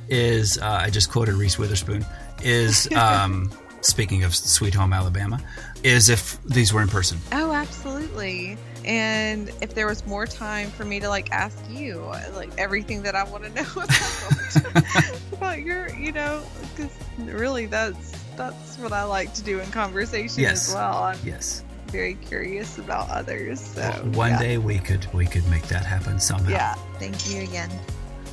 is 0.09 0.57
uh, 0.57 0.65
I 0.65 0.89
just 0.89 1.11
quoted 1.11 1.35
Reese 1.35 1.57
Witherspoon. 1.57 2.05
Is 2.43 2.91
um, 2.95 3.51
speaking 3.81 4.23
of 4.23 4.35
Sweet 4.35 4.73
Home 4.73 4.93
Alabama, 4.93 5.39
is 5.83 6.09
if 6.09 6.41
these 6.43 6.73
were 6.73 6.81
in 6.81 6.87
person. 6.87 7.19
Oh, 7.31 7.51
absolutely. 7.51 8.57
And 8.83 9.49
if 9.61 9.75
there 9.75 9.87
was 9.87 10.05
more 10.07 10.25
time 10.25 10.71
for 10.71 10.85
me 10.85 10.99
to 10.99 11.09
like 11.09 11.31
ask 11.31 11.57
you 11.69 11.97
like 12.35 12.49
everything 12.57 13.03
that 13.03 13.15
I 13.15 13.23
want 13.23 13.43
to 13.43 13.49
know 13.51 13.69
about, 13.71 15.11
about 15.33 15.61
your, 15.61 15.89
you 15.95 16.11
know, 16.11 16.43
because 16.75 16.97
really 17.19 17.67
that's 17.67 18.11
that's 18.35 18.77
what 18.79 18.91
I 18.91 19.03
like 19.03 19.33
to 19.35 19.43
do 19.43 19.59
in 19.59 19.69
conversation 19.71 20.41
yes. 20.41 20.69
as 20.69 20.75
well. 20.75 21.03
I'm, 21.03 21.19
yes 21.23 21.63
very 21.91 22.15
curious 22.15 22.77
about 22.77 23.09
others. 23.09 23.59
So 23.59 23.81
well, 23.81 24.05
one 24.11 24.29
yeah. 24.31 24.39
day 24.39 24.57
we 24.57 24.79
could 24.79 25.11
we 25.13 25.25
could 25.25 25.47
make 25.47 25.63
that 25.67 25.85
happen 25.85 26.19
somehow. 26.19 26.49
Yeah. 26.49 26.75
Thank 26.99 27.29
you 27.29 27.43
again. 27.43 27.69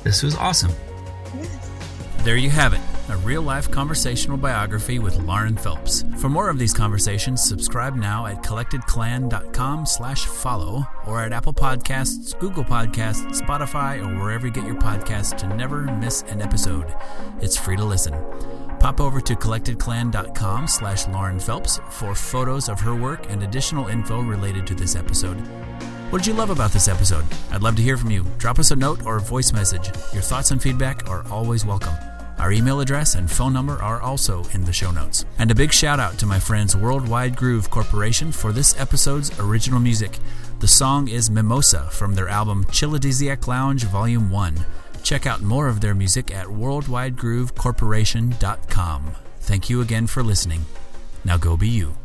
This 0.03 0.23
was 0.23 0.35
awesome. 0.35 0.71
Yes. 1.35 1.68
There 2.23 2.35
you 2.35 2.49
have 2.49 2.73
it, 2.73 2.81
a 3.07 3.15
real 3.17 3.41
life 3.41 3.71
conversational 3.71 4.35
biography 4.35 4.99
with 4.99 5.17
Lauren 5.19 5.55
Phelps. 5.55 6.03
For 6.17 6.27
more 6.27 6.49
of 6.49 6.59
these 6.59 6.73
conversations, 6.73 7.41
subscribe 7.41 7.95
now 7.95 8.25
at 8.25 8.43
collectedclan.com 8.43 9.85
slash 9.85 10.25
follow 10.25 10.85
or 11.07 11.21
at 11.21 11.31
Apple 11.31 11.53
Podcasts, 11.53 12.37
Google 12.37 12.65
Podcasts, 12.65 13.41
Spotify, 13.41 14.05
or 14.05 14.21
wherever 14.21 14.47
you 14.47 14.53
get 14.53 14.65
your 14.65 14.75
podcasts 14.75 15.35
to 15.37 15.47
never 15.55 15.83
miss 15.83 16.23
an 16.23 16.41
episode. 16.41 16.93
It's 17.39 17.57
free 17.57 17.77
to 17.77 17.85
listen. 17.85 18.13
Pop 18.81 18.99
over 18.99 19.21
to 19.21 19.33
collectedclan.com 19.35 20.67
slash 20.67 21.07
Lauren 21.07 21.39
Phelps 21.39 21.79
for 21.89 22.13
photos 22.13 22.67
of 22.67 22.81
her 22.81 22.95
work 22.95 23.31
and 23.31 23.43
additional 23.43 23.87
info 23.87 24.19
related 24.19 24.67
to 24.67 24.75
this 24.75 24.97
episode. 24.97 25.41
What 26.09 26.23
did 26.23 26.27
you 26.27 26.33
love 26.33 26.49
about 26.49 26.71
this 26.71 26.87
episode? 26.87 27.23
I'd 27.51 27.61
love 27.61 27.75
to 27.75 27.83
hear 27.83 27.95
from 27.95 28.09
you. 28.09 28.25
Drop 28.39 28.57
us 28.57 28.71
a 28.71 28.75
note 28.75 29.05
or 29.05 29.17
a 29.17 29.21
voice 29.21 29.53
message. 29.53 29.91
Your 30.11 30.23
thoughts 30.23 30.49
and 30.49 30.59
feedback 30.59 31.07
are 31.07 31.23
always 31.29 31.67
welcome. 31.67 31.93
Our 32.39 32.51
email 32.51 32.79
address 32.79 33.13
and 33.13 33.29
phone 33.29 33.53
number 33.53 33.79
are 33.79 34.01
also 34.01 34.43
in 34.45 34.63
the 34.63 34.73
show 34.73 34.89
notes. 34.89 35.25
And 35.37 35.51
a 35.51 35.55
big 35.55 35.71
shout 35.71 35.99
out 35.99 36.17
to 36.17 36.25
my 36.25 36.39
friends 36.39 36.75
Worldwide 36.75 37.35
Groove 37.35 37.69
Corporation 37.69 38.31
for 38.31 38.51
this 38.51 38.75
episode's 38.81 39.39
original 39.39 39.79
music. 39.79 40.17
The 40.61 40.67
song 40.67 41.09
is 41.09 41.29
Mimosa 41.29 41.87
from 41.91 42.15
their 42.15 42.27
album 42.27 42.65
Chilladesiac 42.65 43.45
Lounge 43.45 43.83
Volume 43.83 44.31
1. 44.31 44.65
Check 45.03 45.27
out 45.27 45.43
more 45.43 45.67
of 45.67 45.79
their 45.79 45.93
music 45.93 46.33
at 46.33 46.47
worldwidegroovecorporation.com. 46.47 49.11
Thank 49.41 49.69
you 49.69 49.81
again 49.81 50.07
for 50.07 50.23
listening. 50.23 50.65
Now 51.23 51.37
go 51.37 51.55
be 51.55 51.69
you. 51.69 51.98